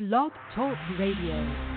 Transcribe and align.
Blog 0.00 0.32
Talk 0.54 0.78
Radio. 0.98 1.69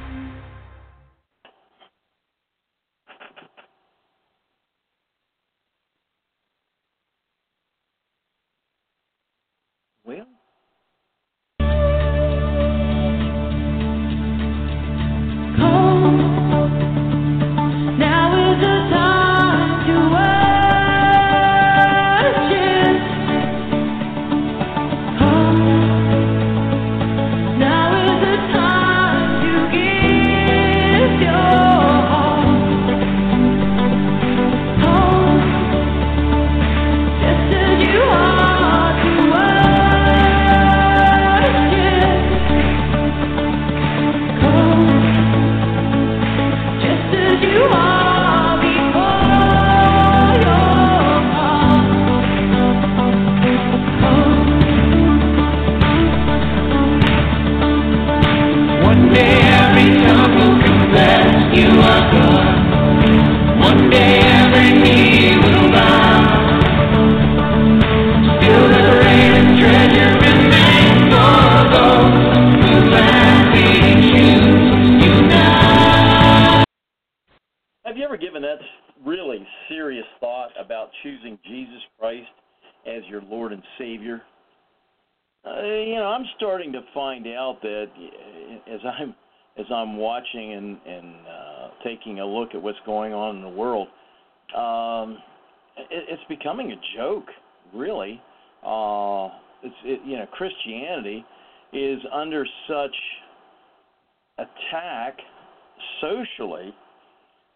Watching 90.34 90.54
and 90.54 90.78
and 90.86 91.16
uh, 91.28 91.68
taking 91.84 92.20
a 92.20 92.26
look 92.26 92.50
at 92.54 92.62
what's 92.62 92.78
going 92.86 93.14
on 93.14 93.38
in 93.38 93.42
the 93.42 93.50
world, 93.50 93.88
um, 94.56 95.18
it, 95.78 96.06
it's 96.10 96.24
becoming 96.30 96.72
a 96.72 96.98
joke. 96.98 97.26
Really, 97.74 98.22
uh, 98.66 99.30
it's 99.64 99.76
it, 99.84 100.02
you 100.06 100.18
know 100.18 100.26
Christianity 100.32 101.26
is 101.74 102.00
under 102.14 102.46
such 102.68 102.96
attack 104.38 105.18
socially 106.02 106.74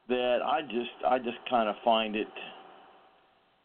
that 0.09 0.39
I 0.45 0.61
just 0.61 1.05
I 1.07 1.17
just 1.19 1.37
kind 1.49 1.69
of 1.69 1.75
find 1.83 2.15
it 2.15 2.27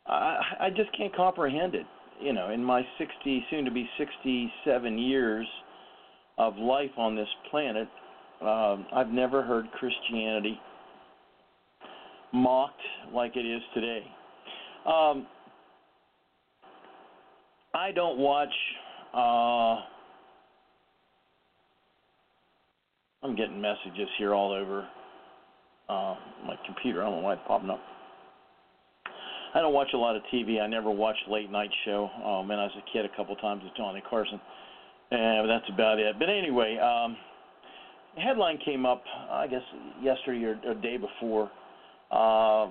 I 0.06 0.38
I 0.60 0.70
just 0.70 0.96
can't 0.96 1.14
comprehend 1.14 1.74
it. 1.74 1.86
You 2.20 2.32
know, 2.32 2.50
in 2.50 2.62
my 2.62 2.82
60 2.98 3.46
soon 3.50 3.64
to 3.64 3.70
be 3.70 3.88
67 3.98 4.98
years 4.98 5.46
of 6.38 6.56
life 6.56 6.90
on 6.96 7.16
this 7.16 7.28
planet, 7.50 7.88
um, 8.42 8.86
I've 8.94 9.08
never 9.08 9.42
heard 9.42 9.70
Christianity 9.72 10.58
mocked 12.32 12.80
like 13.12 13.36
it 13.36 13.46
is 13.46 13.62
today. 13.74 14.02
Um, 14.86 15.26
I 17.74 17.92
don't 17.94 18.18
watch. 18.18 18.52
Uh, 19.14 19.82
I'm 23.22 23.36
getting 23.36 23.60
messages 23.60 24.08
here 24.18 24.34
all 24.34 24.52
over 24.52 24.88
uh, 25.88 26.16
my 26.46 26.56
computer. 26.66 27.02
I 27.02 27.06
don't 27.06 27.20
know 27.20 27.22
why 27.22 27.34
it's 27.34 27.42
popping 27.46 27.70
up. 27.70 27.80
I 29.54 29.60
don't 29.60 29.74
watch 29.74 29.88
a 29.94 29.98
lot 29.98 30.16
of 30.16 30.22
TV. 30.32 30.60
I 30.60 30.66
never 30.66 30.90
watched 30.90 31.28
late 31.28 31.50
night 31.50 31.70
show. 31.84 32.08
Um, 32.24 32.50
and 32.50 32.60
as 32.60 32.70
a 32.76 32.92
kid, 32.92 33.04
a 33.04 33.16
couple 33.16 33.36
times 33.36 33.62
with 33.62 33.76
Johnny 33.76 34.02
Carson, 34.08 34.40
and 35.10 35.48
that's 35.48 35.68
about 35.72 35.98
it. 35.98 36.16
But 36.18 36.30
anyway, 36.30 36.78
um, 36.78 37.16
the 38.14 38.20
headline 38.20 38.58
came 38.64 38.84
up, 38.84 39.02
I 39.30 39.46
guess 39.46 39.62
yesterday 40.02 40.44
or, 40.44 40.60
or 40.66 40.74
day 40.74 40.96
before. 40.96 41.50
Uh, 42.10 42.68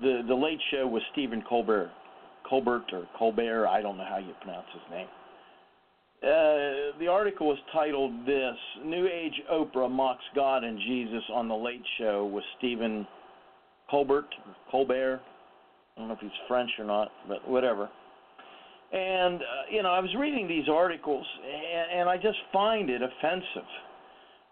the 0.00 0.22
the 0.26 0.34
Late 0.34 0.60
Show 0.70 0.86
with 0.86 1.02
Stephen 1.12 1.42
Colbert, 1.48 1.90
Colbert 2.48 2.84
or 2.92 3.06
Colbert. 3.18 3.66
I 3.66 3.82
don't 3.82 3.96
know 3.96 4.06
how 4.08 4.18
you 4.18 4.32
pronounce 4.42 4.66
his 4.72 4.82
name. 4.90 5.06
Uh, 6.22 6.98
the 6.98 7.06
article 7.08 7.48
was 7.48 7.58
titled 7.72 8.26
"This 8.26 8.56
New 8.84 9.06
Age 9.06 9.40
Oprah 9.52 9.90
mocks 9.90 10.24
God 10.34 10.64
and 10.64 10.78
Jesus 10.78 11.22
on 11.32 11.48
the 11.48 11.54
Late 11.54 11.84
Show 11.98 12.24
with 12.26 12.44
Stephen 12.58 13.06
Colbert, 13.90 14.26
Colbert. 14.70 15.20
I 15.96 16.00
don't 16.00 16.08
know 16.08 16.14
if 16.14 16.20
he's 16.20 16.30
French 16.48 16.70
or 16.78 16.86
not, 16.86 17.12
but 17.28 17.46
whatever. 17.48 17.88
And 18.92 19.42
uh, 19.42 19.44
you 19.70 19.82
know, 19.82 19.90
I 19.90 20.00
was 20.00 20.14
reading 20.18 20.48
these 20.48 20.68
articles, 20.68 21.26
and, 21.44 22.00
and 22.00 22.08
I 22.08 22.16
just 22.16 22.38
find 22.52 22.88
it 22.88 23.02
offensive. 23.02 23.68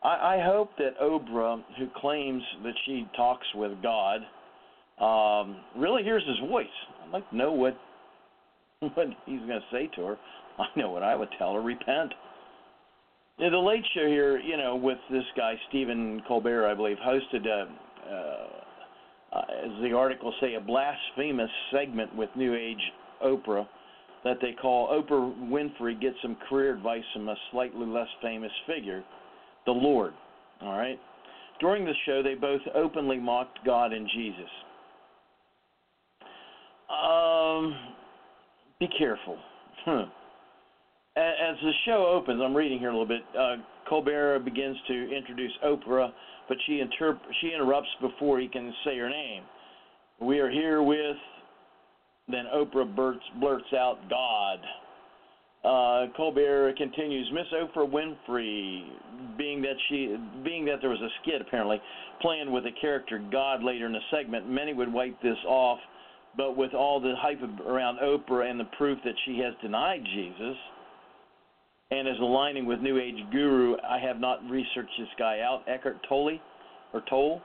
I, 0.04 0.36
I 0.36 0.44
hope 0.44 0.70
that 0.78 0.98
Oprah, 1.00 1.62
who 1.78 1.88
claims 1.96 2.42
that 2.64 2.74
she 2.86 3.06
talks 3.16 3.46
with 3.54 3.72
God, 3.82 4.20
um, 5.00 5.56
really 5.76 6.02
hears 6.02 6.22
his 6.26 6.48
voice. 6.48 6.66
I'd 7.04 7.12
like 7.12 7.28
to 7.30 7.36
know 7.36 7.52
what 7.52 7.76
what 8.80 9.06
he's 9.26 9.40
going 9.40 9.60
to 9.60 9.66
say 9.70 9.88
to 9.96 10.06
her. 10.06 10.16
I 10.58 10.66
know 10.76 10.90
what 10.90 11.02
I 11.02 11.14
would 11.14 11.30
tell 11.38 11.54
her: 11.54 11.62
repent. 11.62 12.12
Yeah, 13.38 13.48
the 13.50 13.58
Late 13.58 13.84
Show 13.94 14.06
here, 14.06 14.38
you 14.38 14.56
know, 14.56 14.76
with 14.76 14.98
this 15.10 15.24
guy 15.36 15.54
Stephen 15.68 16.22
Colbert, 16.28 16.68
I 16.68 16.74
believe, 16.74 16.98
hosted 16.98 17.46
a. 17.46 17.68
Uh, 18.10 18.46
uh, 19.32 19.40
as 19.64 19.70
the 19.82 19.94
articles 19.94 20.34
say, 20.42 20.54
a 20.54 20.60
blasphemous 20.60 21.50
segment 21.72 22.14
with 22.14 22.28
New 22.36 22.54
Age 22.54 22.92
Oprah 23.24 23.66
that 24.24 24.36
they 24.40 24.52
call 24.52 24.88
Oprah 24.88 25.34
Winfrey 25.48 26.00
gets 26.00 26.16
some 26.22 26.36
career 26.48 26.74
advice 26.74 27.02
from 27.14 27.28
a 27.28 27.36
slightly 27.50 27.86
less 27.86 28.08
famous 28.20 28.52
figure, 28.66 29.02
the 29.66 29.72
Lord. 29.72 30.12
All 30.60 30.76
right. 30.76 30.98
During 31.60 31.84
the 31.84 31.94
show, 32.06 32.22
they 32.22 32.34
both 32.34 32.60
openly 32.74 33.18
mocked 33.18 33.58
God 33.64 33.92
and 33.92 34.08
Jesus. 34.14 34.50
Um, 36.90 37.74
be 38.80 38.88
careful. 38.98 39.38
As 39.86 41.56
the 41.62 41.72
show 41.84 42.06
opens, 42.06 42.40
I'm 42.42 42.54
reading 42.54 42.78
here 42.78 42.88
a 42.88 42.92
little 42.92 43.06
bit. 43.06 43.22
Uh, 43.38 43.56
Colbert 43.88 44.40
begins 44.40 44.76
to 44.88 45.14
introduce 45.14 45.52
Oprah, 45.64 46.10
but 46.48 46.56
she 46.66 46.82
interp- 46.82 47.20
she 47.40 47.52
interrupts 47.54 47.90
before 48.00 48.40
he 48.40 48.48
can 48.48 48.72
say 48.84 48.96
her 48.98 49.10
name. 49.10 49.42
We 50.20 50.38
are 50.40 50.50
here 50.50 50.82
with. 50.82 51.16
Then 52.28 52.44
Oprah 52.54 52.94
blurts, 52.94 53.24
blurts 53.40 53.72
out 53.74 53.98
God. 54.08 54.58
Uh, 55.64 56.06
Colbert 56.16 56.76
continues, 56.76 57.30
Miss 57.32 57.46
Oprah 57.54 57.88
Winfrey, 57.88 58.82
being 59.38 59.62
that 59.62 59.76
she, 59.88 60.16
being 60.42 60.64
that 60.64 60.80
there 60.80 60.90
was 60.90 61.00
a 61.00 61.08
skit 61.22 61.40
apparently 61.40 61.80
playing 62.20 62.50
with 62.50 62.64
the 62.64 62.72
character 62.80 63.22
God 63.30 63.62
later 63.62 63.86
in 63.86 63.92
the 63.92 64.00
segment, 64.10 64.50
many 64.50 64.74
would 64.74 64.92
wipe 64.92 65.20
this 65.22 65.36
off, 65.46 65.78
but 66.36 66.56
with 66.56 66.74
all 66.74 67.00
the 67.00 67.14
hype 67.16 67.40
around 67.64 67.98
Oprah 67.98 68.50
and 68.50 68.58
the 68.58 68.68
proof 68.76 68.98
that 69.04 69.14
she 69.24 69.38
has 69.38 69.54
denied 69.62 70.02
Jesus 70.12 70.56
and 71.92 72.08
is 72.08 72.18
aligning 72.20 72.66
with 72.66 72.80
New 72.80 72.98
Age 72.98 73.22
guru, 73.30 73.76
I 73.88 74.00
have 74.00 74.18
not 74.18 74.42
researched 74.50 74.98
this 74.98 75.08
guy 75.16 75.40
out, 75.40 75.62
Eckhart 75.68 75.98
Tolle 76.08 76.38
or 76.92 77.02
Tolle. 77.08 77.40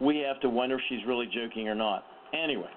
We 0.00 0.18
have 0.18 0.40
to 0.42 0.48
wonder 0.48 0.76
if 0.76 0.82
she's 0.88 1.04
really 1.04 1.26
joking 1.26 1.68
or 1.68 1.74
not. 1.74 2.04
Anyway, 2.32 2.70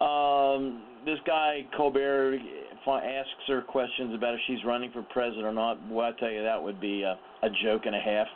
um, 0.00 0.82
this 1.06 1.18
guy 1.24 1.60
Colbert 1.76 2.38
asks 2.86 3.30
her 3.48 3.62
questions 3.62 4.14
about 4.14 4.34
if 4.34 4.40
she's 4.46 4.62
running 4.66 4.90
for 4.92 5.02
president 5.02 5.46
or 5.46 5.52
not. 5.52 5.78
Well, 5.88 6.06
I 6.06 6.18
tell 6.18 6.30
you, 6.30 6.42
that 6.42 6.62
would 6.62 6.80
be 6.80 7.02
a, 7.02 7.18
a 7.42 7.48
joke 7.64 7.82
and 7.86 7.94
a 7.94 8.00
half. 8.00 8.26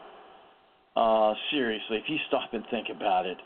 Uh, 0.96 1.34
seriously, 1.50 1.98
if 1.98 2.04
you 2.08 2.16
stop 2.28 2.52
and 2.52 2.64
think 2.70 2.88
about 2.94 3.26
it, 3.26 3.36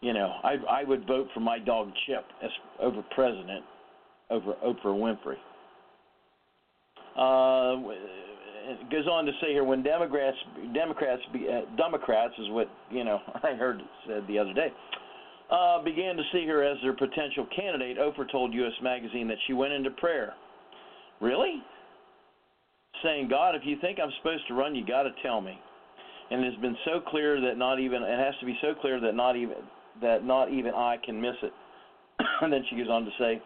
you 0.00 0.12
know, 0.12 0.32
I 0.42 0.56
I 0.68 0.84
would 0.84 1.06
vote 1.06 1.28
for 1.34 1.40
my 1.40 1.58
dog 1.58 1.90
Chip 2.06 2.24
as 2.42 2.50
over 2.80 3.02
president 3.14 3.64
over 4.30 4.54
Oprah 4.64 4.86
Winfrey. 4.86 5.36
Uh, 7.14 7.92
it 8.64 8.90
goes 8.90 9.06
on 9.06 9.26
to 9.26 9.32
say 9.40 9.52
here 9.52 9.64
when 9.64 9.82
Democrats 9.82 10.36
Democrats 10.74 11.22
be, 11.32 11.46
uh, 11.48 11.62
Democrats 11.76 12.34
is 12.38 12.48
what 12.50 12.68
you 12.90 13.04
know 13.04 13.20
I 13.42 13.54
heard 13.54 13.80
said 14.06 14.24
the 14.28 14.38
other 14.38 14.54
day. 14.54 14.68
Uh, 14.68 15.01
Uh, 15.50 15.82
began 15.82 16.16
to 16.16 16.22
see 16.32 16.46
her 16.46 16.64
as 16.64 16.78
their 16.82 16.94
potential 16.94 17.46
candidate. 17.54 17.98
Oprah 17.98 18.30
told 18.30 18.54
U.S. 18.54 18.72
Magazine 18.82 19.28
that 19.28 19.36
she 19.46 19.52
went 19.52 19.72
into 19.72 19.90
prayer. 19.90 20.32
Really? 21.20 21.62
saying, 23.02 23.28
God, 23.28 23.54
if 23.54 23.62
you 23.64 23.76
think 23.80 23.98
I'm 24.02 24.12
supposed 24.18 24.46
to 24.48 24.54
run, 24.54 24.74
you 24.74 24.84
got 24.86 25.02
to 25.02 25.10
tell 25.22 25.40
me. 25.40 25.58
And 26.30 26.44
it 26.44 26.52
has 26.52 26.60
been 26.60 26.76
so 26.84 27.00
clear 27.00 27.40
that 27.40 27.58
not 27.58 27.80
even 27.80 28.02
it 28.02 28.18
has 28.18 28.34
to 28.40 28.46
be 28.46 28.56
so 28.62 28.74
clear 28.80 29.00
that 29.00 29.14
not 29.14 29.36
even 29.36 29.56
that 30.00 30.24
not 30.24 30.50
even 30.50 30.72
I 30.72 30.96
can 31.04 31.20
miss 31.20 31.34
it. 31.42 31.52
and 32.40 32.52
then 32.52 32.64
she 32.70 32.76
goes 32.76 32.88
on 32.88 33.04
to 33.04 33.10
say, 33.18 33.40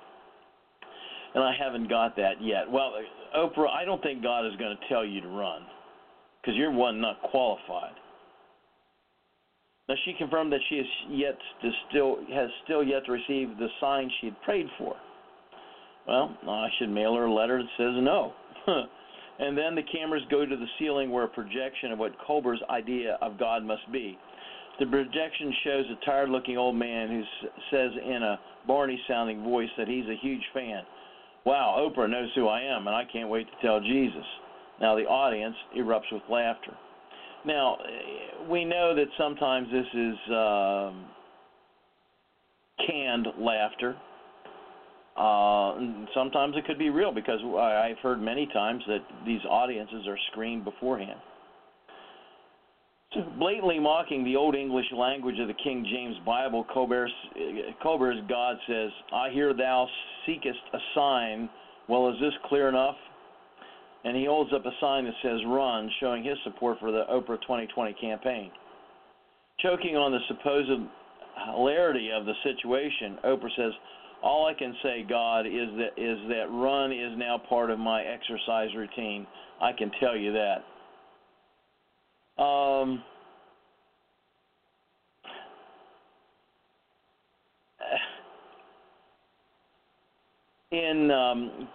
and 1.35 1.43
I 1.43 1.53
haven't 1.59 1.89
got 1.89 2.15
that 2.17 2.41
yet. 2.41 2.71
Well, 2.71 2.93
Oprah, 3.37 3.69
I 3.71 3.85
don't 3.85 4.03
think 4.03 4.23
God 4.23 4.47
is 4.47 4.53
going 4.59 4.77
to 4.77 4.89
tell 4.89 5.05
you 5.05 5.21
to 5.21 5.29
run 5.29 5.63
because 6.41 6.57
you're 6.57 6.71
one 6.71 7.01
not 7.01 7.21
qualified. 7.23 7.95
Now 9.89 9.95
she 10.05 10.15
confirmed 10.19 10.53
that 10.53 10.61
she 10.69 10.77
is 10.77 10.87
yet 11.11 11.39
to 11.63 11.71
still 11.89 12.17
has 12.33 12.51
still 12.65 12.83
yet 12.83 13.05
to 13.07 13.13
receive 13.13 13.57
the 13.57 13.69
sign 13.81 14.11
she 14.21 14.27
had 14.27 14.43
prayed 14.43 14.67
for. 14.79 14.97
Well, 16.09 16.37
I 16.49 16.69
should 16.79 16.91
mail 16.91 17.15
her 17.15 17.27
a 17.27 17.33
letter 17.33 17.59
that 17.59 17.69
says 17.77 17.95
no. 18.03 18.33
and 19.39 19.57
then 19.57 19.75
the 19.75 19.83
cameras 19.83 20.23
go 20.31 20.45
to 20.45 20.57
the 20.57 20.67
ceiling 20.79 21.11
where 21.11 21.25
a 21.25 21.29
projection 21.29 21.93
of 21.93 21.99
what 21.99 22.13
Colbert's 22.25 22.63
idea 22.71 23.19
of 23.21 23.39
God 23.39 23.65
must 23.65 23.91
be. 23.93 24.19
The 24.79 24.87
projection 24.87 25.55
shows 25.65 25.85
a 25.91 26.05
tired 26.05 26.31
looking 26.31 26.59
old 26.59 26.77
man 26.77 27.09
who 27.09 27.23
says 27.71 27.91
in 28.05 28.23
a 28.23 28.39
Barney 28.67 29.01
sounding 29.09 29.43
voice 29.43 29.71
that 29.79 29.89
he's 29.89 30.05
a 30.07 30.19
huge 30.21 30.43
fan. 30.53 30.83
Wow, 31.45 31.77
Oprah 31.79 32.11
knows 32.11 32.29
who 32.35 32.49
I 32.49 32.61
am, 32.61 32.87
and 32.87 32.95
I 32.95 33.05
can't 33.11 33.29
wait 33.29 33.47
to 33.47 33.67
tell 33.67 33.81
Jesus. 33.81 34.25
Now 34.81 34.95
the 34.97 35.07
audience 35.07 35.57
erupts 35.77 36.13
with 36.13 36.23
laughter. 36.29 36.77
Now, 37.47 37.79
we 38.51 38.65
know 38.65 38.95
that 38.95 39.07
sometimes 39.17 39.69
this 39.71 39.87
is 39.95 40.17
um, 40.31 41.07
canned 42.87 43.29
laughter. 43.39 43.97
Uh, 45.17 46.05
sometimes 46.13 46.57
it 46.57 46.67
could 46.67 46.79
be 46.79 46.91
real 46.91 47.13
because 47.13 47.41
I've 47.57 47.99
heard 47.99 48.21
many 48.21 48.47
times 48.53 48.83
that 48.89 48.99
these 49.25 49.41
audiences 49.49 50.07
are 50.07 50.19
screened 50.33 50.65
beforehand. 50.65 51.21
So 53.15 53.23
blatantly 53.39 53.79
mocking 53.79 54.25
the 54.25 54.37
Old 54.37 54.57
English 54.57 54.87
language 54.95 55.39
of 55.39 55.47
the 55.47 55.55
King 55.55 55.87
James 55.91 56.17
Bible, 56.27 56.67
Colbert's, 56.73 57.13
Colbert's 57.83 58.21
God 58.29 58.57
says, 58.67 58.91
I 59.13 59.31
hear 59.31 59.55
thou 59.55 59.87
seekest 60.27 60.59
a 60.75 60.79
sign. 60.95 61.49
Well, 61.89 62.11
is 62.11 62.17
this 62.21 62.35
clear 62.49 62.69
enough? 62.69 62.97
And 64.07 64.17
he 64.17 64.25
holds 64.25 64.53
up 64.53 64.65
a 64.65 64.71
sign 64.81 65.05
that 65.05 65.15
says 65.21 65.41
run, 65.49 65.91
showing 65.99 66.23
his 66.23 66.39
support 66.45 66.79
for 66.79 66.93
the 66.93 67.03
Oprah 67.11 67.43
2020 67.43 67.93
campaign. 67.95 68.53
Choking 69.59 69.97
on 69.97 70.13
the 70.13 70.21
supposed 70.29 70.71
hilarity 71.53 72.11
of 72.17 72.25
the 72.25 72.35
situation, 72.45 73.19
Oprah 73.25 73.51
says, 73.57 73.73
all 74.23 74.47
I 74.47 74.55
can 74.55 74.77
say, 74.81 75.05
God, 75.09 75.41
is 75.41 75.69
that 75.77 76.01
is 76.01 76.19
that 76.29 76.47
run 76.51 76.93
is 76.93 77.19
now 77.19 77.37
part 77.49 77.71
of 77.71 77.81
my 77.81 78.05
exercise 78.05 78.69
routine. 78.77 79.27
I 79.61 79.73
can 79.73 79.91
tell 79.99 80.17
you 80.17 80.33
that. 80.33 80.63
Um, 82.41 83.03
in 90.71 91.11
um, 91.11 91.67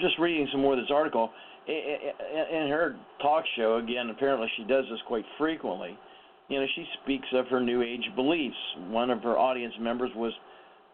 just 0.00 0.18
reading 0.18 0.48
some 0.52 0.60
more 0.60 0.74
of 0.74 0.78
this 0.78 0.90
article, 0.92 1.30
in 1.66 2.68
her 2.70 2.96
talk 3.20 3.44
show, 3.56 3.76
again, 3.76 4.10
apparently 4.10 4.48
she 4.56 4.64
does 4.64 4.84
this 4.90 5.00
quite 5.06 5.24
frequently. 5.36 5.98
You 6.48 6.60
know, 6.60 6.66
she 6.74 6.86
speaks 7.02 7.26
of 7.34 7.46
her 7.48 7.60
New 7.60 7.82
Age 7.82 8.08
beliefs. 8.16 8.56
One 8.88 9.10
of 9.10 9.22
her 9.22 9.36
audience 9.36 9.74
members 9.78 10.10
was 10.16 10.32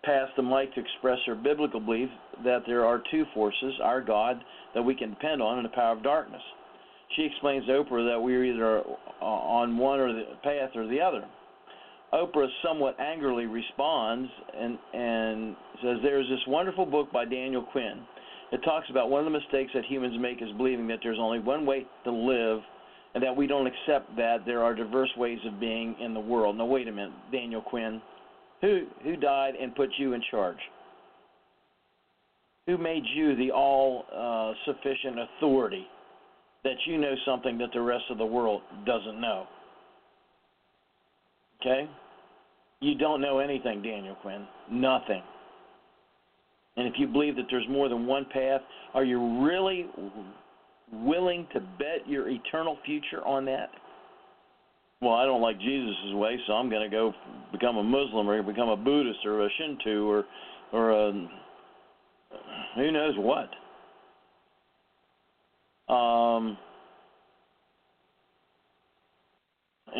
passed 0.05 0.33
the 0.37 0.43
mic 0.43 0.75
to 0.75 0.81
express 0.81 1.19
her 1.27 1.35
biblical 1.35 1.81
belief 1.81 2.09
that 2.45 2.62
there 2.67 2.85
are 2.85 3.03
two 3.11 3.25
forces, 3.33 3.75
our 3.83 4.01
God, 4.01 4.43
that 4.75 4.83
we 4.83 4.95
can 4.95 5.11
depend 5.11 5.41
on, 5.41 5.59
and 5.59 5.65
the 5.65 5.71
power 5.71 5.97
of 5.97 6.03
darkness. 6.03 6.43
She 7.17 7.23
explains 7.23 7.67
to 7.67 7.73
Oprah 7.73 8.11
that 8.11 8.21
we 8.21 8.35
are 8.35 8.45
either 8.45 8.81
uh, 8.81 9.25
on 9.25 9.79
one 9.79 10.01
or 10.01 10.12
the 10.12 10.25
path 10.43 10.71
or 10.75 10.89
the 10.89 11.01
other. 11.01 11.25
Oprah 12.12 12.49
somewhat 12.62 12.99
angrily 13.01 13.47
responds 13.47 14.31
and 14.56 14.79
and 14.93 15.56
says 15.83 15.99
there 16.03 16.21
is 16.21 16.29
this 16.29 16.41
wonderful 16.47 16.87
book 16.87 17.11
by 17.12 17.25
Daniel 17.25 17.62
Quinn. 17.62 18.03
It 18.52 18.62
talks 18.64 18.88
about 18.91 19.11
one 19.11 19.26
of 19.26 19.32
the 19.32 19.38
mistakes 19.38 19.73
that 19.75 19.85
humans 19.85 20.17
make 20.20 20.41
is 20.43 20.49
believing 20.56 20.87
that 20.88 21.00
there's 21.02 21.19
only 21.20 21.38
one 21.41 21.67
way 21.67 21.87
to 22.05 22.11
live 22.11 22.61
and 23.14 23.23
that 23.23 23.35
we 23.35 23.46
don't 23.46 23.67
accept 23.67 24.17
that 24.17 24.38
there 24.44 24.62
are 24.62 24.75
diverse 24.75 25.11
ways 25.17 25.38
of 25.46 25.61
being 25.61 25.94
in 26.00 26.14
the 26.14 26.20
world. 26.20 26.56
Now 26.56 26.67
wait 26.67 26.88
a 26.88 26.93
minute, 26.93 27.12
Daniel 27.32 27.62
Quinn. 27.62 28.00
Who 28.61 28.87
who 29.02 29.17
died 29.17 29.55
and 29.61 29.75
put 29.75 29.91
you 29.99 30.14
in 30.14 30.23
charge? 30.31 30.58
Who 32.67 32.79
made 32.79 33.02
you 33.14 33.37
the 33.37 33.50
all 33.50 34.05
uh, 34.12 34.55
sufficient 34.64 35.19
authority 35.19 35.87
that 36.64 36.76
you 36.87 36.99
know 36.99 37.14
something 37.26 37.58
that 37.58 37.69
the 37.75 37.81
rest 37.81 38.05
of 38.11 38.19
the 38.19 38.26
world 38.26 38.62
doesn't 38.87 39.20
know? 39.20 39.46
Okay? 41.61 41.88
You 42.81 42.94
don't 42.96 43.20
know 43.20 43.38
anything, 43.38 43.82
Daniel 43.82 44.14
Quinn. 44.17 44.46
Nothing. 44.70 45.23
And 46.76 46.88
if 46.88 46.94
you 46.99 47.06
believe 47.06 47.37
that 47.37 47.47
there's 47.50 47.69
more 47.69 47.88
than 47.88 48.06
one 48.06 48.25
path, 48.32 48.61
are 48.94 49.05
you 49.05 49.44
really 49.44 49.87
willing 50.93 51.47
to 51.53 51.61
bet 51.61 52.06
your 52.06 52.29
eternal 52.29 52.79
future 52.85 53.25
on 53.25 53.44
that? 53.47 53.71
Well, 55.00 55.15
I 55.15 55.25
don't 55.25 55.41
like 55.41 55.59
Jesus' 55.61 56.15
way, 56.15 56.38
so 56.47 56.55
I'm 56.55 56.71
going 56.71 56.88
to 56.88 56.94
go 56.94 57.12
become 57.53 57.76
a 57.76 57.82
Muslim 57.82 58.29
or 58.29 58.43
become 58.43 58.69
a 58.69 58.76
Buddhist 58.76 59.21
or 59.25 59.44
a 59.44 59.49
Shinto 59.59 60.06
or 60.06 60.25
or 60.73 60.91
a 60.91 61.12
who 62.77 62.91
knows 62.91 63.15
what. 63.19 63.50
Um, 65.93 66.56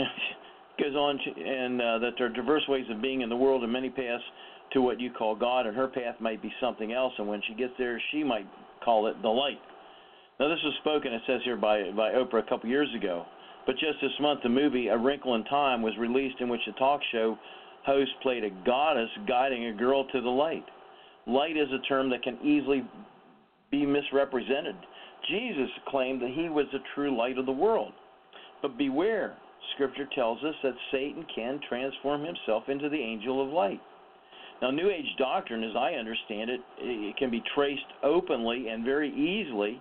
goes 0.81 0.95
on 0.95 1.21
and 1.37 1.81
uh, 1.81 1.99
that 1.99 2.13
there 2.19 2.27
are 2.27 2.31
diverse 2.31 2.63
ways 2.69 2.85
of 2.91 3.01
being 3.01 3.21
in 3.21 3.29
the 3.29 3.37
world 3.37 3.63
and 3.63 3.73
many 3.73 3.91
paths 3.91 4.25
to 4.73 4.81
what 4.81 5.01
you 5.01 5.11
call 5.11 5.37
God, 5.37 5.67
and 5.67 5.77
her 5.77 5.89
path 5.89 6.17
might 6.21 6.43
be 6.43 6.53
something 6.61 6.93
else. 6.93 7.13
And 7.19 7.29
when 7.29 7.41
she 7.47 7.55
gets 7.55 7.73
there, 7.79 8.01
she 8.11 8.25
might 8.25 8.47
call 8.85 9.07
it 9.07 9.21
the 9.23 9.29
light. 9.29 9.61
Now, 10.41 10.49
this 10.49 10.59
was 10.65 10.75
spoken, 10.81 11.13
it 11.13 11.23
says 11.27 11.41
here, 11.45 11.57
by, 11.57 11.91
by 11.93 12.11
Oprah 12.11 12.45
a 12.45 12.49
couple 12.49 12.69
years 12.69 12.89
ago. 12.97 13.25
But 13.67 13.77
just 13.77 14.01
this 14.03 14.11
month, 14.21 14.41
the 14.43 14.49
movie 14.49 14.89
A 14.89 14.99
Wrinkle 14.99 15.37
in 15.37 15.45
Time 15.45 15.81
was 15.81 15.97
released, 15.97 16.41
in 16.41 16.49
which 16.49 16.61
the 16.67 16.73
talk 16.73 17.01
show 17.13 17.39
host 17.87 18.11
played 18.23 18.45
a 18.45 18.51
goddess 18.67 19.11
guiding 19.29 19.67
a 19.67 19.73
girl 19.73 20.05
to 20.07 20.21
the 20.21 20.29
light. 20.29 20.65
Light 21.27 21.57
is 21.57 21.69
a 21.73 21.87
term 21.87 22.11
that 22.11 22.23
can 22.23 22.39
easily 22.43 22.85
be 23.71 23.87
misrepresented. 23.87 24.75
Jesus 25.31 25.71
claimed 25.89 26.21
that 26.21 26.31
he 26.31 26.49
was 26.49 26.67
the 26.73 26.81
true 26.95 27.17
light 27.17 27.39
of 27.39 27.47
the 27.47 27.53
world. 27.53 27.93
But 28.61 28.77
beware, 28.77 29.37
Scripture 29.75 30.09
tells 30.15 30.43
us 30.45 30.55
that 30.63 30.75
Satan 30.93 31.25
can 31.35 31.61
transform 31.69 32.25
himself 32.25 32.65
into 32.69 32.89
the 32.89 33.01
angel 33.01 33.43
of 33.45 33.53
light. 33.53 33.81
Now, 34.65 34.71
New 34.71 34.89
Age 34.89 35.05
doctrine, 35.19 35.63
as 35.63 35.77
I 35.77 35.91
understand 35.93 36.49
it, 36.49 36.61
it 36.79 37.19
can 37.19 37.31
be 37.31 37.43
traced 37.55 37.85
openly 38.03 38.69
and 38.69 38.83
very 38.83 39.11
easily 39.11 39.79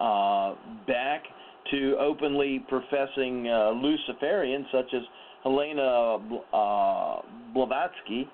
uh, 0.00 0.54
back 0.86 1.24
to 1.72 1.94
openly 2.00 2.64
professing 2.70 3.46
uh, 3.48 3.74
Luciferians 3.74 4.64
such 4.72 4.94
as 4.94 5.02
Helena 5.42 6.16
uh, 6.54 7.16
Blavatsky 7.52 8.26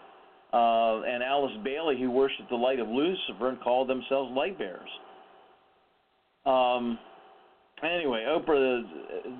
uh, 0.53 1.03
and 1.03 1.25
Alice 1.25 1.57
Bailey, 1.65 1.99
who 1.99 2.09
worshiped 2.09 2.51
the 2.51 2.55
light 2.55 2.79
of 2.79 2.87
Lucifer 2.87 3.49
and 3.49 3.61
called 3.61 3.89
themselves 3.89 4.31
light 4.33 4.57
bearers. 4.57 4.91
Um, 6.47 7.01
Anyway, 7.83 8.25
Oprah 8.27 8.83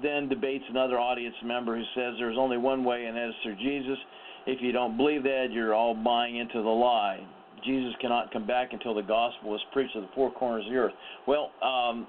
then 0.03 0.29
debates 0.29 0.65
another 0.69 0.99
audience 0.99 1.37
member 1.45 1.77
who 1.77 1.85
says 1.95 2.15
there's 2.19 2.37
only 2.37 2.59
one 2.59 2.85
way, 2.85 3.07
and 3.07 3.17
that 3.17 3.29
is 3.29 3.35
through 3.43 3.57
Jesus. 3.57 3.97
If 4.47 4.61
you 4.61 4.73
don't 4.73 4.97
believe 4.97 5.23
that, 5.23 5.49
you're 5.51 5.75
all 5.75 5.95
buying 5.95 6.37
into 6.37 6.63
the 6.63 6.69
lie. 6.69 7.27
Jesus 7.65 7.95
cannot 8.01 8.33
come 8.33 8.47
back 8.47 8.73
until 8.73 8.95
the 8.95 9.03
gospel 9.03 9.55
is 9.55 9.61
preached 9.73 9.95
to 9.95 10.03
the 10.03 10.09
four 10.15 10.31
corners 10.33 10.65
of 10.67 10.73
the 10.73 10.79
earth. 10.79 10.93
Well, 11.27 11.51
um, 11.63 12.07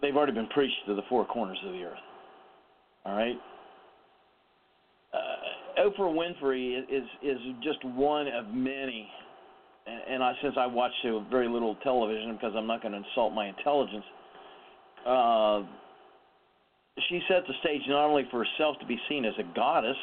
they've 0.00 0.14
already 0.14 0.32
been 0.32 0.46
preached 0.48 0.76
to 0.86 0.94
the 0.94 1.02
four 1.08 1.26
corners 1.26 1.58
of 1.66 1.72
the 1.72 1.82
earth. 1.82 1.98
All 3.04 3.16
right. 3.16 3.36
Uh, 5.12 5.82
Oprah 5.82 6.14
Winfrey 6.14 6.78
is 6.88 7.04
is 7.22 7.38
just 7.64 7.84
one 7.84 8.28
of 8.28 8.54
many 8.54 9.08
and 9.86 10.22
I, 10.22 10.32
since 10.42 10.54
I 10.58 10.66
watch 10.66 10.92
very 11.30 11.48
little 11.48 11.76
television 11.76 12.34
because 12.34 12.52
I'm 12.56 12.66
not 12.66 12.82
going 12.82 12.92
to 12.92 12.98
insult 12.98 13.32
my 13.32 13.48
intelligence, 13.48 14.04
uh, 15.06 15.62
she 17.08 17.20
set 17.28 17.46
the 17.46 17.54
stage 17.60 17.82
not 17.88 18.06
only 18.06 18.24
for 18.30 18.44
herself 18.44 18.78
to 18.80 18.86
be 18.86 18.98
seen 19.08 19.24
as 19.24 19.34
a 19.38 19.54
goddess, 19.54 19.96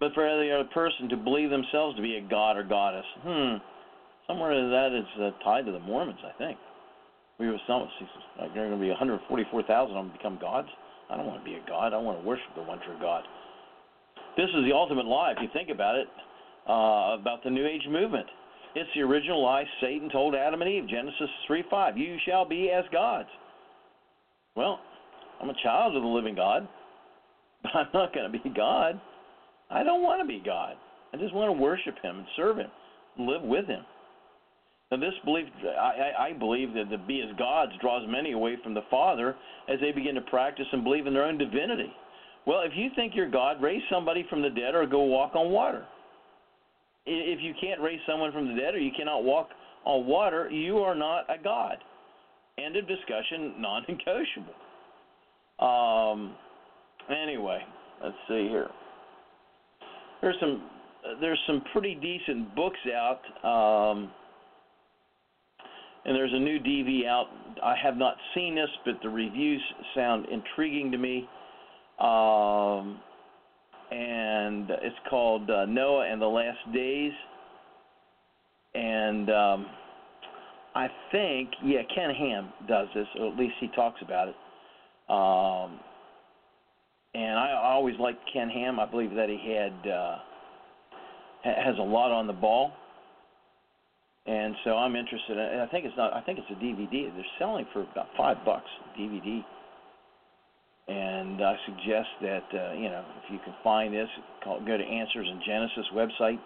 but 0.00 0.14
for 0.14 0.26
every 0.26 0.52
other 0.52 0.68
person 0.72 1.08
to 1.08 1.16
believe 1.16 1.50
themselves 1.50 1.96
to 1.96 2.02
be 2.02 2.16
a 2.16 2.20
god 2.20 2.56
or 2.56 2.62
goddess. 2.62 3.04
Hmm. 3.22 3.56
Somewhere 4.26 4.54
that 4.54 4.92
is 4.96 5.06
uh, 5.20 5.30
tied 5.42 5.66
to 5.66 5.72
the 5.72 5.80
Mormons, 5.80 6.20
I 6.22 6.36
think. 6.38 6.58
We 7.38 7.48
were 7.48 7.58
some 7.66 7.88
like 8.38 8.52
there 8.52 8.64
are 8.64 8.68
going 8.68 8.80
to 8.80 8.84
be 8.84 8.90
144,000 8.90 9.96
of 9.96 10.04
them 10.04 10.12
become 10.12 10.38
gods. 10.40 10.68
I 11.08 11.16
don't 11.16 11.26
want 11.26 11.40
to 11.40 11.44
be 11.44 11.54
a 11.54 11.64
god. 11.68 11.94
I 11.94 11.98
want 11.98 12.20
to 12.20 12.26
worship 12.26 12.50
the 12.54 12.62
one 12.62 12.80
true 12.84 12.98
God. 13.00 13.24
This 14.36 14.48
is 14.54 14.64
the 14.64 14.74
ultimate 14.74 15.06
lie, 15.06 15.32
if 15.32 15.38
you 15.40 15.48
think 15.52 15.70
about 15.70 15.96
it, 15.96 16.08
uh, 16.68 17.16
about 17.18 17.42
the 17.44 17.50
New 17.50 17.66
Age 17.66 17.86
movement. 17.88 18.26
It's 18.74 18.90
the 18.94 19.02
original 19.02 19.42
lie 19.42 19.64
Satan 19.80 20.10
told 20.10 20.34
Adam 20.34 20.62
and 20.62 20.70
Eve, 20.70 20.88
Genesis 20.88 21.30
3 21.46 21.64
5. 21.70 21.96
You 21.96 22.16
shall 22.26 22.44
be 22.44 22.70
as 22.70 22.84
gods. 22.92 23.28
Well, 24.54 24.80
I'm 25.40 25.50
a 25.50 25.62
child 25.62 25.96
of 25.96 26.02
the 26.02 26.08
living 26.08 26.34
God, 26.34 26.68
but 27.62 27.74
I'm 27.74 27.88
not 27.94 28.14
going 28.14 28.30
to 28.30 28.38
be 28.38 28.50
God. 28.54 29.00
I 29.70 29.82
don't 29.82 30.02
want 30.02 30.20
to 30.20 30.26
be 30.26 30.42
God. 30.44 30.74
I 31.12 31.16
just 31.16 31.34
want 31.34 31.48
to 31.48 31.60
worship 31.60 31.94
Him 32.02 32.18
and 32.18 32.26
serve 32.36 32.58
Him 32.58 32.70
and 33.16 33.26
live 33.26 33.42
with 33.42 33.66
Him. 33.66 33.84
Now, 34.90 34.96
this 34.96 35.14
belief, 35.24 35.46
I, 35.78 36.30
I 36.30 36.32
believe 36.32 36.72
that 36.74 36.90
to 36.90 36.98
be 36.98 37.20
as 37.20 37.36
gods 37.38 37.72
draws 37.80 38.08
many 38.08 38.32
away 38.32 38.56
from 38.62 38.72
the 38.72 38.84
Father 38.90 39.36
as 39.68 39.78
they 39.80 39.92
begin 39.92 40.14
to 40.14 40.22
practice 40.22 40.66
and 40.72 40.82
believe 40.82 41.06
in 41.06 41.12
their 41.12 41.24
own 41.24 41.36
divinity. 41.36 41.92
Well, 42.46 42.62
if 42.62 42.72
you 42.74 42.88
think 42.96 43.14
you're 43.14 43.30
God, 43.30 43.60
raise 43.60 43.82
somebody 43.90 44.24
from 44.30 44.40
the 44.40 44.48
dead 44.48 44.74
or 44.74 44.86
go 44.86 45.02
walk 45.02 45.34
on 45.34 45.50
water. 45.50 45.84
If 47.04 47.40
you 47.42 47.52
can't 47.60 47.80
raise 47.80 48.00
someone 48.06 48.32
from 48.32 48.48
the 48.48 48.60
dead 48.60 48.74
or 48.74 48.78
you 48.78 48.90
cannot 48.96 49.24
walk 49.24 49.50
on 49.84 50.06
water, 50.06 50.48
you 50.50 50.78
are 50.78 50.94
not 50.94 51.24
a 51.28 51.42
God. 51.42 51.76
End 52.58 52.76
of 52.76 52.88
discussion, 52.88 53.54
non 53.58 53.84
negotiable. 53.88 54.54
Um, 55.58 56.34
anyway, 57.10 57.60
let's 58.02 58.16
see 58.28 58.48
here. 58.48 58.68
There's 60.20 60.36
some 60.40 60.62
there's 61.20 61.38
some 61.46 61.62
pretty 61.72 61.94
decent 61.94 62.54
books 62.54 62.78
out. 62.94 63.20
Um, 63.44 64.10
and 66.04 66.16
there's 66.16 66.32
a 66.32 66.38
new 66.38 66.58
DV 66.58 67.06
out. 67.06 67.26
I 67.62 67.74
have 67.82 67.96
not 67.96 68.16
seen 68.34 68.54
this, 68.54 68.70
but 68.84 68.94
the 69.02 69.08
reviews 69.08 69.60
sound 69.94 70.26
intriguing 70.30 70.90
to 70.92 70.98
me. 70.98 71.28
Um, 71.98 73.00
and 73.90 74.70
it's 74.70 74.96
called 75.10 75.50
uh, 75.50 75.66
Noah 75.66 76.10
and 76.10 76.20
the 76.20 76.26
Last 76.26 76.58
Days. 76.72 77.12
And 78.74 79.30
um, 79.30 79.66
I 80.74 80.88
think, 81.10 81.50
yeah, 81.64 81.82
Ken 81.94 82.10
Ham 82.14 82.52
does 82.68 82.88
this, 82.94 83.06
or 83.18 83.28
at 83.32 83.36
least 83.36 83.54
he 83.60 83.68
talks 83.68 84.00
about 84.02 84.28
it. 84.28 84.36
Um, 85.08 85.80
and 87.14 87.38
I 87.38 87.58
always 87.62 87.98
liked 87.98 88.20
Ken 88.32 88.48
Ham. 88.48 88.78
I 88.78 88.86
believe 88.86 89.10
that 89.14 89.28
he 89.28 89.52
had 89.52 89.90
uh, 89.90 90.18
has 91.42 91.78
a 91.78 91.82
lot 91.82 92.10
on 92.10 92.26
the 92.26 92.32
ball 92.32 92.72
and 94.28 94.54
so 94.62 94.76
I'm 94.76 94.94
interested. 94.94 95.38
In, 95.38 95.60
I 95.60 95.66
think 95.68 95.86
it's 95.86 95.96
not. 95.96 96.12
I 96.12 96.20
think 96.20 96.38
it's 96.38 96.50
a 96.50 96.62
DVD. 96.62 97.08
They're 97.14 97.24
selling 97.38 97.64
for 97.72 97.80
about 97.80 98.08
five 98.16 98.36
bucks 98.44 98.68
DVD. 98.98 99.42
And 100.86 101.42
I 101.42 101.56
suggest 101.64 102.08
that 102.20 102.44
uh, 102.52 102.72
you 102.74 102.90
know 102.90 103.04
if 103.24 103.32
you 103.32 103.38
can 103.42 103.54
find 103.64 103.92
this, 103.94 104.08
call, 104.44 104.60
go 104.60 104.76
to 104.76 104.84
Answers 104.84 105.26
in 105.26 105.40
Genesis 105.46 105.86
website, 105.94 106.38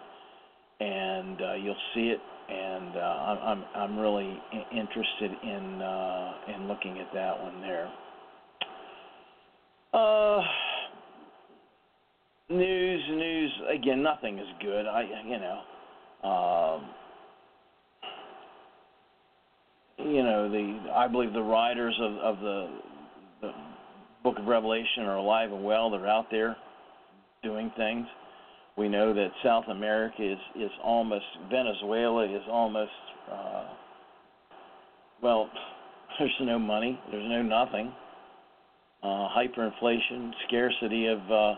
and 0.79 1.41
uh, 1.41 1.53
you'll 1.55 1.75
see 1.93 2.07
it. 2.07 2.19
And 2.49 2.95
uh, 2.95 2.99
I'm 2.99 3.63
I'm 3.75 3.99
really 3.99 4.39
interested 4.71 5.31
in 5.43 5.81
uh, 5.81 6.33
in 6.55 6.67
looking 6.69 6.99
at 6.99 7.13
that 7.13 7.41
one 7.41 7.59
there. 7.59 7.91
Uh, 9.93 10.41
news, 12.49 13.01
news. 13.09 13.51
Again, 13.71 14.01
nothing 14.01 14.39
is 14.39 14.47
good. 14.59 14.87
I 14.87 15.03
you 15.25 15.37
know. 15.39 15.59
Um, 16.27 16.89
you 19.99 20.23
know 20.23 20.49
the 20.49 20.91
I 20.95 21.07
believe 21.07 21.33
the 21.33 21.43
writers 21.43 21.95
of 22.01 22.13
of 22.17 22.39
the 22.39 22.69
the 23.41 23.51
book 24.23 24.39
of 24.39 24.45
Revelation 24.45 25.03
are 25.03 25.17
alive 25.17 25.51
and 25.51 25.63
well. 25.63 25.91
They're 25.91 26.07
out 26.07 26.31
there 26.31 26.57
doing 27.43 27.71
things. 27.77 28.07
We 28.75 28.89
know 28.89 29.13
that 29.13 29.29
South 29.43 29.65
America 29.69 30.23
is 30.23 30.39
is 30.55 30.71
almost 30.83 31.25
Venezuela 31.51 32.25
is 32.25 32.41
almost 32.49 32.91
uh, 33.31 33.65
well. 35.21 35.49
There's 36.19 36.31
no 36.41 36.59
money. 36.59 36.99
There's 37.11 37.27
no 37.27 37.41
nothing. 37.41 37.91
Uh, 39.03 39.27
hyperinflation, 39.35 40.31
scarcity 40.47 41.07
of 41.07 41.19
uh, 41.29 41.55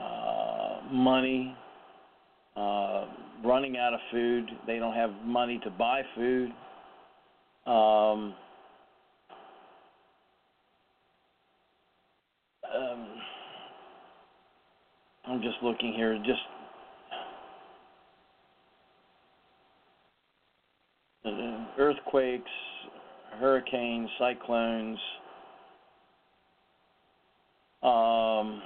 uh, 0.00 0.80
money, 0.90 1.54
uh, 2.56 3.04
running 3.44 3.76
out 3.76 3.92
of 3.92 4.00
food. 4.10 4.48
They 4.66 4.78
don't 4.78 4.94
have 4.94 5.10
money 5.26 5.60
to 5.62 5.70
buy 5.70 6.00
food. 6.14 6.50
Um, 7.66 8.34
um, 12.74 13.08
I'm 15.26 15.42
just 15.42 15.56
looking 15.62 15.92
here. 15.92 16.16
Just 16.24 16.40
uh, 21.26 21.66
earthquakes, 21.78 22.50
hurricanes, 23.38 24.08
cyclones. 24.18 24.98
Um, 27.84 28.62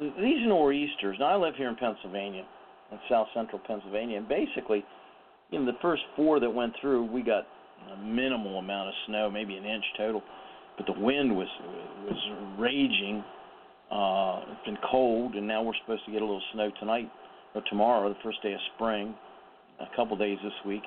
these 0.00 0.46
nor'easters. 0.46 1.16
Now 1.18 1.26
I 1.26 1.36
live 1.36 1.54
here 1.56 1.68
in 1.68 1.76
Pennsylvania, 1.76 2.44
in 2.92 2.98
South 3.08 3.28
Central 3.34 3.60
Pennsylvania, 3.66 4.18
and 4.18 4.28
basically 4.28 4.84
you 5.50 5.60
know, 5.60 5.66
the 5.66 5.78
first 5.80 6.02
four 6.16 6.40
that 6.40 6.50
went 6.50 6.74
through, 6.80 7.04
we 7.04 7.22
got 7.22 7.46
a 7.92 7.96
minimal 7.96 8.58
amount 8.58 8.88
of 8.88 8.94
snow, 9.06 9.30
maybe 9.30 9.56
an 9.56 9.64
inch 9.64 9.84
total, 9.96 10.22
but 10.76 10.86
the 10.86 11.00
wind 11.00 11.34
was 11.34 11.48
was 12.04 12.58
raging. 12.58 13.24
Uh, 13.90 14.52
it's 14.52 14.66
been 14.66 14.78
cold, 14.90 15.34
and 15.34 15.46
now 15.46 15.62
we're 15.62 15.72
supposed 15.82 16.04
to 16.04 16.12
get 16.12 16.20
a 16.20 16.24
little 16.24 16.42
snow 16.52 16.70
tonight 16.78 17.10
or 17.54 17.62
tomorrow, 17.70 18.08
the 18.08 18.18
first 18.22 18.42
day 18.42 18.52
of 18.52 18.60
spring, 18.74 19.14
a 19.80 19.96
couple 19.96 20.16
days 20.16 20.38
this 20.42 20.52
week. 20.66 20.82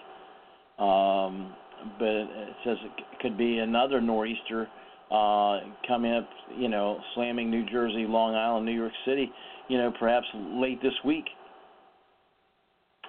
Um, 0.77 1.53
but 1.97 2.07
it 2.07 2.55
says 2.63 2.77
it 2.83 3.19
could 3.21 3.38
be 3.38 3.59
another 3.59 4.01
nor'easter 4.01 4.67
uh, 5.11 5.59
coming 5.88 6.13
up, 6.13 6.29
you 6.57 6.69
know, 6.69 7.00
slamming 7.15 7.50
New 7.50 7.69
Jersey, 7.69 8.05
Long 8.07 8.35
Island, 8.35 8.65
New 8.65 8.71
York 8.71 8.93
City, 9.05 9.31
you 9.67 9.77
know, 9.77 9.91
perhaps 10.00 10.25
late 10.35 10.81
this 10.81 10.93
week. 11.03 11.25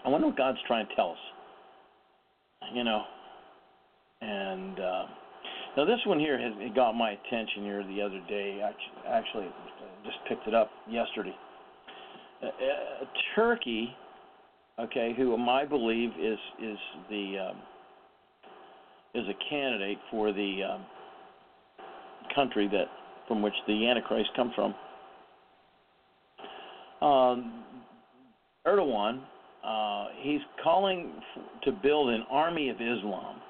I 0.04 0.08
wonder 0.08 0.26
what 0.26 0.36
God's 0.36 0.58
trying 0.66 0.86
to 0.88 0.94
tell 0.94 1.12
us 1.12 1.18
you 2.74 2.84
know. 2.84 3.02
And 4.20 4.78
uh, 4.78 5.04
now 5.76 5.84
this 5.84 5.98
one 6.06 6.20
here 6.20 6.38
has 6.38 6.52
it 6.58 6.74
got 6.74 6.92
my 6.92 7.10
attention 7.12 7.64
here 7.64 7.84
the 7.84 8.00
other 8.00 8.20
day. 8.28 8.60
I 8.62 9.16
actually 9.18 9.48
just 10.04 10.18
picked 10.28 10.46
it 10.46 10.54
up 10.54 10.70
yesterday. 10.88 11.34
Uh, 12.42 12.46
uh, 12.46 13.04
Turkey, 13.34 13.94
okay, 14.78 15.14
who 15.16 15.36
I 15.48 15.64
believe 15.64 16.10
is 16.20 16.38
is 16.62 16.78
the 17.10 17.50
um, 17.50 17.56
is 19.14 19.24
a 19.28 19.50
candidate 19.50 19.98
for 20.10 20.32
the 20.32 20.60
um, 20.62 20.86
country 22.34 22.68
that 22.68 22.86
from 23.28 23.42
which 23.42 23.54
the 23.66 23.88
Antichrist 23.88 24.30
come 24.36 24.52
from. 24.54 24.74
Um, 27.06 27.64
Erdogan 28.66 29.20
uh, 29.64 30.06
he's 30.20 30.40
calling 30.62 31.12
f- 31.16 31.42
to 31.64 31.72
build 31.72 32.10
an 32.10 32.24
army 32.30 32.68
of 32.68 32.76
Islam 32.76 33.40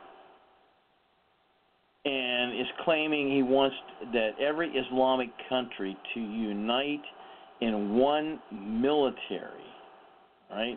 and 2.05 2.61
is 2.61 2.67
claiming 2.85 3.31
he 3.31 3.43
wants 3.43 3.77
that 4.13 4.33
every 4.41 4.69
Islamic 4.71 5.31
country 5.49 5.97
to 6.15 6.21
unite 6.21 7.03
in 7.61 7.95
one 7.95 8.41
military, 8.53 9.65
right? 10.51 10.77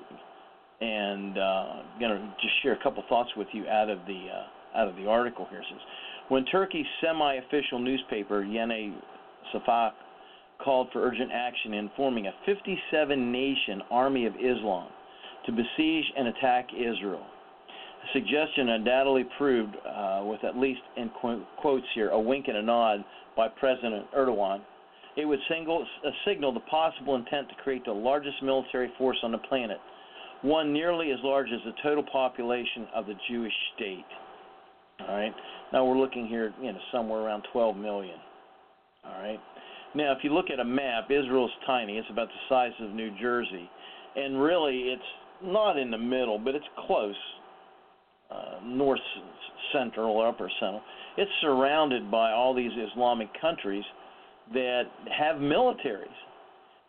And 0.79 1.37
uh, 1.37 1.41
I'm 1.41 1.99
going 1.99 2.11
to 2.11 2.33
just 2.41 2.53
share 2.63 2.73
a 2.73 2.83
couple 2.83 3.03
thoughts 3.09 3.31
with 3.35 3.47
you 3.51 3.67
out 3.67 3.89
of 3.89 3.99
the 4.07 4.27
uh, 4.33 4.45
out 4.75 4.87
of 4.87 4.95
the 4.95 5.07
article 5.07 5.47
here. 5.49 5.59
It 5.59 5.65
says, 5.69 5.81
when 6.29 6.45
Turkey's 6.45 6.85
semi-official 7.01 7.79
newspaper 7.79 8.43
Yeni 8.43 8.93
Safak 9.53 9.91
called 10.63 10.87
for 10.91 11.05
urgent 11.05 11.31
action 11.31 11.73
in 11.73 11.89
forming 11.95 12.27
a 12.27 12.33
57-nation 12.47 13.81
army 13.91 14.25
of 14.25 14.33
Islam 14.35 14.89
to 15.45 15.51
besiege 15.51 16.05
and 16.17 16.27
attack 16.29 16.67
Israel. 16.73 17.25
A 18.03 18.13
suggestion 18.13 18.69
undoubtedly 18.69 19.25
proved, 19.37 19.75
uh, 19.85 20.21
with 20.23 20.43
at 20.43 20.57
least 20.57 20.81
in 20.97 21.09
quotes 21.57 21.85
here, 21.93 22.09
a 22.09 22.19
wink 22.19 22.47
and 22.47 22.57
a 22.57 22.61
nod 22.61 23.03
by 23.35 23.47
President 23.47 24.05
Erdogan. 24.15 24.61
It 25.17 25.25
would 25.25 25.39
single, 25.49 25.85
uh, 26.05 26.09
signal 26.25 26.51
the 26.51 26.59
possible 26.61 27.15
intent 27.15 27.49
to 27.49 27.55
create 27.63 27.85
the 27.85 27.93
largest 27.93 28.41
military 28.43 28.91
force 28.97 29.17
on 29.23 29.31
the 29.31 29.37
planet, 29.37 29.79
one 30.41 30.73
nearly 30.73 31.11
as 31.11 31.19
large 31.23 31.47
as 31.51 31.59
the 31.65 31.73
total 31.81 32.03
population 32.03 32.87
of 32.93 33.05
the 33.05 33.15
Jewish 33.29 33.53
state. 33.75 34.05
All 35.01 35.15
right. 35.15 35.33
Now 35.73 35.85
we're 35.85 35.97
looking 35.97 36.27
here, 36.27 36.53
you 36.61 36.71
know, 36.71 36.79
somewhere 36.91 37.19
around 37.19 37.43
12 37.51 37.75
million. 37.77 38.17
All 39.05 39.21
right. 39.21 39.39
Now, 39.93 40.11
if 40.11 40.19
you 40.23 40.33
look 40.33 40.49
at 40.51 40.59
a 40.59 40.65
map, 40.65 41.09
Israel's 41.09 41.51
tiny. 41.65 41.97
It's 41.97 42.07
about 42.09 42.27
the 42.27 42.49
size 42.49 42.73
of 42.81 42.91
New 42.91 43.11
Jersey, 43.19 43.69
and 44.15 44.41
really, 44.41 44.89
it's 44.89 45.01
not 45.43 45.77
in 45.77 45.89
the 45.91 45.97
middle, 45.97 46.37
but 46.37 46.53
it's 46.55 46.65
close, 46.85 47.15
uh, 48.29 48.59
north 48.63 48.99
central 49.71 50.17
or 50.17 50.27
upper 50.27 50.49
central. 50.59 50.81
It's 51.17 51.31
surrounded 51.41 52.11
by 52.11 52.31
all 52.31 52.53
these 52.53 52.71
Islamic 52.91 53.29
countries 53.39 53.83
that 54.53 54.83
have 55.17 55.37
militaries. 55.37 56.07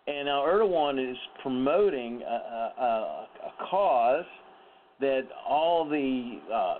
And 0.08 0.26
now 0.26 0.44
Erdogan 0.46 1.10
is 1.10 1.16
promoting 1.42 2.22
a, 2.22 2.82
a, 2.82 3.26
a 3.46 3.68
cause 3.70 4.24
that 5.00 5.22
all 5.48 5.88
the 5.88 6.40
uh, 6.52 6.74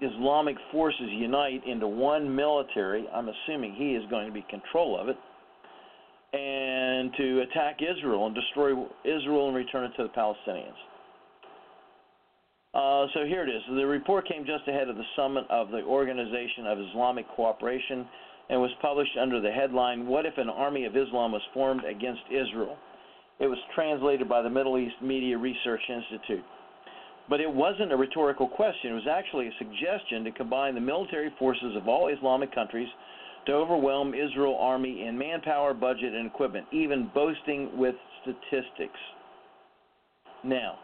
Islamic 0.00 0.56
forces 0.72 1.08
unite 1.10 1.62
into 1.66 1.86
one 1.86 2.34
military. 2.34 3.06
I'm 3.12 3.28
assuming 3.28 3.74
he 3.74 3.94
is 3.94 4.02
going 4.10 4.26
to 4.26 4.32
be 4.32 4.44
control 4.50 4.98
of 4.98 5.08
it, 5.08 5.16
and 6.36 7.12
to 7.16 7.40
attack 7.42 7.78
Israel 7.80 8.26
and 8.26 8.34
destroy 8.34 8.72
Israel 9.04 9.48
and 9.48 9.56
return 9.56 9.84
it 9.84 9.92
to 9.96 10.02
the 10.04 10.08
Palestinians. 10.08 10.74
Uh, 12.74 13.06
so 13.14 13.24
here 13.24 13.44
it 13.44 13.48
is. 13.48 13.62
The 13.68 13.86
report 13.86 14.26
came 14.26 14.44
just 14.44 14.66
ahead 14.66 14.88
of 14.88 14.96
the 14.96 15.04
summit 15.14 15.44
of 15.48 15.70
the 15.70 15.82
Organization 15.82 16.66
of 16.66 16.78
Islamic 16.80 17.24
Cooperation 17.36 18.04
and 18.50 18.60
was 18.60 18.70
published 18.82 19.16
under 19.20 19.40
the 19.40 19.50
headline 19.50 20.06
What 20.06 20.26
if 20.26 20.36
an 20.38 20.50
Army 20.50 20.84
of 20.84 20.96
Islam 20.96 21.30
was 21.32 21.42
formed 21.54 21.84
against 21.84 22.22
Israel? 22.30 22.76
It 23.38 23.46
was 23.46 23.58
translated 23.74 24.28
by 24.28 24.42
the 24.42 24.50
Middle 24.50 24.76
East 24.76 24.96
Media 25.02 25.38
Research 25.38 25.80
Institute. 25.88 26.44
But 27.28 27.40
it 27.40 27.50
wasn't 27.50 27.92
a 27.92 27.96
rhetorical 27.96 28.48
question. 28.48 28.92
It 28.92 28.94
was 28.94 29.08
actually 29.10 29.48
a 29.48 29.52
suggestion 29.58 30.24
to 30.24 30.30
combine 30.32 30.74
the 30.74 30.80
military 30.80 31.32
forces 31.38 31.74
of 31.76 31.88
all 31.88 32.08
Islamic 32.08 32.54
countries 32.54 32.88
to 33.46 33.52
overwhelm 33.52 34.14
Israel 34.14 34.56
army 34.60 35.06
in 35.06 35.16
manpower, 35.16 35.74
budget, 35.74 36.14
and 36.14 36.26
equipment, 36.26 36.66
even 36.72 37.10
boasting 37.14 37.76
with 37.76 37.94
statistics. 38.22 38.98
Now, 40.42 40.78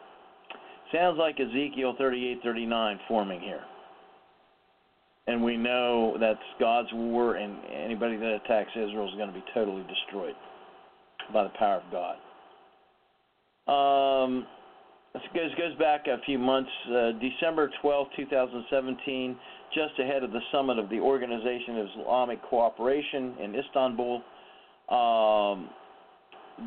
sounds 0.92 1.18
like 1.18 1.38
Ezekiel 1.40 1.94
38:39 1.98 3.00
forming 3.08 3.40
here. 3.40 3.64
And 5.26 5.44
we 5.44 5.56
know 5.56 6.16
that's 6.18 6.42
God's 6.58 6.92
war, 6.92 7.34
and 7.34 7.56
anybody 7.66 8.16
that 8.16 8.40
attacks 8.44 8.70
Israel 8.74 9.08
is 9.08 9.14
going 9.14 9.28
to 9.28 9.34
be 9.34 9.44
totally 9.54 9.84
destroyed 9.84 10.34
by 11.32 11.44
the 11.44 11.50
power 11.50 11.82
of 11.86 11.90
God. 11.92 12.16
Um, 13.70 14.46
this 15.12 15.22
goes, 15.34 15.50
goes 15.56 15.76
back 15.78 16.06
a 16.06 16.18
few 16.24 16.38
months, 16.38 16.70
uh, 16.88 17.10
December 17.20 17.70
12, 17.82 18.06
2017, 18.16 19.36
just 19.74 19.98
ahead 19.98 20.22
of 20.22 20.30
the 20.30 20.40
summit 20.52 20.78
of 20.78 20.88
the 20.88 20.98
Organization 21.00 21.78
of 21.78 21.86
Islamic 22.00 22.42
Cooperation 22.42 23.34
in 23.42 23.54
Istanbul. 23.54 24.22
Um, 24.88 25.70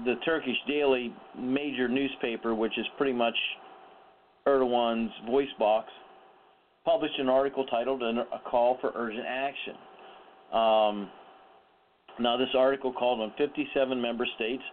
the 0.06 0.16
Turkish 0.26 0.58
daily 0.68 1.14
major 1.38 1.88
newspaper, 1.88 2.56
which 2.56 2.78
is 2.78 2.86
pretty 2.98 3.14
much 3.14 3.36
Erdogan's 4.48 5.12
voice 5.30 5.48
box, 5.60 5.90
published 6.84 7.18
an 7.20 7.30
article 7.30 7.66
titled 7.66 8.02
"A 8.02 8.26
Call 8.50 8.78
for 8.82 8.92
Urgent 8.96 9.26
Action." 9.28 9.76
Um, 10.52 11.10
now, 12.20 12.38
this 12.38 12.50
article 12.56 12.92
called 12.92 13.22
on 13.22 13.34
57 13.38 14.02
member 14.02 14.26
states 14.36 14.64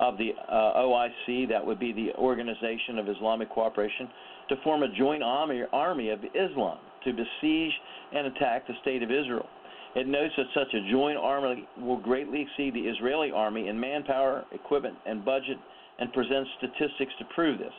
of 0.00 0.18
the 0.18 0.30
uh, 0.48 0.80
OIC, 0.80 1.48
that 1.48 1.64
would 1.64 1.78
be 1.78 1.92
the 1.92 2.12
Organization 2.18 2.98
of 2.98 3.08
Islamic 3.08 3.50
Cooperation, 3.50 4.08
to 4.48 4.56
form 4.62 4.82
a 4.82 4.88
joint 4.88 5.22
army, 5.22 5.62
army 5.72 6.10
of 6.10 6.20
Islam 6.34 6.78
to 7.04 7.12
besiege 7.12 7.72
and 8.12 8.26
attack 8.26 8.66
the 8.66 8.74
state 8.82 9.02
of 9.02 9.10
Israel. 9.10 9.46
It 9.94 10.08
notes 10.08 10.34
that 10.36 10.46
such 10.54 10.74
a 10.74 10.90
joint 10.90 11.16
army 11.16 11.68
will 11.78 11.98
greatly 11.98 12.42
exceed 12.42 12.74
the 12.74 12.88
Israeli 12.88 13.30
army 13.30 13.68
in 13.68 13.78
manpower, 13.78 14.44
equipment, 14.52 14.96
and 15.06 15.24
budget, 15.24 15.56
and 16.00 16.12
presents 16.12 16.50
statistics 16.58 17.12
to 17.20 17.24
prove 17.34 17.58
this. 17.58 17.72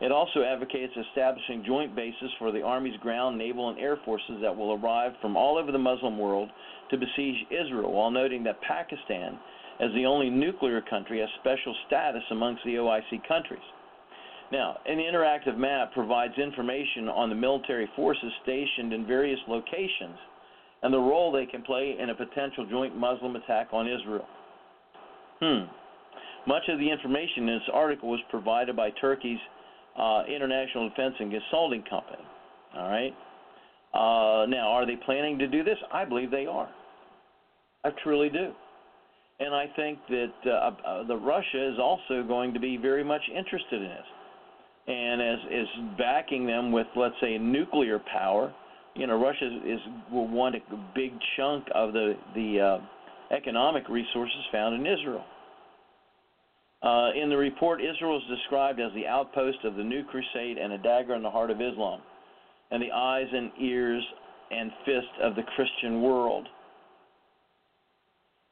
It 0.00 0.12
also 0.12 0.42
advocates 0.42 0.92
establishing 1.08 1.64
joint 1.64 1.94
bases 1.94 2.30
for 2.38 2.50
the 2.52 2.60
Army's 2.60 2.98
ground, 3.00 3.38
naval, 3.38 3.70
and 3.70 3.78
air 3.78 3.96
forces 4.04 4.36
that 4.42 4.54
will 4.54 4.72
arrive 4.72 5.12
from 5.22 5.36
all 5.36 5.56
over 5.56 5.72
the 5.72 5.78
Muslim 5.78 6.18
world 6.18 6.50
to 6.90 6.98
besiege 6.98 7.46
Israel, 7.50 7.92
while 7.92 8.10
noting 8.10 8.42
that 8.44 8.60
Pakistan 8.60 9.38
as 9.80 9.90
the 9.94 10.06
only 10.06 10.30
nuclear 10.30 10.80
country, 10.80 11.20
has 11.20 11.28
special 11.40 11.74
status 11.86 12.22
amongst 12.30 12.62
the 12.64 12.74
OIC 12.74 13.26
countries. 13.26 13.62
Now, 14.52 14.78
an 14.86 14.98
interactive 14.98 15.56
map 15.56 15.92
provides 15.92 16.34
information 16.38 17.08
on 17.08 17.28
the 17.28 17.34
military 17.34 17.88
forces 17.96 18.30
stationed 18.42 18.92
in 18.92 19.06
various 19.06 19.40
locations 19.48 20.18
and 20.82 20.92
the 20.92 20.98
role 20.98 21.32
they 21.32 21.46
can 21.46 21.62
play 21.62 21.96
in 21.98 22.10
a 22.10 22.14
potential 22.14 22.66
joint 22.70 22.94
Muslim 22.96 23.36
attack 23.36 23.68
on 23.72 23.88
Israel. 23.88 24.26
Hmm. 25.40 25.64
Much 26.46 26.62
of 26.68 26.78
the 26.78 26.90
information 26.90 27.48
in 27.48 27.58
this 27.58 27.68
article 27.72 28.10
was 28.10 28.20
provided 28.30 28.76
by 28.76 28.90
Turkey's 29.00 29.38
uh, 29.98 30.24
International 30.28 30.88
Defense 30.90 31.14
and 31.18 31.32
Consulting 31.32 31.82
Company. 31.88 32.22
All 32.76 32.88
right. 32.90 33.14
Uh, 33.94 34.46
now, 34.46 34.68
are 34.68 34.84
they 34.84 34.96
planning 34.96 35.38
to 35.38 35.46
do 35.46 35.64
this? 35.64 35.78
I 35.90 36.04
believe 36.04 36.30
they 36.30 36.46
are. 36.46 36.68
I 37.84 37.90
truly 38.02 38.28
do 38.28 38.52
and 39.40 39.54
I 39.54 39.66
think 39.74 39.98
that 40.08 40.32
uh, 40.46 40.50
uh, 40.50 41.06
the 41.06 41.16
Russia 41.16 41.72
is 41.72 41.78
also 41.80 42.22
going 42.26 42.54
to 42.54 42.60
be 42.60 42.76
very 42.76 43.02
much 43.02 43.22
interested 43.34 43.82
in 43.82 43.88
this, 43.88 44.06
and 44.86 45.22
as 45.22 45.38
is 45.50 45.68
backing 45.98 46.46
them 46.46 46.70
with, 46.70 46.86
let's 46.96 47.16
say, 47.20 47.38
nuclear 47.38 48.00
power. 48.12 48.54
You 48.94 49.08
know, 49.08 49.20
Russia 49.20 49.46
is, 49.46 49.78
is 49.78 49.80
will 50.12 50.28
want 50.28 50.54
a 50.54 50.60
big 50.94 51.12
chunk 51.36 51.66
of 51.74 51.92
the 51.92 52.14
the 52.34 52.60
uh, 52.60 53.34
economic 53.34 53.88
resources 53.88 54.38
found 54.52 54.74
in 54.74 54.86
Israel. 54.86 55.24
Uh, 56.82 57.10
in 57.20 57.30
the 57.30 57.36
report, 57.36 57.80
Israel 57.80 58.18
is 58.18 58.38
described 58.38 58.78
as 58.78 58.92
the 58.94 59.06
outpost 59.06 59.58
of 59.64 59.74
the 59.74 59.82
new 59.82 60.04
crusade 60.04 60.58
and 60.58 60.74
a 60.74 60.78
dagger 60.78 61.14
in 61.14 61.22
the 61.22 61.30
heart 61.30 61.50
of 61.50 61.60
Islam, 61.60 62.00
and 62.70 62.80
the 62.80 62.92
eyes 62.92 63.26
and 63.32 63.50
ears 63.58 64.04
and 64.50 64.70
fist 64.84 65.08
of 65.22 65.34
the 65.34 65.42
Christian 65.56 66.02
world. 66.02 66.46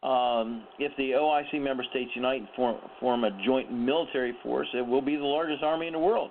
Um, 0.02 0.64
if 0.80 0.90
the 0.96 1.12
OIC 1.12 1.60
member 1.62 1.84
states 1.90 2.10
unite 2.16 2.40
and 2.40 2.48
form, 2.56 2.76
form 2.98 3.24
a 3.24 3.30
joint 3.46 3.72
military 3.72 4.34
force, 4.42 4.66
it 4.74 4.84
will 4.84 5.00
be 5.00 5.16
the 5.16 5.22
largest 5.22 5.62
army 5.62 5.86
in 5.86 5.92
the 5.92 5.98
world. 5.98 6.30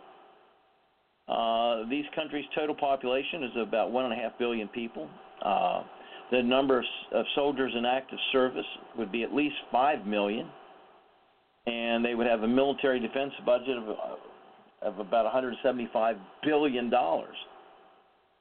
Uh, 1.29 1.87
these 1.89 2.03
countries' 2.13 2.43
total 2.53 2.75
population 2.75 3.43
is 3.43 3.51
about 3.61 3.91
one 3.91 4.03
and 4.03 4.13
a 4.13 4.17
half 4.17 4.37
billion 4.37 4.67
people. 4.69 5.09
Uh, 5.41 5.83
the 6.31 6.43
number 6.43 6.79
of, 7.13 7.25
soldiers 7.35 7.71
in 7.77 7.85
active 7.85 8.19
service 8.31 8.65
would 8.97 9.11
be 9.11 9.23
at 9.23 9.33
least 9.33 9.55
five 9.71 10.05
million, 10.05 10.49
and 11.65 12.03
they 12.03 12.15
would 12.15 12.27
have 12.27 12.43
a 12.43 12.47
military 12.47 12.99
defense 12.99 13.31
budget 13.45 13.77
of, 13.77 13.85
of 14.81 14.99
about 14.99 15.23
175 15.23 16.17
billion 16.43 16.89
dollars. 16.89 17.35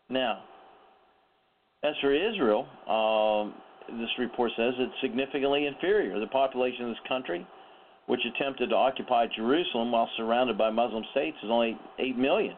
Now, 0.09 0.43
as 1.85 1.95
for 2.01 2.13
Israel, 2.13 2.67
um, 2.89 3.55
this 3.99 4.11
report 4.19 4.51
says 4.57 4.75
it's 4.79 4.93
significantly 5.01 5.67
inferior. 5.67 6.19
The 6.19 6.27
population 6.27 6.85
of 6.85 6.91
this 6.91 7.09
country, 7.09 7.47
which 8.07 8.21
attempted 8.35 8.71
to 8.71 8.77
occupy 8.77 9.27
Jerusalem 9.35 9.93
while 9.93 10.09
surrounded 10.17 10.59
by 10.59 10.71
Muslim 10.71 11.05
states, 11.13 11.37
is 11.43 11.51
only 11.51 11.77
8 11.99 12.17
million. 12.17 12.57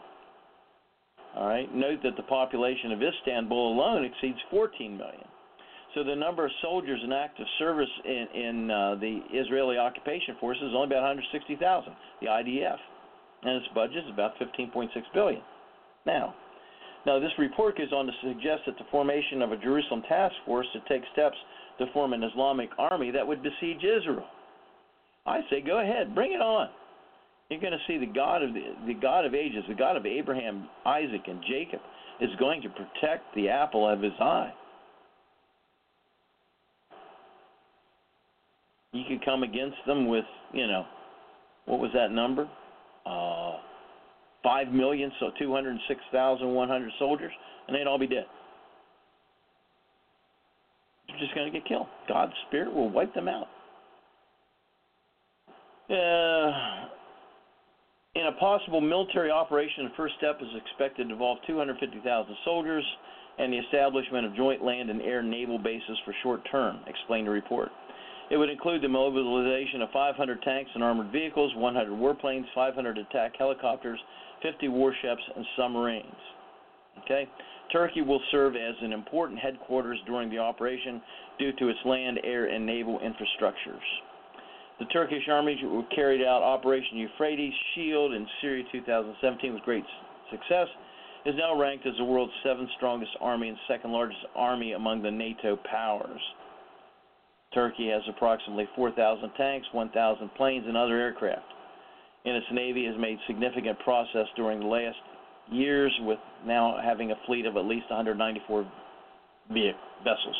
All 1.36 1.46
right. 1.46 1.72
Note 1.74 2.00
that 2.02 2.16
the 2.16 2.22
population 2.24 2.92
of 2.92 3.00
Istanbul 3.02 3.72
alone 3.72 4.04
exceeds 4.04 4.38
14 4.50 4.96
million. 4.96 5.24
So 5.94 6.02
the 6.02 6.16
number 6.16 6.46
of 6.46 6.50
soldiers 6.62 7.00
in 7.04 7.12
active 7.12 7.46
service 7.58 7.88
in, 8.04 8.26
in 8.34 8.70
uh, 8.70 8.94
the 8.96 9.20
Israeli 9.32 9.76
occupation 9.76 10.36
forces 10.40 10.62
is 10.62 10.72
only 10.74 10.86
about 10.86 11.04
160,000, 11.04 11.92
the 12.20 12.26
IDF, 12.28 12.76
and 13.42 13.56
its 13.56 13.66
budget 13.74 14.04
is 14.04 14.10
about 14.12 14.32
15.6 14.38 14.88
billion. 15.12 15.42
Now, 16.06 16.34
now, 17.04 17.18
this 17.18 17.32
report 17.38 17.78
goes 17.78 17.92
on 17.92 18.06
to 18.06 18.12
suggest 18.22 18.62
that 18.66 18.78
the 18.78 18.84
formation 18.90 19.42
of 19.42 19.50
a 19.50 19.56
Jerusalem 19.56 20.02
task 20.08 20.34
force 20.46 20.66
to 20.72 20.80
take 20.88 21.02
steps 21.12 21.36
to 21.78 21.86
form 21.92 22.12
an 22.12 22.22
Islamic 22.22 22.70
army 22.78 23.10
that 23.10 23.26
would 23.26 23.42
besiege 23.42 23.82
Israel. 23.82 24.26
I 25.26 25.40
say, 25.50 25.60
go 25.60 25.80
ahead, 25.80 26.14
bring 26.14 26.32
it 26.32 26.40
on. 26.40 26.68
You're 27.48 27.60
going 27.60 27.72
to 27.72 27.78
see 27.86 27.98
the 27.98 28.06
God 28.06 28.42
of 28.42 28.54
the, 28.54 28.62
the 28.86 28.94
God 28.94 29.24
of 29.24 29.34
ages, 29.34 29.64
the 29.68 29.74
God 29.74 29.96
of 29.96 30.06
Abraham, 30.06 30.68
Isaac, 30.86 31.22
and 31.26 31.42
Jacob, 31.48 31.80
is 32.20 32.30
going 32.38 32.62
to 32.62 32.68
protect 32.68 33.34
the 33.34 33.48
apple 33.48 33.88
of 33.88 34.00
His 34.00 34.12
eye. 34.20 34.52
You 38.92 39.02
could 39.08 39.24
come 39.24 39.42
against 39.42 39.78
them 39.86 40.06
with, 40.06 40.24
you 40.52 40.66
know, 40.66 40.86
what 41.66 41.80
was 41.80 41.90
that 41.94 42.12
number? 42.12 42.48
Uh, 43.04 43.56
five 44.42 44.68
million, 44.68 45.10
so 45.20 45.30
206,100 45.38 46.92
soldiers, 46.98 47.32
and 47.66 47.76
they'd 47.76 47.86
all 47.86 47.98
be 47.98 48.06
dead. 48.06 48.26
They're 51.08 51.18
just 51.18 51.34
going 51.34 51.52
to 51.52 51.58
get 51.58 51.66
killed. 51.68 51.86
God's 52.08 52.32
Spirit 52.48 52.74
will 52.74 52.90
wipe 52.90 53.14
them 53.14 53.28
out. 53.28 53.48
Uh, 55.90 56.88
in 58.14 58.26
a 58.26 58.32
possible 58.38 58.80
military 58.80 59.30
operation, 59.30 59.84
the 59.84 59.96
first 59.96 60.14
step 60.18 60.38
is 60.40 60.48
expected 60.56 61.08
to 61.08 61.12
involve 61.12 61.38
250,000 61.46 62.36
soldiers 62.44 62.84
and 63.38 63.52
the 63.52 63.58
establishment 63.58 64.26
of 64.26 64.36
joint 64.36 64.62
land 64.62 64.90
and 64.90 65.00
air 65.02 65.22
naval 65.22 65.58
bases 65.58 65.98
for 66.04 66.14
short 66.22 66.40
term, 66.50 66.80
explained 66.86 67.26
the 67.26 67.30
report. 67.30 67.70
It 68.30 68.36
would 68.36 68.50
include 68.50 68.82
the 68.82 68.88
mobilization 68.88 69.82
of 69.82 69.90
500 69.90 70.42
tanks 70.42 70.70
and 70.74 70.82
armored 70.82 71.12
vehicles, 71.12 71.52
100 71.56 71.92
warplanes, 71.92 72.44
500 72.54 72.98
attack 72.98 73.32
helicopters, 73.36 74.00
50 74.42 74.68
warships, 74.68 75.22
and 75.36 75.44
submarines. 75.56 76.14
Okay? 77.04 77.28
Turkey 77.72 78.02
will 78.02 78.20
serve 78.30 78.54
as 78.54 78.74
an 78.82 78.92
important 78.92 79.38
headquarters 79.38 79.98
during 80.06 80.28
the 80.30 80.38
operation 80.38 81.00
due 81.38 81.52
to 81.52 81.68
its 81.68 81.78
land, 81.84 82.20
air, 82.22 82.46
and 82.46 82.64
naval 82.64 82.98
infrastructures. 83.00 83.80
The 84.78 84.86
Turkish 84.86 85.28
armies 85.30 85.58
carried 85.94 86.22
out 86.22 86.42
Operation 86.42 86.98
Euphrates 86.98 87.54
Shield 87.74 88.14
in 88.14 88.26
Syria 88.40 88.64
2017 88.72 89.54
with 89.54 89.62
great 89.62 89.84
success. 90.30 90.68
Is 91.24 91.36
now 91.36 91.56
ranked 91.56 91.86
as 91.86 91.94
the 91.98 92.04
world's 92.04 92.32
seventh 92.42 92.68
strongest 92.76 93.12
army 93.20 93.48
and 93.48 93.56
second 93.68 93.92
largest 93.92 94.18
army 94.34 94.72
among 94.72 95.02
the 95.02 95.10
NATO 95.10 95.56
powers. 95.70 96.20
Turkey 97.54 97.88
has 97.88 98.02
approximately 98.08 98.68
4,000 98.74 99.30
tanks, 99.36 99.66
1,000 99.72 100.30
planes, 100.36 100.64
and 100.66 100.76
other 100.76 100.98
aircraft. 100.98 101.42
And 102.24 102.36
its 102.36 102.46
navy 102.52 102.86
has 102.86 102.94
made 102.98 103.18
significant 103.26 103.78
progress 103.80 104.26
during 104.36 104.60
the 104.60 104.66
last 104.66 104.96
years, 105.50 105.92
with 106.02 106.18
now 106.46 106.76
having 106.82 107.10
a 107.10 107.14
fleet 107.26 107.46
of 107.46 107.56
at 107.56 107.64
least 107.64 107.90
194 107.90 108.70
vessels. 109.48 110.36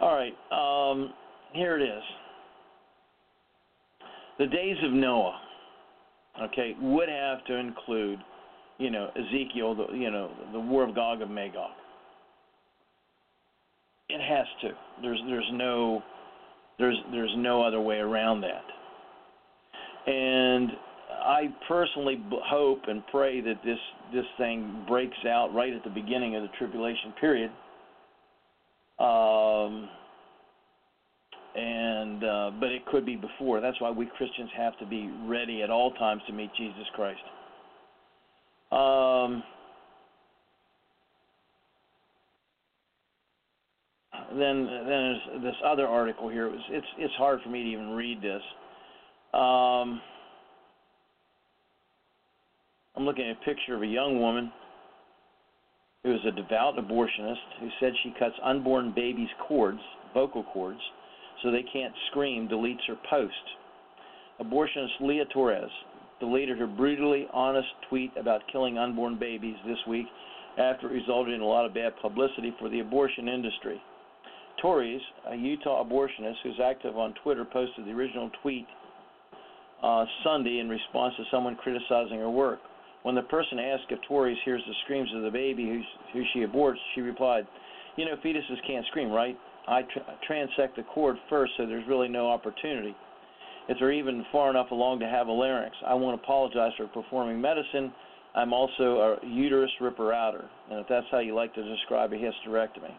All 0.00 0.14
right, 0.14 0.32
um, 0.52 1.12
here 1.52 1.76
it 1.76 1.82
is. 1.82 2.02
The 4.38 4.46
days 4.46 4.76
of 4.84 4.92
Noah, 4.92 5.38
okay, 6.44 6.74
would 6.80 7.08
have 7.08 7.44
to 7.46 7.56
include, 7.56 8.20
you 8.78 8.90
know, 8.90 9.10
Ezekiel, 9.14 9.74
the, 9.74 9.94
you 9.94 10.10
know, 10.10 10.30
the 10.52 10.60
war 10.60 10.88
of 10.88 10.94
Gog 10.94 11.20
and 11.20 11.34
Magog. 11.34 11.72
It 14.12 14.20
has 14.20 14.46
to. 14.62 14.70
There's 15.02 15.20
there's 15.26 15.48
no 15.52 16.02
there's 16.78 16.96
there's 17.12 17.34
no 17.36 17.62
other 17.62 17.80
way 17.80 17.96
around 17.96 18.40
that. 18.42 18.64
And 20.06 20.70
I 21.10 21.54
personally 21.68 22.22
hope 22.44 22.80
and 22.88 23.06
pray 23.08 23.40
that 23.40 23.62
this 23.64 23.78
this 24.12 24.24
thing 24.38 24.84
breaks 24.88 25.16
out 25.28 25.54
right 25.54 25.72
at 25.72 25.84
the 25.84 25.90
beginning 25.90 26.36
of 26.36 26.42
the 26.42 26.48
tribulation 26.58 27.12
period. 27.20 27.50
Um, 28.98 29.88
and 31.54 32.24
uh, 32.24 32.50
but 32.58 32.70
it 32.70 32.86
could 32.86 33.04
be 33.04 33.16
before. 33.16 33.60
That's 33.60 33.80
why 33.80 33.90
we 33.90 34.06
Christians 34.16 34.50
have 34.56 34.78
to 34.78 34.86
be 34.86 35.10
ready 35.24 35.62
at 35.62 35.70
all 35.70 35.92
times 35.92 36.22
to 36.26 36.32
meet 36.32 36.50
Jesus 36.56 36.86
Christ. 36.94 37.20
Um, 38.72 39.42
then 44.38 44.64
then 44.64 44.86
there's 44.86 45.42
this 45.42 45.54
other 45.64 45.86
article 45.86 46.28
here. 46.28 46.46
It 46.46 46.52
was, 46.52 46.60
it's 46.70 46.86
it's 46.98 47.14
hard 47.14 47.40
for 47.42 47.48
me 47.48 47.62
to 47.64 47.70
even 47.70 47.90
read 47.90 48.22
this. 48.22 48.42
Um, 49.32 50.00
I'm 52.96 53.04
looking 53.04 53.28
at 53.28 53.36
a 53.36 53.44
picture 53.44 53.74
of 53.74 53.82
a 53.82 53.86
young 53.86 54.20
woman 54.20 54.52
who 56.02 56.14
is 56.14 56.20
a 56.26 56.32
devout 56.32 56.76
abortionist 56.76 57.60
who 57.60 57.68
said 57.78 57.92
she 58.02 58.14
cuts 58.18 58.34
unborn 58.42 58.92
babies' 58.94 59.28
cords, 59.46 59.80
vocal 60.14 60.44
cords, 60.52 60.80
so 61.42 61.50
they 61.50 61.64
can't 61.72 61.94
scream, 62.10 62.48
deletes 62.48 62.86
her 62.86 62.96
post. 63.08 63.34
Abortionist 64.40 65.00
Leah 65.00 65.26
Torres 65.32 65.70
deleted 66.18 66.58
her 66.58 66.66
brutally 66.66 67.26
honest 67.32 67.68
tweet 67.88 68.12
about 68.18 68.42
killing 68.50 68.78
unborn 68.78 69.18
babies 69.18 69.56
this 69.66 69.78
week 69.88 70.06
after 70.58 70.88
it 70.88 70.92
resulted 70.92 71.34
in 71.34 71.40
a 71.40 71.46
lot 71.46 71.66
of 71.66 71.74
bad 71.74 71.92
publicity 72.00 72.54
for 72.58 72.68
the 72.68 72.80
abortion 72.80 73.28
industry. 73.28 73.80
Torres, 74.60 75.00
a 75.30 75.34
Utah 75.36 75.84
abortionist 75.84 76.36
who's 76.42 76.60
active 76.62 76.96
on 76.96 77.14
Twitter, 77.22 77.44
posted 77.44 77.86
the 77.86 77.90
original 77.90 78.30
tweet 78.42 78.66
uh, 79.82 80.04
Sunday 80.24 80.58
in 80.58 80.68
response 80.68 81.14
to 81.16 81.24
someone 81.30 81.56
criticizing 81.56 82.18
her 82.18 82.30
work. 82.30 82.60
When 83.02 83.14
the 83.14 83.22
person 83.22 83.58
asked 83.58 83.84
if 83.90 83.98
Torres 84.06 84.36
hears 84.44 84.62
the 84.66 84.74
screams 84.84 85.08
of 85.14 85.22
the 85.22 85.30
baby 85.30 85.66
who's, 85.66 85.84
who 86.12 86.22
she 86.32 86.40
aborts, 86.40 86.76
she 86.94 87.00
replied, 87.00 87.46
You 87.96 88.04
know, 88.04 88.16
fetuses 88.24 88.58
can't 88.66 88.84
scream, 88.86 89.10
right? 89.10 89.38
I 89.66 89.82
tra- 89.82 90.16
transect 90.28 90.76
the 90.76 90.82
cord 90.94 91.16
first, 91.30 91.52
so 91.56 91.66
there's 91.66 91.86
really 91.88 92.08
no 92.08 92.28
opportunity. 92.28 92.94
If 93.68 93.78
they're 93.78 93.92
even 93.92 94.24
far 94.32 94.50
enough 94.50 94.70
along 94.70 95.00
to 95.00 95.06
have 95.06 95.28
a 95.28 95.32
larynx, 95.32 95.76
I 95.86 95.94
won't 95.94 96.20
apologize 96.20 96.72
for 96.76 96.86
performing 96.88 97.40
medicine. 97.40 97.92
I'm 98.34 98.52
also 98.52 99.18
a 99.22 99.26
uterus 99.26 99.70
ripper 99.80 100.12
outer, 100.12 100.44
and 100.70 100.80
if 100.80 100.86
that's 100.88 101.06
how 101.10 101.18
you 101.20 101.34
like 101.34 101.54
to 101.54 101.62
describe 101.62 102.12
a 102.12 102.16
hysterectomy. 102.16 102.92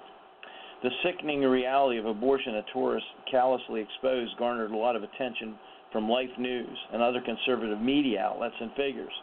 The 0.84 0.89
sickening 1.04 1.41
reality 1.41 2.00
of 2.00 2.06
abortion 2.06 2.54
that 2.54 2.65
Torres 2.74 3.04
callously 3.30 3.82
exposed 3.82 4.36
garnered 4.38 4.72
a 4.72 4.78
lot 4.78 4.96
of 4.96 5.04
attention 5.04 5.56
from 5.91 6.10
Life 6.10 6.30
News 6.39 6.78
and 6.91 7.02
other 7.02 7.22
conservative 7.22 7.80
media 7.80 8.22
outlets 8.22 8.56
and 8.60 8.72
figures. 8.74 9.13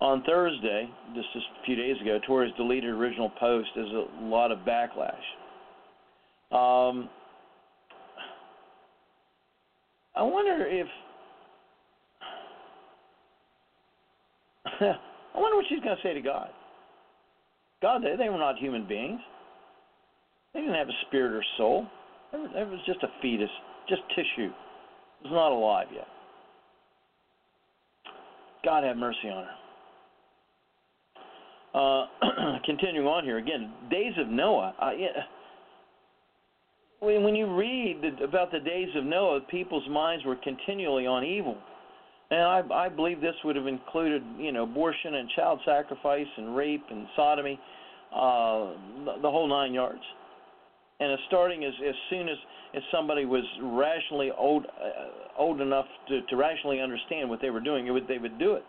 On 0.00 0.22
Thursday, 0.24 0.88
just 1.14 1.28
a 1.36 1.64
few 1.64 1.76
days 1.76 1.94
ago, 2.00 2.18
Torres 2.26 2.50
deleted 2.56 2.90
original 2.90 3.30
post 3.38 3.68
as 3.76 3.86
a 3.86 4.06
lot 4.22 4.50
of 4.50 4.58
backlash. 4.60 5.14
Um, 6.50 7.08
I 10.16 10.22
wonder 10.22 10.66
if 10.66 10.86
I 14.80 15.38
wonder 15.38 15.56
what 15.56 15.66
she's 15.68 15.80
going 15.80 15.96
to 15.96 16.02
say 16.02 16.14
to 16.14 16.20
God. 16.20 16.48
God, 17.80 18.02
they, 18.02 18.16
they 18.16 18.28
were 18.28 18.38
not 18.38 18.58
human 18.58 18.86
beings. 18.86 19.20
They 20.54 20.60
didn't 20.60 20.74
have 20.74 20.88
a 20.88 21.06
spirit 21.06 21.32
or 21.32 21.44
soul. 21.56 21.86
It 22.32 22.68
was, 22.68 22.80
just 22.86 23.02
a 23.02 23.08
fetus, 23.20 23.50
just 23.88 24.02
tissue. 24.10 24.50
It 24.50 25.24
was 25.24 25.32
not 25.32 25.52
alive 25.52 25.88
yet. 25.92 26.06
God 28.64 28.84
have 28.84 28.96
mercy 28.96 29.28
on 29.28 29.44
her. 29.44 29.56
Uh, 31.74 32.58
continuing 32.64 33.06
on 33.06 33.24
here 33.24 33.38
again, 33.38 33.72
days 33.90 34.12
of 34.18 34.28
Noah. 34.28 34.74
Yeah, 34.98 35.22
when, 37.02 37.24
when 37.24 37.34
you 37.34 37.52
read 37.54 38.00
the, 38.00 38.24
about 38.24 38.52
the 38.52 38.60
days 38.60 38.88
of 38.94 39.04
Noah, 39.04 39.40
people's 39.50 39.88
minds 39.88 40.24
were 40.24 40.36
continually 40.36 41.06
on 41.06 41.24
evil. 41.24 41.56
And 42.30 42.40
I, 42.40 42.62
I 42.72 42.88
believe 42.88 43.20
this 43.20 43.34
would 43.44 43.56
have 43.56 43.66
included, 43.66 44.22
you 44.38 44.52
know, 44.52 44.62
abortion 44.62 45.16
and 45.16 45.28
child 45.36 45.60
sacrifice 45.64 46.26
and 46.36 46.56
rape 46.56 46.84
and 46.90 47.06
sodomy, 47.16 47.58
uh, 48.14 48.72
the, 49.04 49.14
the 49.22 49.30
whole 49.30 49.48
nine 49.48 49.74
yards. 49.74 50.00
And 51.00 51.10
it's 51.10 51.22
starting 51.26 51.64
as, 51.64 51.72
as 51.86 51.94
soon 52.10 52.28
as, 52.28 52.36
as 52.76 52.82
somebody 52.92 53.24
was 53.24 53.44
rationally 53.60 54.30
old, 54.36 54.66
uh, 54.66 55.38
old 55.38 55.60
enough 55.60 55.86
to, 56.08 56.22
to 56.22 56.36
rationally 56.36 56.80
understand 56.80 57.28
what 57.28 57.40
they 57.40 57.50
were 57.50 57.60
doing, 57.60 57.86
it 57.86 57.90
would, 57.90 58.06
they 58.06 58.18
would 58.18 58.38
do 58.38 58.54
it. 58.54 58.64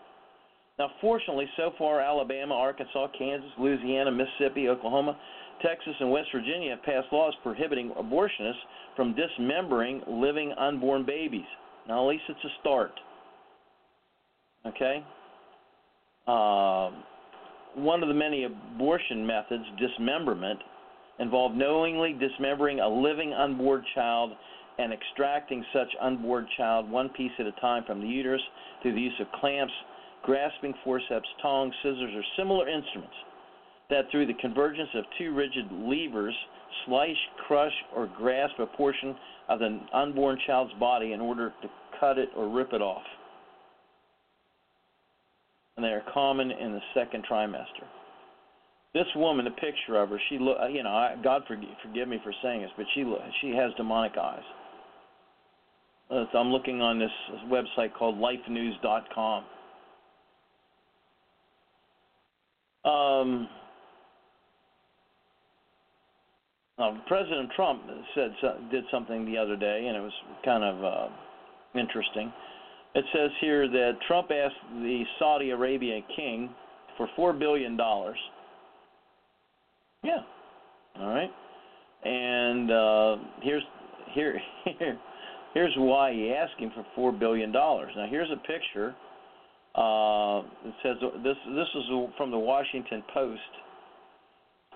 Now, 0.78 0.90
fortunately, 1.00 1.46
so 1.56 1.70
far, 1.78 2.00
Alabama, 2.00 2.54
Arkansas, 2.54 3.06
Kansas, 3.16 3.50
Louisiana, 3.58 4.10
Mississippi, 4.10 4.68
Oklahoma, 4.68 5.16
Texas, 5.62 5.94
and 6.00 6.10
West 6.10 6.28
Virginia 6.34 6.70
have 6.70 6.82
passed 6.82 7.12
laws 7.12 7.32
prohibiting 7.44 7.90
abortionists 7.90 8.54
from 8.96 9.14
dismembering 9.14 10.02
living 10.08 10.52
unborn 10.58 11.06
babies. 11.06 11.46
Now, 11.86 12.04
at 12.04 12.08
least 12.08 12.24
it's 12.28 12.44
a 12.44 12.60
start. 12.60 12.92
Okay? 14.66 15.04
Uh, 16.26 16.90
one 17.76 18.02
of 18.02 18.08
the 18.08 18.14
many 18.14 18.44
abortion 18.44 19.24
methods, 19.26 19.64
dismemberment, 19.78 20.58
involved 21.18 21.56
knowingly 21.56 22.12
dismembering 22.12 22.80
a 22.80 22.88
living 22.88 23.32
unborn 23.32 23.84
child 23.94 24.32
and 24.78 24.92
extracting 24.92 25.64
such 25.72 25.88
unborn 26.00 26.46
child 26.56 26.90
one 26.90 27.08
piece 27.10 27.32
at 27.38 27.46
a 27.46 27.52
time 27.60 27.84
from 27.86 28.00
the 28.00 28.08
uterus 28.08 28.42
through 28.82 28.94
the 28.94 29.00
use 29.00 29.20
of 29.20 29.26
clamps, 29.40 29.72
grasping 30.22 30.74
forceps, 30.82 31.28
tongs, 31.40 31.72
scissors, 31.82 32.12
or 32.14 32.22
similar 32.36 32.68
instruments 32.68 33.14
that 33.90 34.10
through 34.10 34.26
the 34.26 34.34
convergence 34.34 34.88
of 34.94 35.04
two 35.18 35.32
rigid 35.34 35.70
levers 35.70 36.34
slice, 36.86 37.16
crush, 37.46 37.72
or 37.94 38.08
grasp 38.16 38.58
a 38.58 38.66
portion 38.66 39.14
of 39.48 39.58
the 39.58 39.80
unborn 39.92 40.38
child's 40.46 40.72
body 40.80 41.12
in 41.12 41.20
order 41.20 41.52
to 41.62 41.68
cut 42.00 42.18
it 42.18 42.30
or 42.36 42.48
rip 42.48 42.72
it 42.72 42.82
off. 42.82 43.02
And 45.76 45.84
they 45.84 45.90
are 45.90 46.02
common 46.12 46.50
in 46.50 46.72
the 46.72 46.80
second 46.94 47.24
trimester. 47.30 47.86
This 48.94 49.06
woman, 49.16 49.46
a 49.46 49.50
picture 49.50 50.00
of 50.00 50.10
her, 50.10 50.20
she 50.28 50.38
look, 50.38 50.56
you 50.70 50.82
know, 50.82 50.90
I, 50.90 51.16
God 51.22 51.42
forgive, 51.48 51.68
forgive 51.82 52.08
me 52.08 52.18
for 52.22 52.32
saying 52.42 52.62
this, 52.62 52.70
but 52.76 52.86
she 52.94 53.04
she 53.40 53.50
has 53.50 53.72
demonic 53.76 54.16
eyes. 54.16 54.42
Uh, 56.10 56.24
I'm 56.34 56.52
looking 56.52 56.80
on 56.80 56.98
this 56.98 57.10
website 57.48 57.92
called 57.98 58.16
LifeNews.com. 58.18 59.44
Um, 62.84 63.48
Uh, 66.76 66.90
President 67.06 67.50
Trump 67.54 67.82
said 68.14 68.32
did 68.70 68.84
something 68.90 69.24
the 69.24 69.38
other 69.38 69.56
day, 69.56 69.86
and 69.86 69.96
it 69.96 70.00
was 70.00 70.12
kind 70.44 70.64
of 70.64 70.84
uh, 70.84 71.08
interesting. 71.78 72.32
It 72.96 73.04
says 73.12 73.30
here 73.40 73.68
that 73.68 73.92
Trump 74.08 74.30
asked 74.32 74.54
the 74.72 75.04
Saudi 75.18 75.50
Arabia 75.50 76.00
king 76.16 76.50
for 76.96 77.08
four 77.14 77.32
billion 77.32 77.76
dollars. 77.76 78.18
Yeah, 80.04 80.20
all 81.00 81.08
right. 81.08 81.30
And 82.04 82.70
uh, 82.70 83.16
here's 83.42 83.62
here 84.12 84.38
here 84.78 84.98
here's 85.54 85.74
why 85.76 86.12
he 86.12 86.32
asked 86.32 86.60
him 86.60 86.70
for 86.74 86.84
four 86.94 87.12
billion 87.12 87.50
dollars. 87.50 87.92
Now 87.96 88.06
here's 88.08 88.30
a 88.30 88.36
picture. 88.36 88.94
Uh, 89.74 90.40
it 90.68 90.74
says 90.82 90.96
this 91.24 91.36
this 91.56 91.68
is 91.74 91.84
from 92.16 92.30
the 92.30 92.38
Washington 92.38 93.02
Post. 93.12 93.40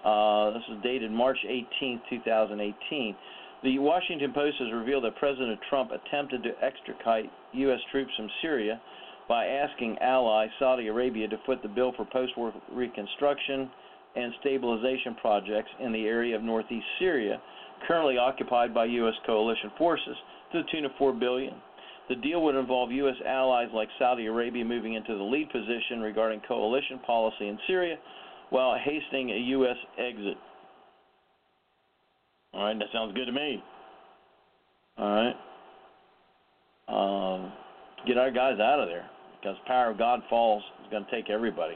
Uh, 0.04 0.50
this 0.52 0.62
is 0.70 0.82
dated 0.82 1.10
March 1.10 1.38
18, 1.44 2.00
2018. 2.08 3.16
The 3.64 3.78
Washington 3.80 4.32
Post 4.32 4.56
has 4.60 4.72
revealed 4.72 5.02
that 5.04 5.16
President 5.16 5.58
Trump 5.68 5.90
attempted 5.90 6.44
to 6.44 6.50
extricate 6.62 7.28
U.S. 7.52 7.80
troops 7.90 8.12
from 8.16 8.28
Syria 8.40 8.80
by 9.28 9.46
asking 9.46 9.98
ally 10.00 10.46
Saudi 10.60 10.86
Arabia 10.86 11.28
to 11.28 11.36
foot 11.44 11.60
the 11.62 11.68
bill 11.68 11.92
for 11.96 12.06
post 12.06 12.32
war 12.36 12.52
reconstruction 12.72 13.68
and 14.18 14.32
stabilization 14.40 15.14
projects 15.20 15.70
in 15.80 15.92
the 15.92 16.04
area 16.04 16.34
of 16.36 16.42
northeast 16.42 16.86
Syria, 16.98 17.40
currently 17.86 18.18
occupied 18.18 18.74
by 18.74 18.84
U.S. 18.86 19.14
coalition 19.24 19.70
forces, 19.78 20.16
to 20.52 20.62
the 20.62 20.68
tune 20.72 20.84
of 20.84 20.90
4 20.98 21.12
billion. 21.12 21.54
The 22.08 22.16
deal 22.16 22.42
would 22.42 22.54
involve 22.54 22.90
U.S. 22.90 23.16
allies 23.26 23.68
like 23.74 23.88
Saudi 23.98 24.26
Arabia 24.26 24.64
moving 24.64 24.94
into 24.94 25.16
the 25.16 25.22
lead 25.22 25.50
position 25.50 26.00
regarding 26.00 26.40
coalition 26.48 26.98
policy 27.06 27.48
in 27.48 27.58
Syria 27.66 27.96
while 28.50 28.76
hastening 28.82 29.30
a 29.30 29.36
U.S. 29.36 29.76
exit. 29.98 30.36
All 32.54 32.64
right, 32.64 32.78
that 32.78 32.88
sounds 32.92 33.14
good 33.14 33.26
to 33.26 33.32
me. 33.32 33.62
All 34.96 35.10
right. 35.10 35.34
Um, 36.88 37.52
get 38.06 38.16
our 38.16 38.30
guys 38.30 38.58
out 38.58 38.80
of 38.80 38.88
there 38.88 39.08
because 39.38 39.56
power 39.66 39.90
of 39.90 39.98
God 39.98 40.20
falls 40.30 40.62
is 40.82 40.90
going 40.90 41.04
to 41.04 41.10
take 41.10 41.28
everybody. 41.28 41.74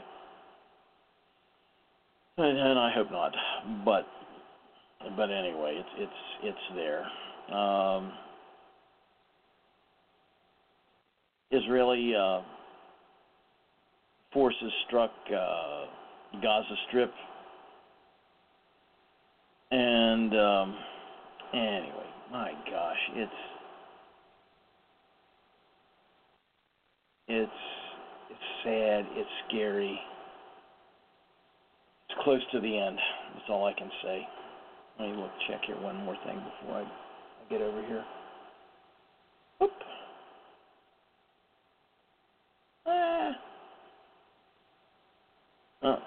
And, 2.37 2.57
and 2.57 2.79
I 2.79 2.91
hope 2.91 3.11
not, 3.11 3.31
but 3.85 4.07
but 5.15 5.29
anyway, 5.29 5.77
it's 5.77 5.89
it's 5.97 6.55
it's 6.55 6.75
there. 6.75 7.05
Um, 7.55 8.11
Israeli 11.51 12.15
uh, 12.15 12.41
forces 14.33 14.71
struck 14.87 15.11
uh, 15.27 15.85
Gaza 16.41 16.75
Strip, 16.87 17.13
and 19.69 20.35
um, 20.35 20.75
anyway, 21.53 22.07
my 22.31 22.51
gosh, 22.67 22.97
it's 23.13 23.31
it's 27.27 27.51
it's 28.31 28.63
sad, 28.63 29.05
it's 29.15 29.29
scary. 29.47 29.99
It's 32.13 32.23
close 32.23 32.41
to 32.51 32.59
the 32.59 32.77
end. 32.77 32.97
That's 33.33 33.49
all 33.49 33.65
I 33.65 33.73
can 33.73 33.89
say. 34.03 34.27
Let 34.99 35.09
me 35.09 35.15
look 35.15 35.31
check 35.47 35.61
here 35.65 35.79
one 35.81 35.95
more 36.05 36.15
thing 36.25 36.35
before 36.35 36.77
I, 36.77 36.81
I 36.81 37.49
get 37.49 37.61
over 37.61 37.81
here. 37.87 38.05
Whoop. 39.59 39.71
Ah. 42.85 43.31
Oh. 45.81 45.97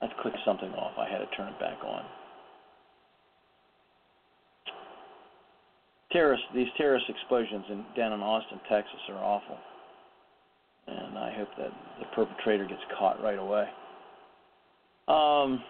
I 0.00 0.08
clicked 0.22 0.38
something 0.46 0.70
off. 0.70 0.92
I 0.98 1.10
had 1.10 1.18
to 1.18 1.26
turn 1.36 1.48
it 1.48 1.60
back 1.60 1.78
on. 1.84 2.04
Terrorist, 6.12 6.44
these 6.54 6.68
terrorist 6.78 7.06
explosions 7.10 7.64
in, 7.68 7.84
down 7.94 8.12
in 8.12 8.20
Austin, 8.20 8.58
Texas, 8.68 8.98
are 9.10 9.22
awful, 9.22 9.58
and 10.88 11.16
I 11.30 11.38
hope 11.38 11.48
that 11.58 11.70
the 11.98 12.06
perpetrator 12.14 12.66
gets 12.66 12.80
caught 12.98 13.22
right 13.22 13.38
away. 13.38 13.64
Um, 15.08 15.62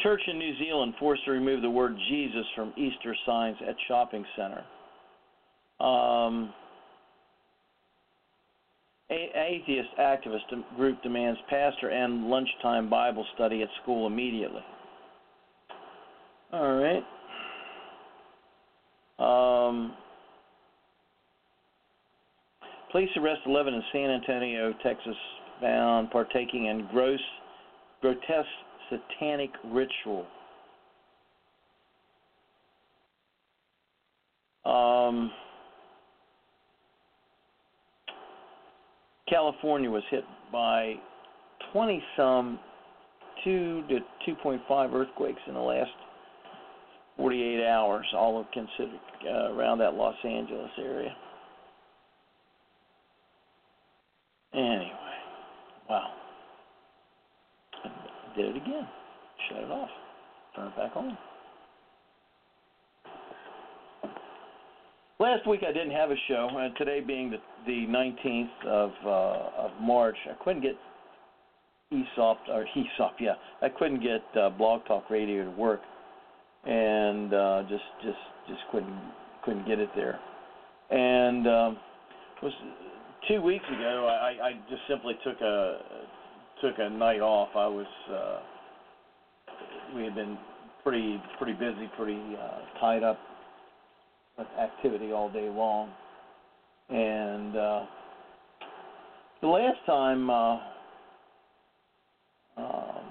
church 0.00 0.20
in 0.26 0.38
New 0.38 0.56
Zealand 0.58 0.94
forced 0.98 1.24
to 1.24 1.30
remove 1.30 1.62
the 1.62 1.70
word 1.70 1.96
Jesus 2.08 2.44
from 2.54 2.72
Easter 2.76 3.14
signs 3.24 3.56
at 3.66 3.74
shopping 3.88 4.24
center. 4.36 4.64
Um, 5.80 6.52
atheist 9.10 9.88
activist 10.00 10.76
group 10.76 11.02
demands 11.02 11.38
pastor 11.48 11.90
end 11.90 12.28
lunchtime 12.28 12.90
Bible 12.90 13.24
study 13.34 13.62
at 13.62 13.68
school 13.82 14.06
immediately. 14.06 14.62
All 16.52 16.76
right. 16.76 17.04
Um, 19.18 19.94
police 22.92 23.10
arrest 23.16 23.40
11 23.46 23.74
in 23.74 23.82
San 23.92 24.10
Antonio, 24.10 24.72
Texas, 24.82 25.16
found 25.60 26.10
partaking 26.10 26.66
in 26.66 26.86
gross, 26.90 27.20
grotesque 28.00 28.48
satanic 28.90 29.50
ritual. 29.64 30.26
Um, 34.64 35.30
California 39.28 39.90
was 39.90 40.02
hit 40.10 40.24
by 40.52 40.94
20 41.72 42.02
some 42.16 42.58
2 43.44 43.84
to 43.88 43.98
2.5 44.28 44.92
earthquakes 44.92 45.40
in 45.46 45.54
the 45.54 45.60
last 45.60 45.90
48 47.16 47.66
hours, 47.66 48.06
all 48.14 48.40
of 48.40 48.46
considered 48.52 49.00
uh, 49.24 49.52
around 49.52 49.78
that 49.78 49.94
Los 49.94 50.16
Angeles 50.24 50.70
area. 50.78 51.14
Anyway, 54.56 54.90
wow. 55.90 56.12
I 57.84 58.36
did 58.36 58.46
it 58.46 58.56
again. 58.56 58.88
Shut 59.48 59.62
it 59.62 59.70
off. 59.70 59.90
Turn 60.54 60.68
it 60.68 60.76
back 60.76 60.96
on. 60.96 61.18
Last 65.18 65.46
week 65.46 65.60
I 65.62 65.72
didn't 65.72 65.92
have 65.92 66.10
a 66.10 66.16
show, 66.28 66.48
and 66.52 66.74
today 66.76 67.00
being 67.00 67.30
the, 67.30 67.38
the 67.66 67.86
19th 67.86 68.66
of 68.66 68.90
uh, 69.04 69.64
of 69.64 69.70
March, 69.80 70.16
I 70.30 70.42
couldn't 70.42 70.62
get 70.62 70.76
Aesop 71.92 72.38
or 72.48 72.64
Aesop, 72.64 73.16
yeah, 73.20 73.34
I 73.62 73.68
couldn't 73.68 74.02
get 74.02 74.22
uh, 74.40 74.50
Blog 74.50 74.84
Talk 74.86 75.08
Radio 75.10 75.44
to 75.44 75.50
work, 75.50 75.80
and 76.64 77.32
uh, 77.32 77.62
just 77.68 77.84
just 78.02 78.18
just 78.48 78.60
couldn't 78.72 78.98
couldn't 79.44 79.66
get 79.66 79.78
it 79.78 79.90
there. 79.94 80.18
And 80.90 81.46
um, 81.46 81.78
was 82.42 82.52
two 83.28 83.40
weeks 83.42 83.64
ago, 83.68 84.08
I, 84.08 84.48
I 84.48 84.52
just 84.70 84.82
simply 84.88 85.14
took 85.24 85.40
a 85.40 85.78
took 86.62 86.74
a 86.78 86.88
night 86.88 87.20
off. 87.20 87.48
I 87.54 87.66
was 87.66 87.86
uh, 88.10 88.38
we 89.94 90.04
had 90.04 90.14
been 90.14 90.38
pretty 90.82 91.20
pretty 91.38 91.52
busy, 91.52 91.90
pretty 91.96 92.20
uh, 92.40 92.80
tied 92.80 93.02
up 93.02 93.18
with 94.38 94.46
activity 94.58 95.12
all 95.12 95.30
day 95.30 95.48
long. 95.48 95.90
And 96.88 97.56
uh, 97.56 97.84
the 99.40 99.48
last 99.48 99.78
time, 99.86 100.30
uh, 100.30 100.58
um, 102.56 103.04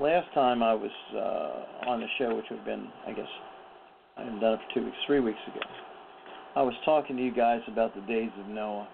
last 0.00 0.32
time 0.34 0.62
I 0.62 0.74
was 0.74 0.90
uh, 1.12 1.90
on 1.90 2.00
the 2.00 2.06
show, 2.18 2.36
which 2.36 2.46
would 2.50 2.58
have 2.58 2.66
been, 2.66 2.86
I 3.06 3.12
guess, 3.12 3.26
I 4.16 4.22
hadn't 4.22 4.40
done 4.40 4.54
it 4.54 4.60
for 4.68 4.74
two 4.74 4.84
weeks, 4.86 4.96
three 5.06 5.20
weeks 5.20 5.38
ago. 5.48 5.60
I 6.56 6.62
was 6.62 6.74
talking 6.84 7.16
to 7.16 7.22
you 7.22 7.34
guys 7.34 7.60
about 7.66 7.94
the 7.96 8.00
days 8.02 8.30
of 8.38 8.46
Noah, 8.46 8.86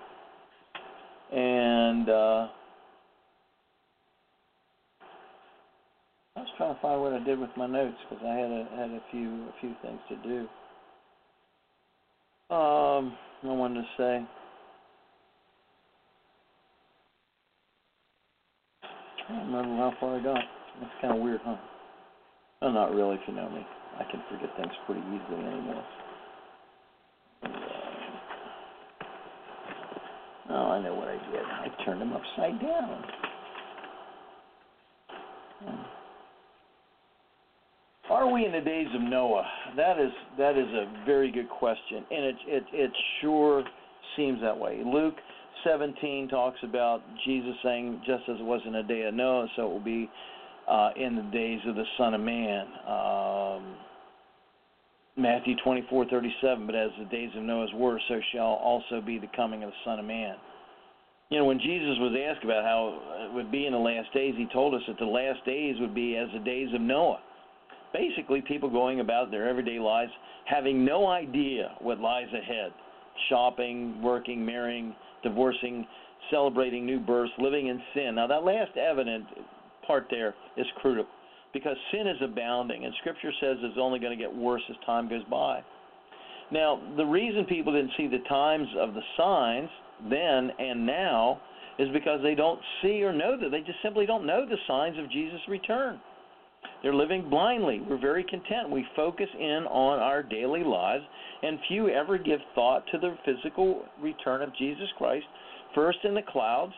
and 1.32 2.08
uh, 2.08 2.48
I 6.36 6.40
was 6.40 6.48
trying 6.56 6.74
to 6.74 6.80
find 6.80 7.00
what 7.00 7.12
I 7.12 7.22
did 7.22 7.38
with 7.38 7.50
my 7.56 7.66
notes 7.66 7.96
because 8.08 8.24
I 8.24 8.34
had 8.34 8.50
a 8.50 8.68
had 8.76 8.90
a 8.90 9.02
few 9.10 9.44
a 9.48 9.52
few 9.60 9.74
things 9.82 10.00
to 10.08 10.16
do. 10.16 10.40
Um, 12.54 13.16
I 13.44 13.52
wanted 13.52 13.82
to 13.82 13.86
say. 13.96 14.26
I 19.28 19.32
don't 19.32 19.52
remember 19.52 19.76
how 19.76 19.92
far 20.00 20.18
I 20.18 20.22
got. 20.22 20.42
That's 20.80 20.92
kind 21.00 21.14
of 21.14 21.22
weird, 21.22 21.40
huh? 21.44 21.56
Well, 22.60 22.72
not 22.72 22.92
really, 22.92 23.14
if 23.14 23.20
you 23.28 23.34
know 23.34 23.48
me. 23.48 23.64
I 23.98 24.04
can 24.10 24.22
forget 24.28 24.50
things 24.56 24.72
pretty 24.86 25.02
easily 25.02 25.46
anymore. 25.46 25.84
Oh, 30.52 30.70
I 30.72 30.82
know 30.82 30.94
what 30.94 31.08
I 31.08 31.14
did. 31.30 31.44
I 31.44 31.84
turned 31.84 32.00
them 32.00 32.12
upside 32.12 32.60
down. 32.60 33.04
Hmm. 35.64 35.82
Are 38.10 38.32
we 38.32 38.44
in 38.44 38.50
the 38.50 38.60
days 38.60 38.88
of 38.92 39.02
Noah? 39.02 39.46
That 39.76 40.00
is 40.00 40.10
that 40.36 40.58
is 40.58 40.66
a 40.66 41.04
very 41.06 41.30
good 41.30 41.48
question, 41.48 42.04
and 42.10 42.24
it 42.24 42.36
it 42.46 42.64
it 42.72 42.90
sure 43.20 43.62
seems 44.16 44.40
that 44.40 44.58
way. 44.58 44.82
Luke 44.84 45.14
17 45.62 46.26
talks 46.28 46.58
about 46.64 47.02
Jesus 47.24 47.54
saying, 47.62 48.02
"Just 48.04 48.24
as 48.28 48.40
it 48.40 48.44
was 48.44 48.60
in 48.66 48.72
the 48.72 48.82
day 48.82 49.02
of 49.02 49.14
Noah, 49.14 49.46
so 49.54 49.66
it 49.66 49.72
will 49.72 49.78
be 49.78 50.10
uh, 50.66 50.90
in 50.96 51.14
the 51.14 51.22
days 51.30 51.60
of 51.68 51.76
the 51.76 51.84
Son 51.96 52.14
of 52.14 52.20
Man." 52.20 52.66
Um, 52.88 53.76
Matthew 55.20 55.56
24:37, 55.56 56.66
but 56.66 56.74
as 56.74 56.90
the 56.98 57.04
days 57.06 57.30
of 57.37 57.42
Noah's 57.42 57.72
were, 57.74 58.00
so 58.09 58.20
shall 58.33 58.59
also 58.62 59.00
be 59.00 59.18
the 59.18 59.28
coming 59.28 59.62
of 59.62 59.70
the 59.70 59.76
Son 59.85 59.98
of 59.98 60.04
Man. 60.04 60.37
You 61.28 61.38
know, 61.38 61.44
when 61.44 61.61
Jesus 61.61 61.96
was 61.98 62.16
asked 62.16 62.42
about 62.42 62.64
how 62.64 62.98
it 63.24 63.33
would 63.33 63.52
be 63.52 63.66
in 63.66 63.72
the 63.72 63.78
last 63.78 64.12
days, 64.12 64.35
he 64.37 64.46
told 64.46 64.74
us 64.74 64.83
that 64.88 64.98
the 64.98 65.04
last 65.04 65.44
days 65.44 65.78
would 65.78 65.94
be 65.94 66.16
as 66.16 66.28
the 66.33 66.40
days 66.40 66.72
of 66.74 66.80
Noah 66.80 67.20
basically 67.92 68.40
people 68.40 68.70
going 68.70 69.00
about 69.00 69.30
their 69.30 69.48
everyday 69.48 69.78
lives 69.78 70.12
having 70.44 70.85
no 70.85 71.09
idea 71.09 71.72
what 71.80 71.98
lies 71.98 72.28
ahead 72.33 72.72
shopping, 73.28 74.00
working, 74.00 74.44
marrying, 74.44 74.94
divorcing, 75.22 75.87
celebrating 76.30 76.87
new 76.87 76.98
births, 76.98 77.33
living 77.38 77.66
in 77.66 77.80
sin. 77.94 78.14
Now, 78.14 78.26
that 78.28 78.44
last 78.44 78.76
evident 78.76 79.26
part 79.87 80.06
there 80.11 80.35
is 80.56 80.66
critical. 80.80 81.12
Because 81.52 81.76
sin 81.92 82.06
is 82.06 82.16
abounding, 82.22 82.84
and 82.84 82.94
Scripture 83.00 83.32
says 83.40 83.56
it's 83.60 83.78
only 83.80 83.98
going 83.98 84.16
to 84.16 84.22
get 84.22 84.34
worse 84.34 84.62
as 84.70 84.76
time 84.86 85.08
goes 85.08 85.24
by. 85.30 85.62
Now, 86.52 86.80
the 86.96 87.04
reason 87.04 87.44
people 87.44 87.72
didn't 87.72 87.92
see 87.96 88.08
the 88.08 88.24
times 88.28 88.68
of 88.78 88.94
the 88.94 89.02
signs 89.16 89.68
then 90.08 90.50
and 90.58 90.86
now 90.86 91.40
is 91.78 91.88
because 91.92 92.20
they 92.22 92.34
don't 92.34 92.60
see 92.82 93.02
or 93.02 93.12
know 93.12 93.36
that. 93.40 93.50
They 93.50 93.60
just 93.60 93.78
simply 93.82 94.06
don't 94.06 94.26
know 94.26 94.46
the 94.46 94.56
signs 94.66 94.98
of 94.98 95.10
Jesus' 95.10 95.40
return. 95.48 96.00
They're 96.82 96.94
living 96.94 97.28
blindly. 97.28 97.80
We're 97.88 98.00
very 98.00 98.24
content. 98.24 98.70
We 98.70 98.84
focus 98.96 99.28
in 99.38 99.64
on 99.68 99.98
our 99.98 100.22
daily 100.22 100.64
lives, 100.64 101.04
and 101.42 101.58
few 101.68 101.88
ever 101.88 102.18
give 102.18 102.40
thought 102.54 102.84
to 102.92 102.98
the 102.98 103.16
physical 103.24 103.84
return 104.00 104.42
of 104.42 104.54
Jesus 104.56 104.88
Christ, 104.98 105.26
first 105.74 105.98
in 106.04 106.14
the 106.14 106.22
clouds 106.22 106.72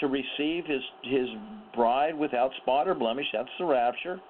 to 0.00 0.06
receive 0.06 0.64
his 0.66 0.82
his 1.02 1.28
bride 1.74 2.16
without 2.16 2.50
spot 2.62 2.88
or 2.88 2.94
blemish. 2.94 3.26
That's 3.32 3.48
the 3.58 3.64
rapture. 3.64 4.20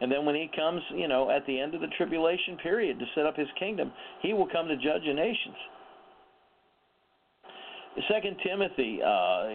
And 0.00 0.10
then 0.10 0.24
when 0.24 0.34
he 0.34 0.50
comes, 0.54 0.80
you 0.94 1.06
know, 1.06 1.30
at 1.30 1.46
the 1.46 1.60
end 1.60 1.74
of 1.74 1.80
the 1.80 1.86
tribulation 1.96 2.56
period 2.62 2.98
to 2.98 3.04
set 3.14 3.24
up 3.24 3.36
his 3.36 3.46
kingdom, 3.58 3.92
he 4.20 4.32
will 4.32 4.48
come 4.48 4.66
to 4.66 4.76
judge 4.76 5.02
the 5.06 5.14
nations. 5.14 5.54
Second 8.10 8.36
Timothy, 8.42 9.00
uh, 9.04 9.48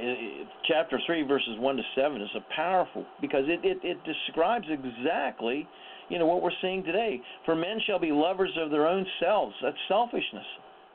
chapter 0.67 0.99
three, 1.06 1.23
verses 1.23 1.58
one 1.58 1.75
to 1.75 1.84
seven, 1.95 2.21
is 2.21 2.30
a 2.36 2.56
powerful 2.56 3.03
because 3.19 3.43
it, 3.47 3.60
it 3.65 3.80
it 3.84 3.97
describes 4.06 4.67
exactly, 4.69 5.67
you 6.08 6.19
know, 6.19 6.27
what 6.27 6.43
we're 6.43 6.51
seeing 6.62 6.84
today. 6.84 7.19
For 7.45 7.56
men 7.56 7.80
shall 7.88 7.99
be 7.99 8.12
lovers 8.12 8.51
of 8.58 8.69
their 8.69 8.88
own 8.88 9.06
selves. 9.19 9.56
That's 9.63 9.75
selfishness. 9.88 10.45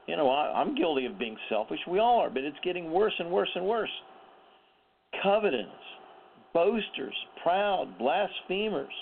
You 0.06 0.16
know, 0.16 0.30
I, 0.30 0.61
I'm 0.61 0.74
guilty 0.76 1.04
of 1.06 1.18
being 1.18 1.37
selfish. 1.48 1.80
We 1.88 1.98
all 1.98 2.20
are, 2.20 2.30
but 2.30 2.44
it's 2.44 2.56
getting 2.62 2.92
worse 2.92 3.14
and 3.18 3.30
worse 3.30 3.50
and 3.54 3.66
worse. 3.66 3.90
Covetous, 5.22 5.66
boasters, 6.55 7.14
proud, 7.42 7.98
blasphemers. 7.98 8.92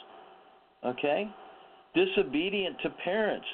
Okay, 0.85 1.29
disobedient 1.95 2.77
to 2.83 2.91
parents. 3.05 3.47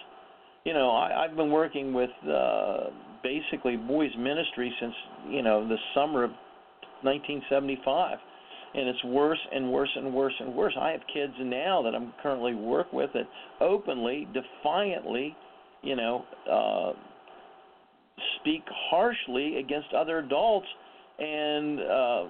You 0.64 0.74
know, 0.74 0.90
I, 0.90 1.24
I've 1.24 1.36
been 1.36 1.50
working 1.50 1.92
with. 1.92 2.10
Uh, 2.28 2.90
basically 3.26 3.76
boys 3.76 4.10
ministry 4.18 4.72
since 4.80 4.94
you 5.28 5.42
know 5.42 5.66
the 5.66 5.76
summer 5.94 6.22
of 6.22 6.30
1975 7.02 8.18
and 8.74 8.88
it's 8.88 9.02
worse 9.04 9.38
and 9.52 9.70
worse 9.72 9.90
and 9.96 10.12
worse 10.12 10.32
and 10.38 10.54
worse 10.54 10.74
i 10.80 10.90
have 10.90 11.00
kids 11.12 11.32
now 11.40 11.82
that 11.82 11.94
i'm 11.94 12.12
currently 12.22 12.54
work 12.54 12.92
with 12.92 13.10
that 13.14 13.24
openly 13.60 14.28
defiantly 14.32 15.34
you 15.82 15.96
know 15.96 16.24
uh 16.50 16.92
speak 18.40 18.62
harshly 18.90 19.56
against 19.58 19.92
other 19.92 20.18
adults 20.18 20.68
and 21.18 21.80
uh 21.80 22.24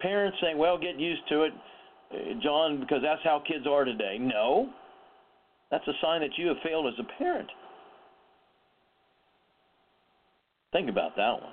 parents 0.00 0.36
saying 0.40 0.58
well 0.58 0.78
get 0.78 0.98
used 0.98 1.22
to 1.28 1.42
it 1.44 1.52
john 2.42 2.80
because 2.80 3.00
that's 3.02 3.22
how 3.24 3.42
kids 3.46 3.66
are 3.66 3.84
today. 3.84 4.18
No. 4.20 4.70
That's 5.70 5.86
a 5.88 5.92
sign 6.00 6.20
that 6.20 6.30
you 6.36 6.48
have 6.48 6.58
failed 6.62 6.86
as 6.86 6.94
a 6.98 7.18
parent. 7.18 7.48
Think 10.72 10.88
about 10.88 11.16
that 11.16 11.40
one. 11.40 11.52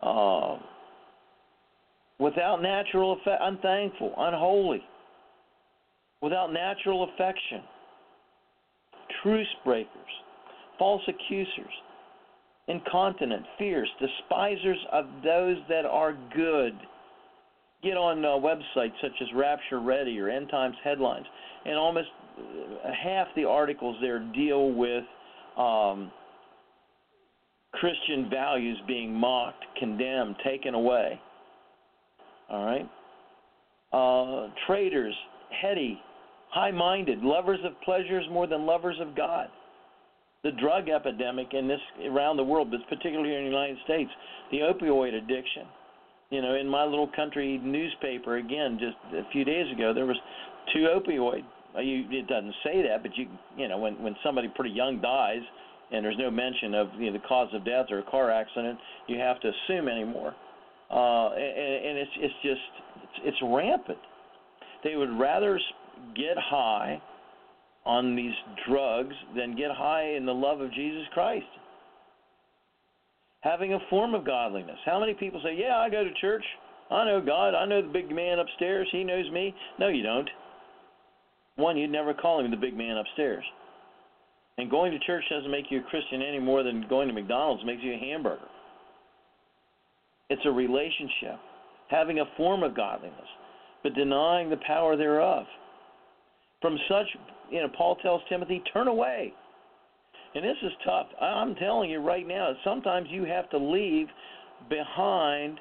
Uh, 0.00 0.58
without 2.18 2.62
natural 2.62 3.12
affection, 3.14 3.38
unthankful, 3.40 4.14
unholy, 4.16 4.82
without 6.22 6.52
natural 6.52 7.04
affection, 7.04 7.62
truce 9.22 9.46
breakers, 9.64 9.88
false 10.78 11.02
accusers, 11.08 11.72
incontinent, 12.68 13.44
fierce, 13.58 13.88
despisers 14.00 14.78
of 14.92 15.06
those 15.22 15.56
that 15.68 15.84
are 15.84 16.16
good. 16.34 16.74
Get 17.82 17.96
on 17.96 18.24
uh, 18.24 18.28
websites 18.28 18.94
such 19.02 19.12
as 19.20 19.28
Rapture 19.34 19.80
Ready 19.80 20.18
or 20.18 20.30
End 20.30 20.48
Times 20.50 20.76
Headlines, 20.82 21.26
and 21.66 21.76
almost 21.76 22.08
uh, 22.38 22.90
half 23.02 23.28
the 23.36 23.44
articles 23.44 23.96
there 24.00 24.20
deal 24.34 24.72
with 24.72 25.04
um, 25.58 26.10
Christian 27.72 28.30
values 28.30 28.78
being 28.86 29.12
mocked, 29.12 29.64
condemned, 29.78 30.36
taken 30.44 30.74
away. 30.74 31.20
All 32.50 32.64
right? 32.64 32.90
Uh, 33.92 34.50
traitors, 34.66 35.14
heady, 35.60 36.00
high 36.50 36.70
minded, 36.70 37.20
lovers 37.22 37.60
of 37.64 37.80
pleasures 37.82 38.24
more 38.30 38.46
than 38.46 38.64
lovers 38.64 38.96
of 39.00 39.14
God. 39.16 39.48
The 40.44 40.52
drug 40.52 40.88
epidemic 40.88 41.48
in 41.54 41.66
this 41.66 41.80
around 42.06 42.36
the 42.36 42.44
world, 42.44 42.70
but 42.70 42.80
particularly 42.88 43.34
in 43.34 43.44
the 43.44 43.50
United 43.50 43.78
States, 43.84 44.10
the 44.50 44.58
opioid 44.58 45.14
addiction. 45.14 45.64
You 46.30 46.42
know, 46.42 46.54
in 46.54 46.68
my 46.68 46.84
little 46.84 47.10
country 47.16 47.58
newspaper, 47.62 48.36
again, 48.36 48.78
just 48.78 48.96
a 49.14 49.30
few 49.32 49.44
days 49.44 49.66
ago, 49.72 49.92
there 49.94 50.06
was 50.06 50.16
two 50.72 50.86
opioid. 50.94 51.44
You, 51.80 52.04
it 52.10 52.28
doesn't 52.28 52.54
say 52.62 52.82
that, 52.82 53.02
but 53.02 53.16
you, 53.16 53.26
you 53.56 53.68
know, 53.68 53.78
when 53.78 54.00
when 54.02 54.14
somebody 54.22 54.48
pretty 54.54 54.70
young 54.70 55.00
dies, 55.00 55.42
and 55.90 56.04
there's 56.04 56.18
no 56.18 56.30
mention 56.30 56.74
of 56.74 56.88
you 56.98 57.06
know, 57.06 57.12
the 57.12 57.26
cause 57.26 57.48
of 57.54 57.64
death 57.64 57.86
or 57.90 57.98
a 57.98 58.02
car 58.10 58.30
accident, 58.30 58.78
you 59.06 59.18
have 59.18 59.40
to 59.40 59.48
assume 59.48 59.88
anymore. 59.88 60.34
Uh, 60.90 61.30
and, 61.30 61.86
and 61.86 61.98
it's 61.98 62.10
it's 62.18 62.34
just 62.42 62.60
it's, 63.02 63.34
it's 63.34 63.36
rampant. 63.42 63.98
They 64.82 64.96
would 64.96 65.18
rather 65.18 65.58
get 66.14 66.36
high 66.36 67.00
on 67.86 68.16
these 68.16 68.34
drugs 68.66 69.14
than 69.36 69.56
get 69.56 69.70
high 69.70 70.14
in 70.16 70.24
the 70.24 70.34
love 70.34 70.60
of 70.60 70.72
Jesus 70.72 71.06
Christ. 71.12 71.46
Having 73.40 73.74
a 73.74 73.80
form 73.90 74.14
of 74.14 74.24
godliness. 74.24 74.78
How 74.86 74.98
many 74.98 75.12
people 75.14 75.40
say, 75.42 75.54
"Yeah, 75.54 75.78
I 75.78 75.90
go 75.90 76.02
to 76.02 76.14
church. 76.14 76.44
I 76.90 77.04
know 77.04 77.20
God. 77.20 77.54
I 77.54 77.66
know 77.66 77.82
the 77.82 77.88
big 77.88 78.10
man 78.10 78.38
upstairs. 78.38 78.88
He 78.90 79.04
knows 79.04 79.30
me." 79.30 79.54
No, 79.78 79.88
you 79.88 80.02
don't. 80.02 80.30
One, 81.56 81.76
you'd 81.76 81.90
never 81.90 82.14
call 82.14 82.40
him 82.40 82.50
the 82.50 82.56
big 82.56 82.76
man 82.76 82.96
upstairs. 82.96 83.44
And 84.56 84.70
going 84.70 84.92
to 84.92 84.98
church 85.00 85.24
doesn't 85.28 85.50
make 85.50 85.70
you 85.70 85.80
a 85.80 85.90
Christian 85.90 86.22
any 86.22 86.38
more 86.38 86.62
than 86.62 86.86
going 86.88 87.08
to 87.08 87.14
McDonald's 87.14 87.64
makes 87.64 87.82
you 87.82 87.94
a 87.94 87.98
hamburger. 87.98 88.48
It's 90.30 90.44
a 90.46 90.50
relationship, 90.50 91.38
having 91.88 92.20
a 92.20 92.26
form 92.36 92.62
of 92.62 92.74
godliness, 92.74 93.28
but 93.82 93.94
denying 93.94 94.48
the 94.48 94.56
power 94.58 94.96
thereof. 94.96 95.46
From 96.62 96.78
such, 96.88 97.06
you 97.54 97.60
know, 97.60 97.68
Paul 97.78 97.94
tells 98.02 98.20
Timothy, 98.28 98.60
turn 98.72 98.88
away. 98.88 99.32
And 100.34 100.44
this 100.44 100.56
is 100.64 100.72
tough. 100.84 101.06
I'm 101.22 101.54
telling 101.54 101.88
you 101.88 102.00
right 102.00 102.26
now, 102.26 102.52
sometimes 102.64 103.06
you 103.10 103.24
have 103.26 103.48
to 103.50 103.58
leave 103.58 104.08
behind 104.68 105.60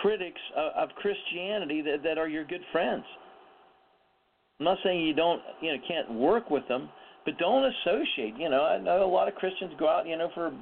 critics 0.00 0.40
of, 0.56 0.88
Christianity 0.90 1.82
that, 1.82 2.04
that 2.04 2.16
are 2.16 2.28
your 2.28 2.44
good 2.44 2.60
friends. 2.70 3.02
I'm 4.60 4.66
not 4.66 4.78
saying 4.84 5.04
you 5.04 5.14
don't, 5.14 5.42
you 5.60 5.72
know, 5.72 5.78
can't 5.88 6.12
work 6.12 6.48
with 6.48 6.66
them, 6.68 6.88
but 7.24 7.36
don't 7.38 7.64
associate. 7.64 8.34
You 8.38 8.48
know, 8.48 8.62
I 8.62 8.78
know 8.78 9.04
a 9.04 9.10
lot 9.10 9.26
of 9.26 9.34
Christians 9.34 9.72
go 9.80 9.88
out, 9.88 10.06
you 10.06 10.16
know, 10.16 10.30
for 10.34 10.52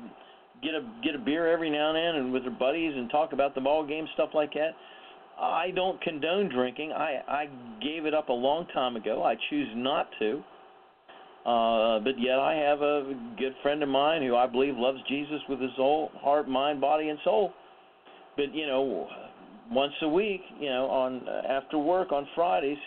get 0.63 0.73
a 0.73 0.81
get 1.05 1.15
a 1.15 1.19
beer 1.19 1.53
every 1.53 1.69
now 1.69 1.95
and 1.95 1.97
then 1.97 2.23
and 2.23 2.33
with 2.33 2.45
their 2.45 2.51
buddies 2.51 2.95
and 2.97 3.11
talk 3.11 3.35
about 3.35 3.55
the 3.55 3.61
ball 3.61 3.87
game 3.87 4.07
stuff 4.15 4.31
like 4.33 4.55
that. 4.55 4.71
I 5.38 5.70
don't 5.75 6.01
condone 6.01 6.49
drinking. 6.49 6.92
I 6.92 7.20
I 7.29 7.49
gave 7.83 8.07
it 8.07 8.14
up 8.14 8.29
a 8.29 8.33
long 8.33 8.66
time 8.72 8.96
ago. 8.96 9.22
I 9.22 9.35
choose 9.51 9.68
not 9.75 10.09
to. 10.18 10.42
Uh, 11.46 12.01
but 12.01 12.18
yet 12.18 12.40
I 12.40 12.55
have 12.55 12.83
a 12.83 13.14
good 13.38 13.55
friend 13.62 13.81
of 13.81 13.88
mine 13.88 14.20
who 14.22 14.35
I 14.35 14.49
believe 14.49 14.75
loves 14.77 14.99
Jesus 15.09 15.40
with 15.49 15.61
his 15.61 15.70
whole 15.77 16.11
heart, 16.16 16.49
mind, 16.49 16.81
body, 16.81 17.09
and 17.09 17.20
soul. 17.22 17.53
But 18.37 18.53
you 18.53 18.66
know, 18.66 19.07
once 19.70 19.92
a 20.03 20.09
week, 20.09 20.40
you 20.59 20.68
know, 20.68 20.87
on 20.87 21.22
after 21.49 21.79
work 21.79 22.11
on 22.11 22.27
Fridays, 22.35 22.79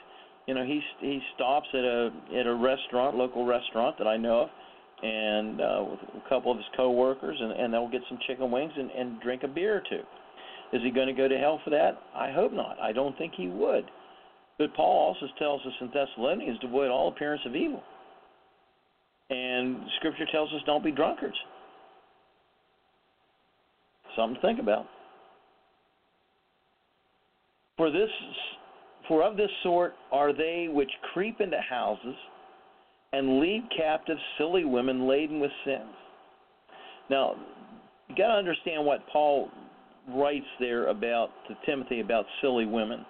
you 0.46 0.54
know, 0.54 0.66
he 0.66 0.82
he 1.00 1.22
stops 1.36 1.68
at 1.74 1.84
a 1.84 2.10
at 2.38 2.48
a 2.48 2.54
restaurant, 2.54 3.16
local 3.16 3.46
restaurant 3.46 3.98
that 3.98 4.08
I 4.08 4.18
know 4.18 4.42
of, 4.42 4.50
and 5.04 5.62
uh, 5.62 5.86
with 5.90 6.00
a 6.26 6.30
couple 6.30 6.52
of 6.52 6.58
his 6.58 6.68
coworkers, 6.76 7.38
and 7.40 7.52
and 7.54 7.74
they'll 7.74 7.90
get 7.90 8.02
some 8.10 8.20
chicken 8.28 8.52
wings 8.52 8.74
and 8.76 8.92
and 8.92 9.22
drink 9.22 9.44
a 9.44 9.48
beer 9.48 9.78
or 9.78 9.84
two. 9.90 10.02
Is 10.72 10.82
he 10.84 10.92
going 10.92 11.08
to 11.08 11.14
go 11.14 11.28
to 11.28 11.38
hell 11.38 11.60
for 11.64 11.72
that? 11.72 12.00
I 12.16 12.32
hope 12.32 12.54
not. 12.54 12.78
I 12.80 12.92
don't 12.92 13.18
think 13.18 13.34
he 13.36 13.48
would. 13.48 13.86
But 14.58 14.74
Paul 14.76 15.16
also 15.16 15.34
tells 15.40 15.62
us 15.66 15.74
in 15.82 15.90
Thessalonians 15.94 16.60
to 16.60 16.68
avoid 16.68 16.90
all 16.90 17.08
appearance 17.08 17.42
of 17.46 17.56
evil. 17.56 17.82
And 19.30 19.78
Scripture 19.98 20.26
tells 20.32 20.52
us 20.54 20.62
don't 20.66 20.84
be 20.84 20.92
drunkards. 20.92 21.36
Something 24.16 24.36
to 24.36 24.42
think 24.42 24.60
about. 24.60 24.86
For 27.78 27.90
this 27.90 28.10
for 29.08 29.24
of 29.24 29.38
this 29.38 29.50
sort 29.64 29.94
are 30.12 30.34
they 30.34 30.68
which 30.70 30.92
creep 31.14 31.42
into 31.42 31.60
houses 31.62 32.16
and 33.14 33.40
lead 33.40 33.64
captive 33.76 34.18
silly 34.38 34.66
women 34.66 35.08
laden 35.08 35.40
with 35.40 35.52
sins. 35.66 35.96
Now, 37.10 37.36
you 38.08 38.16
got 38.16 38.28
to 38.28 38.34
understand 38.34 38.86
what 38.86 39.08
Paul 39.12 39.50
writes 40.16 40.46
there 40.60 40.88
about 40.88 41.30
to 41.48 41.56
Timothy 41.66 42.02
about 42.02 42.26
silly 42.42 42.66
women. 42.66 43.06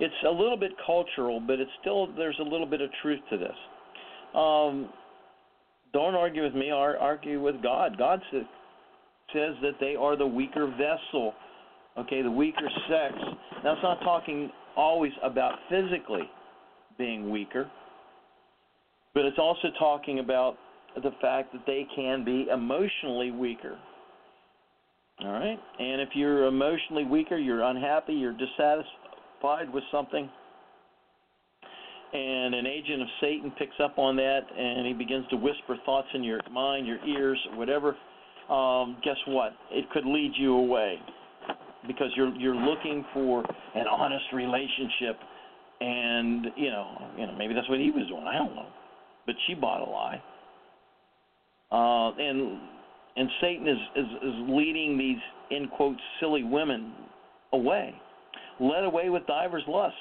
It's 0.00 0.14
a 0.26 0.30
little 0.30 0.56
bit 0.56 0.72
cultural, 0.84 1.40
but 1.40 1.60
it's 1.60 1.70
still 1.80 2.08
there's 2.16 2.38
a 2.40 2.44
little 2.44 2.66
bit 2.66 2.80
of 2.80 2.90
truth 3.02 3.20
to 3.30 3.36
this. 3.36 3.56
Um, 4.34 4.88
don't 5.92 6.14
argue 6.14 6.42
with 6.42 6.54
me. 6.54 6.70
Argue 6.70 7.40
with 7.40 7.62
God. 7.62 7.98
God 7.98 8.20
says, 8.32 8.44
that 9.34 9.74
they 9.78 9.94
are 9.96 10.16
the 10.16 10.26
weaker 10.26 10.66
vessel. 10.66 11.34
Okay, 11.98 12.22
the 12.22 12.30
weaker 12.30 12.68
sex. 12.88 13.14
Now 13.62 13.72
it's 13.74 13.82
not 13.82 14.00
talking 14.00 14.50
always 14.76 15.12
about 15.22 15.54
physically 15.68 16.28
being 16.96 17.30
weaker, 17.30 17.70
but 19.14 19.24
it's 19.24 19.38
also 19.38 19.68
talking 19.78 20.20
about 20.20 20.56
the 20.96 21.10
fact 21.20 21.52
that 21.52 21.62
they 21.66 21.86
can 21.94 22.24
be 22.24 22.46
emotionally 22.52 23.30
weaker. 23.30 23.78
All 25.24 25.32
right? 25.32 25.58
And 25.78 26.00
if 26.00 26.10
you're 26.14 26.46
emotionally 26.46 27.04
weaker, 27.04 27.36
you're 27.36 27.62
unhappy, 27.62 28.14
you're 28.14 28.36
dissatisfied 28.36 29.72
with 29.72 29.84
something, 29.92 30.30
and 32.12 32.54
an 32.54 32.66
agent 32.66 33.02
of 33.02 33.08
Satan 33.20 33.52
picks 33.56 33.78
up 33.82 33.98
on 33.98 34.16
that 34.16 34.40
and 34.56 34.86
he 34.86 34.92
begins 34.92 35.26
to 35.30 35.36
whisper 35.36 35.76
thoughts 35.84 36.08
in 36.14 36.24
your 36.24 36.40
mind, 36.50 36.86
your 36.86 36.98
ears, 37.06 37.38
whatever, 37.54 37.96
um, 38.50 38.96
guess 39.04 39.16
what? 39.28 39.52
It 39.70 39.88
could 39.90 40.04
lead 40.04 40.32
you 40.36 40.56
away 40.56 40.98
because 41.86 42.08
you're 42.16 42.34
you're 42.34 42.56
looking 42.56 43.04
for 43.14 43.44
an 43.74 43.86
honest 43.86 44.24
relationship 44.34 45.18
and 45.80 46.46
you 46.56 46.70
know, 46.70 47.10
you 47.16 47.26
know, 47.26 47.34
maybe 47.38 47.54
that's 47.54 47.68
what 47.68 47.78
he 47.78 47.92
was 47.92 48.06
doing. 48.08 48.24
I 48.26 48.38
don't 48.38 48.56
know. 48.56 48.66
But 49.26 49.36
she 49.46 49.54
bought 49.54 49.80
a 49.80 49.90
lie. 49.90 50.22
Uh, 51.70 52.10
and 52.18 52.58
and 53.16 53.28
Satan 53.40 53.66
is, 53.68 53.78
is 53.96 54.06
is 54.22 54.34
leading 54.48 54.96
these 54.96 55.18
in 55.50 55.68
quotes 55.68 56.00
silly 56.20 56.44
women 56.44 56.92
away, 57.52 57.94
led 58.60 58.84
away 58.84 59.08
with 59.10 59.26
divers 59.26 59.64
lust. 59.66 59.94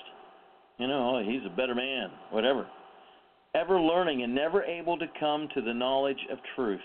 You 0.78 0.88
know, 0.88 1.18
oh, 1.18 1.24
he's 1.24 1.42
a 1.46 1.56
better 1.56 1.76
man, 1.76 2.10
whatever. 2.32 2.68
Ever 3.56 3.82
learning 3.82 4.24
and 4.24 4.34
never 4.34 4.64
able 4.64 4.98
to 4.98 5.06
come 5.20 5.50
to 5.56 5.62
the 5.62 5.74
knowledge 5.74 6.20
of 6.32 6.38
truth. 6.56 6.80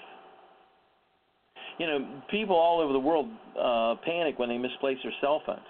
You 1.78 1.86
know, 1.86 2.22
people 2.30 2.56
all 2.56 2.80
over 2.80 2.92
the 2.92 2.98
world 2.98 3.28
uh, 3.60 3.96
panic 4.04 4.38
when 4.38 4.48
they 4.48 4.58
misplace 4.58 4.98
their 5.02 5.12
cell 5.20 5.42
phones. 5.44 5.60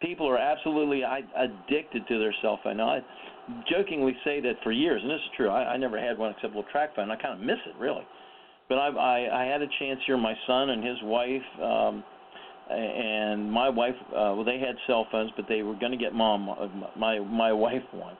People 0.00 0.28
are 0.28 0.38
absolutely 0.38 1.04
I- 1.04 1.22
addicted 1.36 2.06
to 2.08 2.18
their 2.18 2.34
cell 2.40 2.60
phone. 2.62 2.76
Now, 2.76 2.90
I 2.90 3.00
jokingly 3.68 4.16
say 4.24 4.40
that 4.40 4.54
for 4.62 4.72
years, 4.72 5.00
and 5.02 5.10
this 5.10 5.18
is 5.18 5.30
true. 5.36 5.48
I, 5.48 5.74
I 5.74 5.76
never 5.76 5.98
had 5.98 6.16
one 6.16 6.30
except 6.30 6.54
a 6.54 6.58
little 6.58 6.70
TracFone. 6.72 7.10
I 7.10 7.16
kind 7.16 7.34
of 7.34 7.40
miss 7.40 7.58
it, 7.66 7.74
really. 7.78 8.06
But 8.70 8.78
I, 8.78 8.88
I, 8.88 9.42
I 9.42 9.44
had 9.44 9.60
a 9.60 9.66
chance 9.78 10.00
here. 10.06 10.16
My 10.16 10.34
son 10.46 10.70
and 10.70 10.82
his 10.82 10.96
wife. 11.02 11.42
Um, 11.62 12.04
and 12.70 13.50
my 13.50 13.68
wife 13.68 13.96
uh 14.10 14.30
well 14.36 14.44
they 14.44 14.60
had 14.60 14.76
cell 14.86 15.04
phones 15.10 15.30
but 15.34 15.44
they 15.48 15.62
were 15.62 15.74
going 15.74 15.90
to 15.90 15.98
get 15.98 16.14
mom 16.14 16.48
uh, 16.48 16.68
my 16.96 17.18
my 17.18 17.52
wife 17.52 17.82
one 17.90 18.16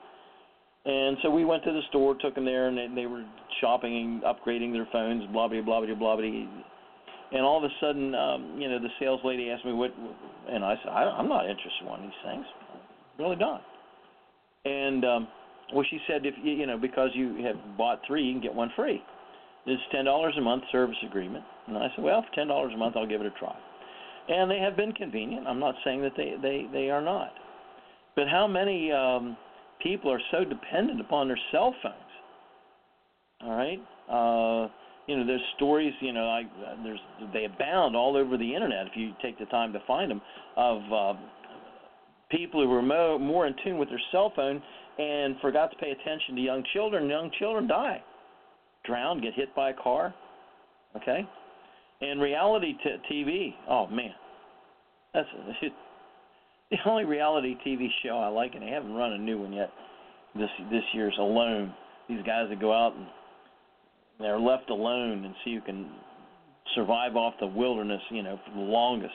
and 0.83 1.15
so 1.21 1.29
we 1.29 1.45
went 1.45 1.63
to 1.63 1.71
the 1.71 1.79
store 1.89 2.15
took 2.19 2.35
them 2.35 2.43
there 2.43 2.67
and 2.67 2.77
they, 2.77 2.87
they 2.93 3.05
were 3.05 3.23
shopping 3.61 3.95
and 3.95 4.23
upgrading 4.23 4.73
their 4.73 4.87
phones 4.91 5.23
blah 5.31 5.47
blah 5.47 5.61
blah 5.61 5.79
blah 5.85 5.95
blah 5.95 6.15
blah 6.17 6.25
and 7.31 7.41
all 7.41 7.57
of 7.57 7.63
a 7.63 7.73
sudden 7.79 8.13
um 8.13 8.57
you 8.59 8.67
know 8.67 8.77
the 8.77 8.89
sales 8.99 9.21
lady 9.23 9.49
asked 9.49 9.63
me 9.63 9.71
what 9.71 9.93
and 10.49 10.65
i 10.65 10.75
said 10.83 10.89
I, 10.89 11.03
i'm 11.03 11.29
not 11.29 11.49
interested 11.49 11.81
in 11.81 11.87
one 11.87 11.99
of 11.99 12.05
these 12.05 12.21
things 12.25 12.45
really 13.17 13.37
not 13.37 13.63
and 14.65 15.05
um 15.05 15.27
well 15.73 15.85
she 15.89 15.99
said 16.09 16.25
if 16.25 16.33
you 16.43 16.65
know 16.65 16.77
because 16.77 17.11
you 17.13 17.41
have 17.45 17.55
bought 17.77 18.01
three 18.05 18.25
you 18.25 18.33
can 18.33 18.41
get 18.41 18.53
one 18.53 18.69
free 18.75 19.01
ten 19.91 20.05
dollars 20.05 20.33
a 20.37 20.41
month 20.41 20.63
service 20.71 20.97
agreement 21.05 21.43
and 21.67 21.77
i 21.77 21.87
said 21.95 22.03
well 22.03 22.21
for 22.21 22.35
ten 22.35 22.47
dollars 22.47 22.71
a 22.73 22.77
month 22.77 22.95
i'll 22.95 23.07
give 23.07 23.21
it 23.21 23.27
a 23.27 23.39
try 23.39 23.55
and 24.27 24.49
they 24.49 24.59
have 24.59 24.75
been 24.75 24.93
convenient. 24.93 25.47
I'm 25.47 25.59
not 25.59 25.75
saying 25.83 26.01
that 26.01 26.13
they 26.15 26.35
they 26.41 26.67
they 26.71 26.89
are 26.89 27.01
not, 27.01 27.33
but 28.15 28.27
how 28.27 28.47
many 28.47 28.91
um, 28.91 29.37
people 29.81 30.11
are 30.11 30.21
so 30.31 30.43
dependent 30.43 31.01
upon 31.01 31.27
their 31.27 31.39
cell 31.51 31.73
phones? 31.81 31.95
All 33.43 33.55
right, 33.55 33.79
uh, 34.09 34.71
you 35.07 35.17
know, 35.17 35.25
there's 35.25 35.41
stories. 35.55 35.93
You 36.01 36.13
know, 36.13 36.29
I, 36.29 36.43
there's 36.83 36.99
they 37.33 37.45
abound 37.45 37.95
all 37.95 38.15
over 38.15 38.37
the 38.37 38.55
internet 38.55 38.87
if 38.87 38.93
you 38.95 39.13
take 39.21 39.39
the 39.39 39.45
time 39.45 39.73
to 39.73 39.79
find 39.87 40.11
them 40.11 40.21
of 40.55 40.81
uh, 40.93 41.19
people 42.29 42.61
who 42.61 42.69
were 42.69 42.81
mo- 42.81 43.17
more 43.17 43.47
in 43.47 43.55
tune 43.63 43.77
with 43.77 43.89
their 43.89 44.01
cell 44.11 44.31
phone 44.35 44.61
and 44.99 45.35
forgot 45.41 45.71
to 45.71 45.77
pay 45.77 45.91
attention 45.91 46.35
to 46.35 46.41
young 46.41 46.63
children. 46.73 47.09
Young 47.09 47.31
children 47.39 47.67
die, 47.67 48.03
drown, 48.85 49.21
get 49.21 49.33
hit 49.33 49.53
by 49.55 49.71
a 49.71 49.73
car. 49.73 50.13
Okay, 50.95 51.27
and 52.01 52.21
reality 52.21 52.73
t- 52.83 52.97
TV, 53.11 53.53
oh 53.69 53.87
man, 53.87 54.13
that's 55.13 55.27
the 56.71 56.77
only 56.85 57.05
reality 57.05 57.55
TV 57.65 57.87
show 58.03 58.17
I 58.17 58.27
like, 58.27 58.53
and 58.53 58.61
they 58.61 58.69
haven't 58.69 58.93
run 58.93 59.13
a 59.13 59.17
new 59.17 59.39
one 59.39 59.53
yet. 59.53 59.71
This 60.35 60.49
this 60.71 60.83
year's 60.93 61.15
Alone. 61.19 61.73
These 62.09 62.23
guys 62.25 62.47
that 62.49 62.59
go 62.59 62.73
out 62.73 62.95
and 62.95 63.05
they're 64.19 64.39
left 64.39 64.69
alone 64.69 65.25
and 65.25 65.33
see 65.43 65.55
who 65.55 65.61
can 65.61 65.89
survive 66.75 67.15
off 67.15 67.33
the 67.39 67.47
wilderness, 67.47 68.01
you 68.09 68.23
know, 68.23 68.39
for 68.45 68.53
the 68.53 68.65
longest. 68.65 69.13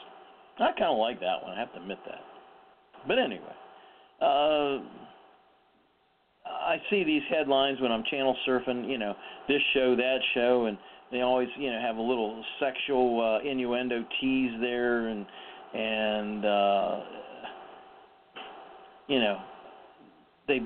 I 0.58 0.72
kind 0.72 0.90
of 0.92 0.98
like 0.98 1.20
that 1.20 1.42
one. 1.42 1.52
I 1.52 1.60
have 1.60 1.72
to 1.74 1.80
admit 1.80 1.98
that. 2.06 2.20
But 3.06 3.18
anyway, 3.18 3.54
uh, 4.20 4.78
I 6.46 6.76
see 6.90 7.04
these 7.04 7.22
headlines 7.30 7.80
when 7.80 7.92
I'm 7.92 8.04
channel 8.10 8.36
surfing. 8.46 8.88
You 8.88 8.98
know, 8.98 9.14
this 9.48 9.60
show, 9.74 9.96
that 9.96 10.18
show, 10.34 10.66
and 10.66 10.78
they 11.12 11.20
always, 11.20 11.48
you 11.58 11.70
know, 11.70 11.80
have 11.80 11.96
a 11.96 12.02
little 12.02 12.42
sexual 12.60 13.20
uh, 13.20 13.48
innuendo 13.48 14.04
tease 14.20 14.52
there, 14.60 15.08
and 15.08 15.26
and 15.74 16.44
uh, 16.44 17.00
you 19.08 19.20
know, 19.20 19.40
they 20.48 20.60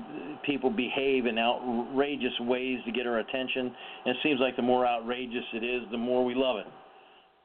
people 0.45 0.69
behave 0.69 1.25
in 1.25 1.37
outrageous 1.37 2.33
ways 2.41 2.79
to 2.85 2.91
get 2.91 3.07
our 3.07 3.19
attention. 3.19 3.71
And 4.05 4.15
it 4.15 4.17
seems 4.23 4.39
like 4.39 4.55
the 4.55 4.61
more 4.61 4.85
outrageous 4.85 5.45
it 5.53 5.63
is, 5.63 5.83
the 5.91 5.97
more 5.97 6.23
we 6.23 6.33
love 6.35 6.57
it. 6.57 6.67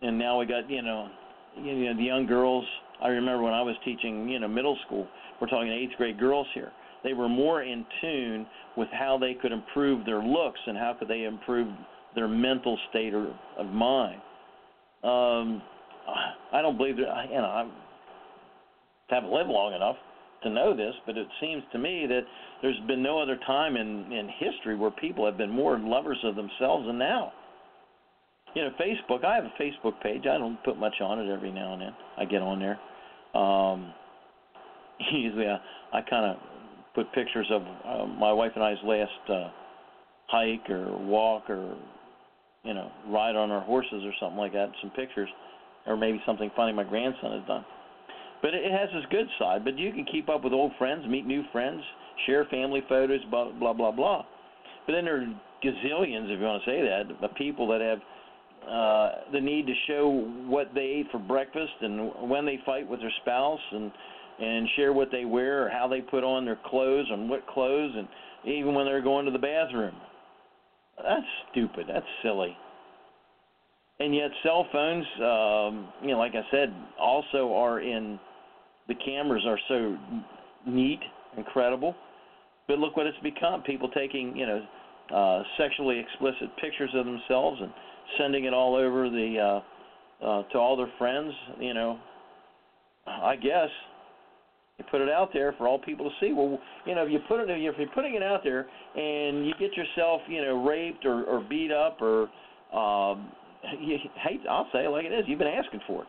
And 0.02 0.18
now 0.18 0.38
we 0.38 0.46
got, 0.46 0.68
you 0.70 0.82
know, 0.82 1.08
you 1.56 1.84
know, 1.84 1.96
the 1.96 2.02
young 2.02 2.26
girls. 2.26 2.64
I 3.02 3.08
remember 3.08 3.42
when 3.42 3.54
I 3.54 3.62
was 3.62 3.74
teaching, 3.84 4.28
you 4.28 4.38
know, 4.38 4.48
middle 4.48 4.78
school. 4.86 5.06
We're 5.40 5.48
talking 5.48 5.70
eighth 5.70 5.96
grade 5.96 6.18
girls 6.18 6.46
here. 6.54 6.72
They 7.06 7.12
were 7.12 7.28
more 7.28 7.62
in 7.62 7.86
tune 8.00 8.46
with 8.76 8.88
how 8.90 9.16
they 9.16 9.34
could 9.34 9.52
improve 9.52 10.04
their 10.04 10.24
looks 10.24 10.58
and 10.66 10.76
how 10.76 10.96
could 10.98 11.06
they 11.06 11.22
improve 11.22 11.68
their 12.16 12.26
mental 12.26 12.76
state 12.90 13.14
or, 13.14 13.32
of 13.56 13.66
mind. 13.66 14.20
Um, 15.04 15.62
I 16.52 16.60
don't 16.62 16.76
believe 16.76 16.96
that. 16.96 17.30
You 17.30 17.36
know, 17.36 17.44
I 17.44 17.70
haven't 19.08 19.30
lived 19.30 19.50
long 19.50 19.72
enough 19.72 19.94
to 20.42 20.50
know 20.50 20.76
this, 20.76 20.94
but 21.06 21.16
it 21.16 21.28
seems 21.40 21.62
to 21.70 21.78
me 21.78 22.06
that 22.08 22.22
there's 22.60 22.80
been 22.88 23.04
no 23.04 23.22
other 23.22 23.38
time 23.46 23.76
in 23.76 24.10
in 24.10 24.28
history 24.40 24.74
where 24.74 24.90
people 24.90 25.24
have 25.26 25.38
been 25.38 25.50
more 25.50 25.78
lovers 25.78 26.18
of 26.24 26.34
themselves 26.34 26.88
than 26.88 26.98
now. 26.98 27.32
You 28.56 28.62
know, 28.62 28.70
Facebook. 28.80 29.24
I 29.24 29.36
have 29.36 29.44
a 29.44 29.62
Facebook 29.62 30.00
page. 30.02 30.22
I 30.22 30.38
don't 30.38 30.62
put 30.64 30.76
much 30.76 31.00
on 31.00 31.20
it. 31.20 31.32
Every 31.32 31.52
now 31.52 31.74
and 31.74 31.82
then, 31.82 31.94
I 32.18 32.24
get 32.24 32.42
on 32.42 32.58
there. 32.58 32.80
Um, 33.40 33.94
usually, 35.12 35.46
I, 35.46 35.60
I 35.92 36.00
kind 36.00 36.32
of 36.32 36.55
put 36.96 37.12
pictures 37.12 37.46
of 37.52 37.62
uh, 37.62 38.06
my 38.06 38.32
wife 38.32 38.50
and 38.56 38.64
I's 38.64 38.76
last 38.84 39.30
uh, 39.30 39.50
hike 40.26 40.68
or 40.68 40.96
walk 41.06 41.48
or 41.48 41.76
you 42.66 42.74
know, 42.74 42.90
ride 43.08 43.36
on 43.36 43.50
our 43.52 43.60
horses 43.60 44.02
or 44.04 44.12
something 44.20 44.38
like 44.38 44.52
that, 44.52 44.70
some 44.82 44.90
pictures, 44.90 45.28
or 45.86 45.96
maybe 45.96 46.20
something 46.26 46.50
funny 46.56 46.72
my 46.72 46.82
grandson 46.82 47.38
has 47.38 47.46
done. 47.46 47.64
But 48.42 48.54
it 48.54 48.70
has 48.70 48.88
its 48.92 49.06
good 49.10 49.28
side. 49.38 49.64
But 49.64 49.78
you 49.78 49.92
can 49.92 50.04
keep 50.04 50.28
up 50.28 50.42
with 50.42 50.52
old 50.52 50.72
friends, 50.76 51.06
meet 51.06 51.26
new 51.26 51.44
friends, 51.52 51.80
share 52.26 52.44
family 52.46 52.82
photos, 52.88 53.20
blah 53.30 53.52
blah 53.52 53.72
blah 53.72 53.92
blah. 53.92 54.24
But 54.86 54.94
then 54.94 55.04
there 55.04 55.22
are 55.22 55.34
gazillions, 55.64 56.24
if 56.24 56.40
you 56.40 56.44
want 56.44 56.62
to 56.64 56.70
say 56.70 56.82
that, 56.82 57.24
of 57.24 57.34
people 57.36 57.68
that 57.68 57.80
have 57.80 57.98
uh, 58.68 59.30
the 59.32 59.40
need 59.40 59.66
to 59.66 59.74
show 59.86 60.10
what 60.46 60.74
they 60.74 60.80
ate 60.80 61.06
for 61.12 61.18
breakfast 61.18 61.72
and 61.80 62.28
when 62.28 62.44
they 62.44 62.58
fight 62.66 62.88
with 62.88 63.00
their 63.00 63.12
spouse 63.22 63.60
and 63.72 63.92
and 64.40 64.68
share 64.76 64.92
what 64.92 65.08
they 65.10 65.24
wear 65.24 65.66
or 65.66 65.70
how 65.70 65.88
they 65.88 66.00
put 66.00 66.24
on 66.24 66.44
their 66.44 66.58
clothes 66.66 67.06
and 67.10 67.28
what 67.28 67.46
clothes 67.46 67.92
and 67.96 68.08
even 68.44 68.74
when 68.74 68.86
they're 68.86 69.02
going 69.02 69.24
to 69.24 69.32
the 69.32 69.38
bathroom. 69.38 69.94
That's 71.02 71.26
stupid. 71.50 71.86
That's 71.88 72.06
silly. 72.22 72.56
And 73.98 74.14
yet, 74.14 74.30
cell 74.42 74.66
phones, 74.72 75.06
um, 75.16 75.88
you 76.02 76.08
know, 76.08 76.18
like 76.18 76.34
I 76.34 76.42
said, 76.50 76.72
also 77.00 77.52
are 77.54 77.80
in. 77.80 78.18
The 78.88 78.94
cameras 78.94 79.42
are 79.46 79.58
so 79.68 79.96
neat, 80.66 81.00
incredible. 81.36 81.94
But 82.68 82.78
look 82.78 82.96
what 82.96 83.06
it's 83.06 83.18
become. 83.22 83.62
People 83.62 83.88
taking, 83.88 84.36
you 84.36 84.46
know, 84.46 84.66
uh, 85.14 85.42
sexually 85.56 85.98
explicit 85.98 86.50
pictures 86.60 86.90
of 86.94 87.06
themselves 87.06 87.58
and 87.60 87.72
sending 88.18 88.44
it 88.44 88.52
all 88.52 88.74
over 88.74 89.08
the 89.08 89.62
uh, 90.22 90.24
uh, 90.24 90.42
to 90.44 90.58
all 90.58 90.76
their 90.76 90.92
friends. 90.98 91.32
You 91.58 91.74
know, 91.74 91.98
I 93.06 93.36
guess 93.36 93.70
you 94.78 94.84
put 94.90 95.00
it 95.00 95.08
out 95.08 95.30
there 95.32 95.54
for 95.56 95.66
all 95.66 95.78
people 95.78 96.08
to 96.08 96.14
see. 96.20 96.32
Well, 96.32 96.58
you 96.84 96.94
know, 96.94 97.04
if 97.04 97.10
you 97.10 97.18
put 97.28 97.40
it, 97.40 97.48
if 97.48 97.74
you're 97.78 97.88
putting 97.94 98.14
it 98.14 98.22
out 98.22 98.42
there 98.44 98.66
and 98.94 99.46
you 99.46 99.54
get 99.58 99.70
yourself, 99.74 100.20
you 100.28 100.42
know, 100.42 100.64
raped 100.64 101.06
or, 101.06 101.24
or 101.24 101.40
beat 101.48 101.72
up 101.72 102.00
or, 102.02 102.28
um, 102.76 103.30
you 103.80 103.96
hate, 104.16 104.40
I'll 104.48 104.68
say 104.72 104.84
it 104.84 104.90
like 104.90 105.06
it 105.06 105.12
is. 105.12 105.24
You've 105.26 105.38
been 105.38 105.48
asking 105.48 105.80
for 105.86 106.02
it. 106.02 106.08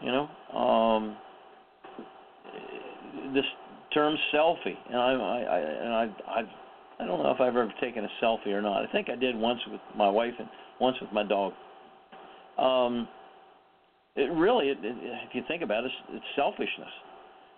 You 0.00 0.12
know, 0.12 0.56
um, 0.56 1.16
this 3.34 3.44
term 3.92 4.16
selfie, 4.32 4.76
and 4.88 4.96
I, 4.96 5.12
I, 5.12 5.40
I 5.40 5.58
and 5.58 5.92
I, 5.92 6.08
I, 6.28 6.42
I 7.00 7.06
don't 7.06 7.20
know 7.20 7.32
if 7.32 7.40
I've 7.40 7.48
ever 7.48 7.72
taken 7.80 8.04
a 8.04 8.24
selfie 8.24 8.52
or 8.52 8.62
not. 8.62 8.88
I 8.88 8.92
think 8.92 9.08
I 9.10 9.16
did 9.16 9.34
once 9.34 9.58
with 9.68 9.80
my 9.96 10.08
wife 10.08 10.34
and 10.38 10.48
once 10.80 10.96
with 11.00 11.10
my 11.12 11.24
dog. 11.24 11.52
Um, 12.58 13.08
it 14.14 14.30
really, 14.30 14.68
it, 14.68 14.78
it, 14.82 14.96
if 15.00 15.34
you 15.34 15.42
think 15.48 15.62
about 15.62 15.82
it, 15.82 15.86
it's, 15.86 15.94
it's 16.12 16.24
selfishness 16.36 16.92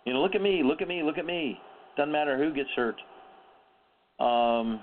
You 0.04 0.14
know, 0.14 0.22
look 0.22 0.34
at 0.34 0.42
me, 0.42 0.62
look 0.64 0.80
at 0.80 0.88
me, 0.88 1.02
look 1.02 1.18
at 1.18 1.26
me. 1.26 1.58
Doesn't 1.96 2.12
matter 2.12 2.38
who 2.38 2.54
gets 2.54 2.70
hurt. 2.74 2.96
Um, 4.18 4.82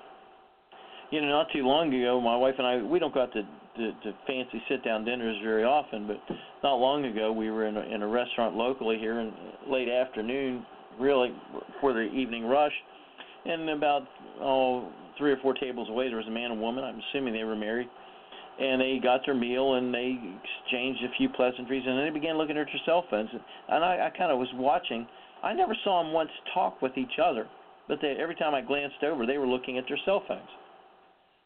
you 1.11 1.21
know, 1.21 1.27
not 1.27 1.47
too 1.53 1.65
long 1.65 1.93
ago, 1.93 2.19
my 2.19 2.35
wife 2.35 2.55
and 2.57 2.67
I 2.67 2.81
we 2.81 2.99
don't 2.99 3.13
go 3.13 3.21
out 3.23 3.33
to 3.33 3.41
to, 3.41 3.91
to 3.91 4.17
fancy 4.25 4.61
sit 4.67 4.83
down 4.83 5.05
dinners 5.05 5.37
very 5.43 5.63
often, 5.63 6.07
but 6.07 6.17
not 6.63 6.75
long 6.75 7.05
ago 7.05 7.31
we 7.31 7.51
were 7.51 7.67
in 7.67 7.77
a, 7.77 7.81
in 7.81 8.01
a 8.01 8.07
restaurant 8.07 8.55
locally 8.55 8.97
here 8.97 9.19
in 9.19 9.31
late 9.69 9.87
afternoon, 9.87 10.65
really 10.99 11.31
for 11.79 11.93
the 11.93 12.01
evening 12.01 12.45
rush, 12.45 12.73
and 13.45 13.69
about 13.69 14.03
oh 14.41 14.89
three 15.17 15.31
or 15.31 15.37
four 15.37 15.53
tables 15.53 15.89
away 15.89 16.07
there 16.07 16.17
was 16.17 16.27
a 16.27 16.31
man 16.31 16.51
and 16.51 16.59
woman. 16.61 16.83
I'm 16.83 16.99
assuming 17.09 17.33
they 17.33 17.43
were 17.43 17.55
married, 17.55 17.87
and 18.59 18.81
they 18.81 18.99
got 19.01 19.21
their 19.25 19.35
meal 19.35 19.75
and 19.75 19.93
they 19.93 20.17
exchanged 20.65 21.03
a 21.03 21.17
few 21.17 21.29
pleasantries, 21.29 21.83
and 21.85 21.97
then 21.97 22.05
they 22.05 22.19
began 22.19 22.37
looking 22.37 22.57
at 22.57 22.65
their 22.65 22.81
cell 22.85 23.05
phones, 23.09 23.29
and 23.69 23.83
I, 23.83 24.07
I 24.07 24.17
kind 24.17 24.31
of 24.31 24.39
was 24.39 24.49
watching. 24.55 25.07
I 25.43 25.53
never 25.53 25.75
saw 25.83 26.03
them 26.03 26.13
once 26.13 26.31
talk 26.53 26.81
with 26.81 26.97
each 26.97 27.19
other, 27.23 27.47
but 27.87 27.99
they, 28.01 28.15
every 28.19 28.35
time 28.35 28.55
I 28.55 28.61
glanced 28.61 29.03
over, 29.03 29.25
they 29.25 29.37
were 29.37 29.47
looking 29.47 29.77
at 29.77 29.85
their 29.87 29.99
cell 30.05 30.23
phones. 30.27 30.49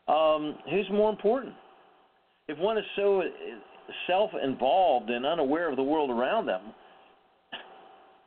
Um, 0.08 0.58
who's 0.70 0.90
more 0.92 1.10
important? 1.10 1.54
If 2.48 2.58
one 2.58 2.78
is 2.78 2.86
so 2.96 3.24
self-involved 4.08 5.10
and 5.10 5.26
unaware 5.26 5.70
of 5.70 5.76
the 5.76 5.84
world 5.84 6.10
around 6.10 6.46
them, 6.46 6.62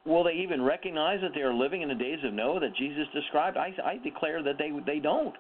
will 0.06 0.24
they 0.24 0.32
even 0.32 0.62
recognize 0.62 1.20
that 1.22 1.30
they 1.34 1.40
are 1.40 1.54
living 1.54 1.82
in 1.82 1.88
the 1.88 1.94
days 1.94 2.18
of 2.24 2.32
Noah 2.32 2.60
that 2.60 2.76
Jesus 2.76 3.04
described? 3.14 3.56
I, 3.56 3.74
I 3.84 3.98
declare 4.02 4.42
that 4.42 4.58
they 4.58 4.70
they 4.86 4.98
don't. 4.98 5.34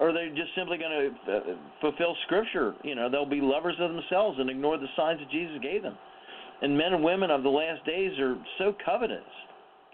Or 0.00 0.12
they're 0.12 0.28
just 0.30 0.50
simply 0.56 0.76
going 0.76 0.90
to 1.26 1.32
uh, 1.32 1.40
fulfill 1.80 2.16
Scripture. 2.26 2.74
You 2.82 2.94
know, 2.94 3.08
they'll 3.08 3.24
be 3.24 3.40
lovers 3.40 3.76
of 3.78 3.92
themselves 3.92 4.38
and 4.40 4.50
ignore 4.50 4.76
the 4.76 4.88
signs 4.96 5.20
that 5.20 5.30
Jesus 5.30 5.56
gave 5.62 5.82
them. 5.82 5.96
And 6.62 6.76
men 6.76 6.94
and 6.94 7.04
women 7.04 7.30
of 7.30 7.42
the 7.42 7.48
last 7.48 7.84
days 7.86 8.18
are 8.18 8.36
so 8.58 8.74
covetous. 8.84 9.20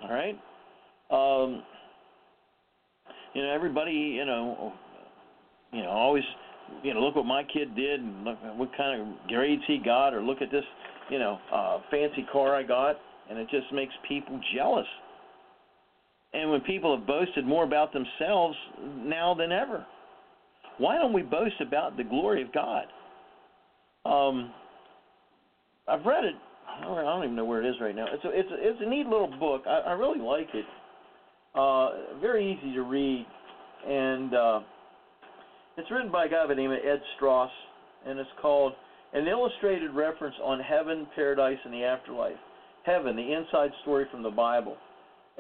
All 0.02 0.10
right. 0.10 0.38
Um, 1.10 1.62
you 3.34 3.42
know, 3.42 3.50
everybody, 3.52 3.92
you 3.92 4.24
know, 4.24 4.72
you 5.72 5.82
know, 5.82 5.90
always, 5.90 6.24
you 6.82 6.94
know, 6.94 7.00
look 7.00 7.16
what 7.16 7.26
my 7.26 7.44
kid 7.44 7.76
did, 7.76 8.00
and 8.00 8.24
look 8.24 8.38
what 8.56 8.70
kind 8.76 9.00
of 9.00 9.28
grades 9.28 9.62
he 9.66 9.78
got, 9.78 10.14
or 10.14 10.22
look 10.22 10.40
at 10.42 10.50
this, 10.50 10.64
you 11.10 11.18
know, 11.18 11.38
uh, 11.52 11.78
fancy 11.90 12.26
car 12.32 12.56
I 12.56 12.62
got, 12.62 12.96
and 13.28 13.38
it 13.38 13.48
just 13.50 13.72
makes 13.72 13.92
people 14.08 14.40
jealous. 14.54 14.86
And 16.32 16.50
when 16.50 16.60
people 16.60 16.96
have 16.96 17.06
boasted 17.06 17.44
more 17.44 17.64
about 17.64 17.92
themselves 17.92 18.56
now 18.98 19.34
than 19.34 19.50
ever, 19.50 19.84
why 20.78 20.96
don't 20.96 21.12
we 21.12 21.22
boast 21.22 21.60
about 21.60 21.96
the 21.96 22.04
glory 22.04 22.42
of 22.42 22.52
God? 22.52 22.84
Um, 24.04 24.52
I've 25.88 26.06
read 26.06 26.24
it. 26.24 26.34
I 26.68 26.84
don't 26.84 27.24
even 27.24 27.36
know 27.36 27.44
where 27.44 27.62
it 27.62 27.68
is 27.68 27.74
right 27.80 27.94
now. 27.94 28.06
It's 28.12 28.24
a, 28.24 28.28
it's 28.28 28.50
a, 28.50 28.54
it's 28.58 28.78
a 28.80 28.88
neat 28.88 29.06
little 29.06 29.32
book. 29.38 29.64
I, 29.66 29.80
I 29.80 29.92
really 29.92 30.20
like 30.20 30.48
it. 30.54 30.64
Uh, 31.54 32.18
very 32.20 32.52
easy 32.52 32.72
to 32.74 32.82
read, 32.82 33.26
and 33.86 34.34
uh, 34.34 34.60
it's 35.76 35.90
written 35.90 36.12
by 36.12 36.26
a 36.26 36.28
guy 36.28 36.44
by 36.46 36.54
the 36.54 36.54
name 36.54 36.70
of 36.70 36.78
Ed 36.78 37.02
Strauss, 37.16 37.50
and 38.06 38.18
it's 38.20 38.30
called 38.40 38.72
An 39.12 39.26
Illustrated 39.26 39.90
Reference 39.90 40.36
on 40.44 40.60
Heaven, 40.60 41.08
Paradise, 41.16 41.58
and 41.64 41.74
the 41.74 41.82
Afterlife. 41.82 42.36
Heaven, 42.84 43.16
the 43.16 43.32
inside 43.32 43.70
story 43.82 44.06
from 44.12 44.22
the 44.22 44.30
Bible. 44.30 44.76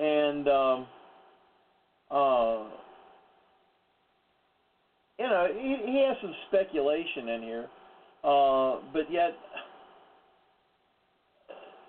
And, 0.00 0.48
um, 0.48 0.86
uh, 2.10 2.64
you 5.18 5.26
know, 5.28 5.48
he, 5.52 5.76
he 5.84 6.04
has 6.08 6.16
some 6.22 6.34
speculation 6.48 7.28
in 7.28 7.42
here, 7.42 7.66
uh, 8.24 8.76
but 8.94 9.12
yet, 9.12 9.34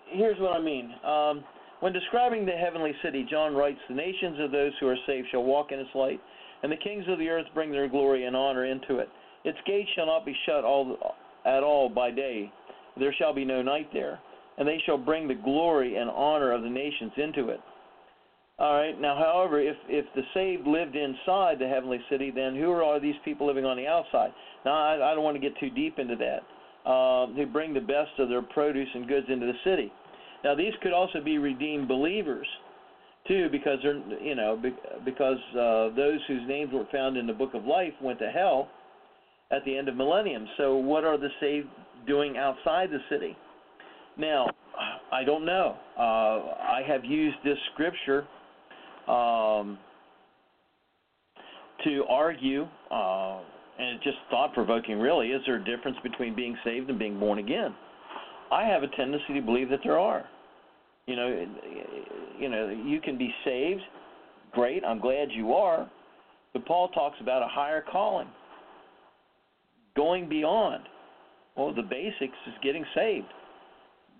here's 0.09 0.38
what 0.39 0.51
I 0.51 0.62
mean. 0.62 0.91
Um, 1.05 1.43
when 1.80 1.93
describing 1.93 2.45
the 2.45 2.51
heavenly 2.51 2.91
city, 3.01 3.26
John 3.30 3.55
writes, 3.55 3.80
The 3.88 3.95
nations 3.95 4.38
of 4.41 4.51
those 4.51 4.74
who 4.82 4.89
are 4.89 4.97
saved 5.07 5.28
shall 5.32 5.43
walk 5.43 5.72
in 5.72 5.80
its 5.80 5.89
light, 5.95 6.20
and 6.64 6.72
the 6.72 6.78
kings 6.78 7.05
of 7.07 7.18
the 7.18 7.30
earth 7.30 7.47
bring 7.53 7.72
their 7.72 7.88
glory 7.88 8.26
and 8.26 8.36
honor 8.36 8.66
into 8.66 8.99
it. 8.99 9.07
Its 9.45 9.57
gates 9.66 9.89
shall 9.95 10.05
not 10.05 10.26
be 10.26 10.36
shut 10.45 10.66
all, 10.66 11.16
at 11.45 11.64
all 11.64 11.88
by 11.88 12.12
day, 12.12 12.51
there 12.99 13.16
shall 13.18 13.34
be 13.34 13.45
no 13.45 13.62
night 13.62 13.88
there, 13.93 14.20
and 14.57 14.68
they 14.68 14.82
shall 14.86 14.97
bring 14.97 15.30
the 15.30 15.34
glory 15.34 15.95
and 15.95 16.09
honor 16.09 16.51
of 16.51 16.62
the 16.62 16.70
nations 16.70 17.14
into 17.16 17.47
it. 17.49 17.62
All 18.62 18.76
right. 18.76 19.01
Now, 19.01 19.18
however, 19.18 19.59
if 19.59 19.76
if 19.89 20.05
the 20.14 20.22
saved 20.36 20.68
lived 20.68 20.95
inside 20.95 21.57
the 21.57 21.68
heavenly 21.68 21.99
city, 22.12 22.30
then 22.30 22.55
who 22.55 22.70
are 22.72 22.99
these 22.99 23.16
people 23.26 23.47
living 23.47 23.66
on 23.66 23.76
the 23.76 23.88
outside? 23.88 24.32
Now, 24.64 24.74
I, 24.74 25.12
I 25.12 25.16
don't 25.16 25.24
want 25.24 25.36
to 25.36 25.41
get 25.41 25.57
too 25.59 25.72
deep 25.72 25.97
into 25.97 26.16
that. 26.18 26.88
Um, 26.88 27.34
who 27.36 27.47
bring 27.47 27.74
the 27.74 27.80
best 27.80 28.12
of 28.20 28.30
their 28.30 28.43
produce 28.43 28.88
and 28.93 29.07
goods 29.07 29.26
into 29.30 29.47
the 29.47 29.57
city. 29.64 29.91
Now, 30.43 30.53
these 30.53 30.74
could 30.84 30.93
also 30.93 31.22
be 31.24 31.39
redeemed 31.39 31.88
believers 31.88 32.45
too, 33.28 33.49
because 33.51 33.80
they're 33.82 33.97
you 34.22 34.36
know 34.36 34.62
because 35.05 35.38
uh, 35.53 35.95
those 35.95 36.20
whose 36.28 36.47
names 36.47 36.72
were 36.72 36.88
found 36.91 37.18
in 37.18 37.26
the 37.26 37.34
book 37.34 37.55
of 37.55 37.66
life 37.66 37.93
went 37.99 38.20
to 38.20 38.30
hell 38.30 38.70
at 39.49 39.66
the 39.66 39.76
end 39.76 39.89
of 39.89 39.95
millennium. 39.95 40.47
So, 40.57 40.76
what 40.76 41.03
are 41.03 41.18
the 41.18 41.30
saved 41.39 41.68
doing 42.05 42.38
outside 42.38 42.91
the 42.91 42.99
city? 43.09 43.36
Now, 44.20 44.45
I 45.12 45.24
don't 45.24 45.45
know. 45.45 45.78
Uh, 45.97 46.01
I 46.01 46.84
have 46.88 47.03
used 47.03 47.38
this 47.43 47.57
scripture 47.74 48.28
um, 49.12 49.78
to 51.84 52.03
argue, 52.09 52.68
uh, 52.91 53.39
and 53.80 53.95
it's 53.95 54.03
just 54.03 54.18
thought 54.30 54.53
provoking, 54.53 54.99
really. 54.99 55.30
Is 55.30 55.41
there 55.45 55.55
a 55.55 55.64
difference 55.64 55.97
between 56.03 56.36
being 56.36 56.57
saved 56.64 56.89
and 56.89 56.97
being 56.97 57.20
born 57.20 57.39
again? 57.39 57.76
I 58.51 58.66
have 58.66 58.84
a 58.84 58.88
tendency 58.95 59.34
to 59.34 59.41
believe 59.41 59.70
that 59.70 59.80
there 59.84 59.99
are. 59.99 60.26
You 61.07 61.16
know, 61.16 61.47
you 62.39 62.49
know, 62.49 62.70
you 62.70 63.01
can 63.01 63.18
be 63.18 63.34
saved. 63.43 63.82
Great, 64.53 64.84
I'm 64.86 64.99
glad 64.99 65.30
you 65.32 65.53
are. 65.53 65.89
But 66.53 66.66
Paul 66.66 66.89
talks 66.89 67.18
about 67.22 67.41
a 67.41 67.47
higher 67.47 67.84
calling, 67.91 68.28
going 69.95 70.30
beyond. 70.30 70.84
Well, 71.55 71.74
the 71.74 71.82
basics 71.82 72.38
is 72.47 72.53
getting 72.64 72.86
saved. 72.95 73.28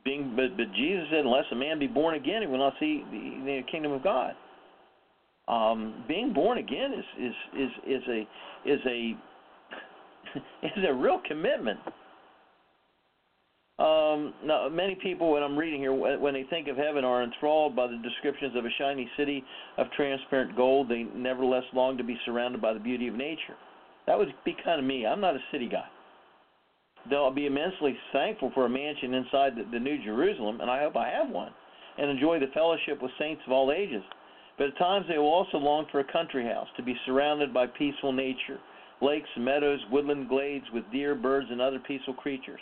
Being, 0.04 0.34
but, 0.36 0.58
but 0.58 0.74
Jesus 0.74 1.06
said, 1.12 1.26
unless 1.26 1.46
a 1.52 1.56
man 1.56 1.78
be 1.78 1.88
born 1.88 2.16
again, 2.16 2.42
he 2.42 2.48
will 2.48 2.58
not 2.58 2.74
see 2.80 3.04
the, 3.12 3.44
the 3.46 3.62
kingdom 3.72 3.92
of 3.92 4.04
God. 4.04 4.34
Um, 5.48 6.06
being 6.08 6.34
born 6.34 6.58
again 6.58 6.94
is 6.94 7.06
is 7.20 7.34
is 7.58 7.70
is 7.88 8.04
a 8.08 8.70
is 8.70 8.80
a 8.86 9.18
is 10.64 10.86
a 10.88 10.94
real 10.94 11.22
commitment. 11.28 11.80
Um, 13.80 14.36
now, 14.46 14.70
many 14.70 14.94
people, 14.94 15.32
when 15.32 15.42
I'm 15.42 15.58
reading 15.58 15.80
here, 15.80 15.94
when 15.94 16.36
they 16.36 16.44
think 16.52 16.68
of 16.68 16.78
heaven, 16.78 17.04
are 17.04 17.24
enthralled 17.24 17.76
by 17.76 17.88
the 17.88 17.98
descriptions 17.98 18.56
of 18.56 18.64
a 18.64 18.70
shiny 18.78 19.10
city 19.18 19.44
of 19.78 19.88
transparent 19.98 20.56
gold. 20.56 20.88
They 20.88 21.08
nevertheless 21.16 21.64
long 21.74 21.98
to 21.98 22.04
be 22.04 22.16
surrounded 22.26 22.62
by 22.62 22.74
the 22.74 22.80
beauty 22.80 23.08
of 23.08 23.16
nature. 23.16 23.56
That 24.06 24.20
would 24.20 24.34
be 24.46 24.56
kind 24.64 24.80
of 24.80 24.86
me. 24.86 25.08
I'm 25.08 25.20
not 25.20 25.36
a 25.36 25.39
city 25.52 25.68
guy. 25.68 25.88
They'll 27.10 27.32
be 27.32 27.48
immensely 27.48 27.98
thankful 28.14 28.52
for 28.54 28.66
a 28.66 28.70
mansion 28.70 29.16
inside 29.16 29.56
the, 29.56 29.64
the 29.72 29.80
New 29.80 30.04
Jerusalem, 30.04 30.62
and 30.62 30.70
I 30.70 30.82
hope 30.82 30.96
I 30.96 31.10
have 31.10 31.30
one, 31.30 31.52
and 31.98 32.12
enjoy 32.12 32.39
the 32.39 32.48
fellowship 32.54 33.02
with 33.02 33.12
saints 33.18 33.42
of 33.48 33.52
all 33.52 33.72
ages. 33.72 34.04
But 34.62 34.68
at 34.68 34.78
times 34.78 35.07
they 35.09 35.18
will 35.18 35.26
also 35.26 35.57
long 35.57 35.88
for 35.91 36.01
a 36.01 36.12
country 36.12 36.45
house, 36.45 36.68
to 36.78 36.84
be 36.84 36.95
surrounded 37.07 37.51
by 37.51 37.66
peaceful 37.66 38.12
nature, 38.12 38.59
lakes, 39.01 39.28
meadows, 39.36 39.80
woodland 39.91 40.30
glades 40.30 40.66
with 40.72 40.84
deer, 40.91 41.16
birds, 41.16 41.47
and 41.49 41.59
other 41.59 41.80
peaceful 41.80 42.14
creatures. 42.14 42.59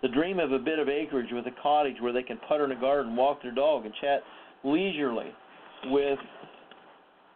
The 0.00 0.08
dream 0.08 0.38
of 0.38 0.52
a 0.52 0.58
bit 0.58 0.78
of 0.78 0.88
acreage 0.88 1.28
with 1.32 1.46
a 1.46 1.50
cottage 1.62 1.96
where 2.00 2.14
they 2.14 2.22
can 2.22 2.38
putter 2.48 2.64
in 2.64 2.72
a 2.72 2.80
garden, 2.80 3.14
walk 3.14 3.42
their 3.42 3.52
dog, 3.52 3.84
and 3.84 3.92
chat 4.00 4.22
leisurely 4.64 5.34
with 5.88 6.18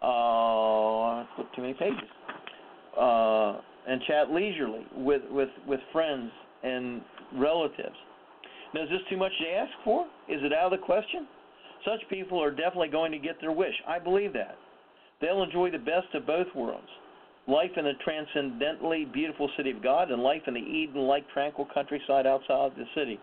uh, 0.01 1.25
too 1.55 1.61
many 1.61 1.75
pages. 1.75 2.09
Uh, 2.99 3.61
and 3.87 4.01
chat 4.07 4.31
leisurely 4.31 4.87
with, 4.97 5.21
with, 5.31 5.51
with 5.67 5.81
friends 5.93 6.31
and 6.63 7.03
relatives. 7.35 7.97
Now, 8.73 8.85
is 8.85 8.89
this 8.89 9.01
too 9.11 9.19
much 9.19 9.33
to 9.43 9.51
ask 9.51 9.73
for? 9.85 10.07
Is 10.31 10.41
it 10.43 10.55
out 10.55 10.73
of 10.73 10.81
the 10.81 10.87
question? 10.87 11.27
Such 11.85 12.01
people 12.11 12.43
are 12.43 12.51
definitely 12.51 12.89
going 12.89 13.13
to 13.13 13.19
get 13.19 13.41
their 13.41 13.53
wish. 13.53 13.75
I 13.87 13.99
believe 13.99 14.33
that. 14.35 14.57
They'll 15.21 15.43
enjoy 15.43 15.71
the 15.71 15.79
best 15.79 16.15
of 16.15 16.27
both 16.27 16.47
worlds 16.55 16.89
life 17.49 17.71
in 17.77 17.85
the 17.85 17.95
transcendently 18.05 19.07
beautiful 19.07 19.51
city 19.57 19.71
of 19.71 19.83
God 19.83 20.11
and 20.11 20.23
life 20.23 20.43
in 20.47 20.55
the 20.55 20.61
Eden 20.61 21.03
like 21.03 21.29
tranquil 21.31 21.67
countryside 21.73 22.27
outside 22.27 22.73
the 22.77 22.85
city. 22.95 23.19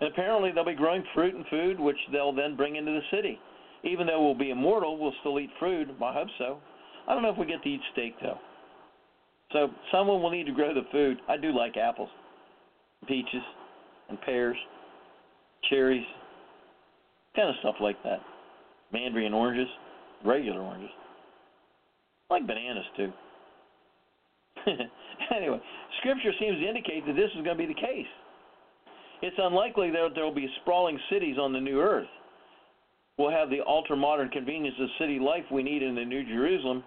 And 0.00 0.12
apparently, 0.12 0.52
they'll 0.52 0.64
be 0.64 0.74
growing 0.74 1.02
fruit 1.14 1.34
and 1.34 1.44
food, 1.50 1.80
which 1.80 1.96
they'll 2.12 2.32
then 2.32 2.56
bring 2.56 2.76
into 2.76 2.92
the 2.92 3.16
city. 3.16 3.40
Even 3.82 4.06
though 4.06 4.22
we'll 4.22 4.34
be 4.34 4.50
immortal, 4.50 4.98
we'll 4.98 5.14
still 5.20 5.40
eat 5.40 5.50
fruit. 5.58 5.88
I 6.02 6.12
hope 6.12 6.28
so. 6.38 6.58
I 7.08 7.14
don't 7.14 7.22
know 7.22 7.30
if 7.30 7.38
we 7.38 7.46
get 7.46 7.62
to 7.62 7.68
eat 7.68 7.80
steak, 7.92 8.14
though. 8.20 8.38
So, 9.52 9.70
someone 9.90 10.22
will 10.22 10.30
need 10.30 10.44
to 10.44 10.52
grow 10.52 10.74
the 10.74 10.86
food. 10.92 11.18
I 11.26 11.36
do 11.36 11.56
like 11.56 11.76
apples, 11.76 12.10
peaches, 13.08 13.42
and 14.08 14.20
pears, 14.20 14.56
cherries, 15.70 16.04
kind 17.36 17.48
of 17.48 17.54
stuff 17.60 17.76
like 17.80 18.02
that. 18.04 18.20
Mandarin 18.92 19.34
oranges, 19.34 19.68
regular 20.24 20.60
oranges. 20.60 20.90
I 22.30 22.34
like 22.34 22.46
bananas, 22.46 22.84
too. 22.96 23.12
anyway, 25.36 25.60
Scripture 26.00 26.32
seems 26.38 26.58
to 26.58 26.68
indicate 26.68 27.06
that 27.06 27.14
this 27.14 27.30
is 27.36 27.44
going 27.44 27.56
to 27.56 27.66
be 27.66 27.66
the 27.66 27.80
case. 27.80 28.06
It's 29.22 29.36
unlikely 29.38 29.90
that 29.90 30.10
there 30.14 30.24
will 30.24 30.34
be 30.34 30.48
sprawling 30.62 30.98
cities 31.10 31.36
on 31.40 31.52
the 31.52 31.60
new 31.60 31.80
earth. 31.80 32.06
We'll 33.18 33.30
have 33.30 33.50
the 33.50 33.60
ultra 33.66 33.96
modern 33.96 34.28
convenience 34.28 34.76
of 34.80 34.88
city 35.00 35.18
life 35.18 35.42
we 35.50 35.62
need 35.62 35.82
in 35.82 35.96
the 35.96 36.04
New 36.04 36.24
Jerusalem. 36.24 36.84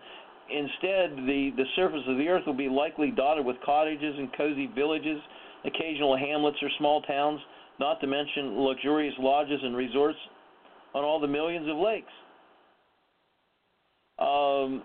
Instead, 0.49 1.17
the, 1.27 1.51
the 1.57 1.65
surface 1.75 2.03
of 2.07 2.17
the 2.17 2.27
earth 2.29 2.43
will 2.45 2.53
be 2.53 2.69
likely 2.69 3.11
dotted 3.11 3.45
with 3.45 3.57
cottages 3.65 4.15
and 4.17 4.31
cozy 4.37 4.67
villages, 4.73 5.19
occasional 5.65 6.17
hamlets 6.17 6.57
or 6.61 6.69
small 6.77 7.01
towns, 7.01 7.39
not 7.80 7.99
to 8.01 8.07
mention 8.07 8.59
luxurious 8.59 9.13
lodges 9.19 9.59
and 9.63 9.76
resorts 9.76 10.17
on 10.93 11.03
all 11.03 11.19
the 11.19 11.28
millions 11.28 11.67
of 11.69 11.78
lakes. 11.78 12.11
Um, 14.19 14.84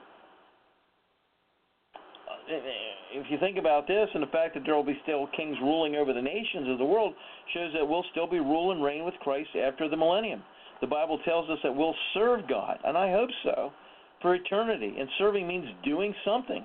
if 3.12 3.26
you 3.30 3.38
think 3.38 3.58
about 3.58 3.86
this 3.86 4.08
and 4.14 4.22
the 4.22 4.28
fact 4.28 4.54
that 4.54 4.62
there 4.64 4.74
will 4.74 4.84
be 4.84 4.98
still 5.02 5.28
kings 5.36 5.56
ruling 5.60 5.96
over 5.96 6.12
the 6.12 6.22
nations 6.22 6.68
of 6.68 6.78
the 6.78 6.84
world 6.84 7.14
shows 7.52 7.72
that 7.74 7.86
we'll 7.86 8.04
still 8.12 8.26
be 8.26 8.38
rule 8.38 8.72
and 8.72 8.82
reign 8.82 9.04
with 9.04 9.14
Christ 9.20 9.50
after 9.56 9.88
the 9.88 9.96
millennium. 9.96 10.42
The 10.80 10.86
Bible 10.86 11.18
tells 11.24 11.48
us 11.50 11.58
that 11.62 11.74
we'll 11.74 11.94
serve 12.14 12.48
God, 12.48 12.78
and 12.84 12.96
I 12.96 13.10
hope 13.10 13.30
so, 13.42 13.72
for 14.20 14.34
eternity. 14.34 14.94
And 14.98 15.08
serving 15.18 15.46
means 15.46 15.66
doing 15.84 16.14
something. 16.24 16.64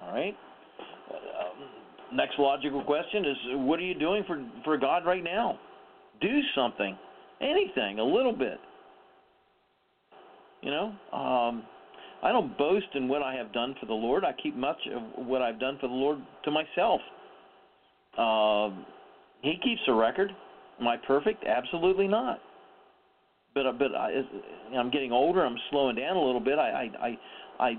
All 0.00 0.12
right? 0.12 0.36
Next 2.14 2.38
logical 2.38 2.82
question 2.82 3.24
is 3.24 3.36
what 3.54 3.78
are 3.78 3.84
you 3.84 3.94
doing 3.94 4.24
for, 4.26 4.44
for 4.64 4.76
God 4.76 5.06
right 5.06 5.24
now? 5.24 5.58
Do 6.20 6.40
something. 6.54 6.96
Anything, 7.40 7.98
a 7.98 8.04
little 8.04 8.32
bit. 8.32 8.58
You 10.60 10.70
know? 10.70 10.94
Um, 11.12 11.64
I 12.22 12.30
don't 12.30 12.56
boast 12.56 12.86
in 12.94 13.08
what 13.08 13.22
I 13.22 13.34
have 13.34 13.52
done 13.52 13.74
for 13.80 13.86
the 13.86 13.94
Lord. 13.94 14.24
I 14.24 14.32
keep 14.40 14.56
much 14.56 14.76
of 14.94 15.26
what 15.26 15.42
I've 15.42 15.58
done 15.58 15.76
for 15.80 15.88
the 15.88 15.94
Lord 15.94 16.18
to 16.44 16.50
myself. 16.50 17.00
Uh, 18.16 18.70
he 19.40 19.54
keeps 19.62 19.80
a 19.88 19.92
record. 19.92 20.30
Am 20.80 20.86
I 20.86 20.96
perfect? 20.98 21.44
Absolutely 21.44 22.06
not. 22.06 22.40
But 23.54 23.66
uh, 23.66 23.72
but 23.72 23.94
I, 23.94 24.22
I'm 24.74 24.90
getting 24.90 25.12
older. 25.12 25.44
I'm 25.44 25.58
slowing 25.70 25.96
down 25.96 26.16
a 26.16 26.24
little 26.24 26.40
bit. 26.40 26.58
I 26.58 26.88
I 27.00 27.06
I, 27.06 27.18
I 27.66 27.70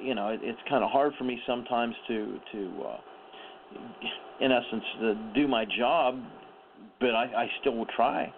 you 0.00 0.14
know 0.14 0.28
it, 0.28 0.40
it's 0.42 0.58
kind 0.68 0.84
of 0.84 0.90
hard 0.90 1.12
for 1.18 1.24
me 1.24 1.40
sometimes 1.46 1.94
to 2.06 2.38
to 2.52 2.82
uh, 2.86 2.96
in 4.40 4.52
essence 4.52 4.84
to 5.00 5.32
do 5.34 5.48
my 5.48 5.64
job, 5.78 6.20
but 7.00 7.14
I, 7.14 7.24
I 7.24 7.46
still 7.60 7.76
will 7.76 7.86
try. 7.96 8.32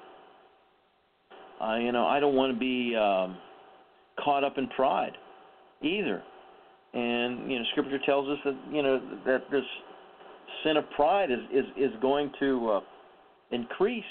Uh, 1.60 1.76
you 1.76 1.92
know 1.92 2.06
I 2.06 2.20
don't 2.20 2.34
want 2.34 2.52
to 2.52 2.58
be 2.58 2.94
um, 2.94 3.36
caught 4.22 4.44
up 4.44 4.58
in 4.58 4.68
pride 4.68 5.16
either. 5.82 6.22
And 6.94 7.50
you 7.50 7.58
know, 7.58 7.64
Scripture 7.72 7.98
tells 8.06 8.28
us 8.28 8.38
that 8.44 8.56
you 8.72 8.82
know 8.82 9.00
that 9.26 9.50
this 9.50 9.64
sin 10.64 10.76
of 10.76 10.88
pride 10.90 11.30
is 11.30 11.40
is 11.52 11.64
is 11.76 11.90
going 12.00 12.32
to 12.40 12.70
uh, 12.70 12.80
increase. 13.50 14.04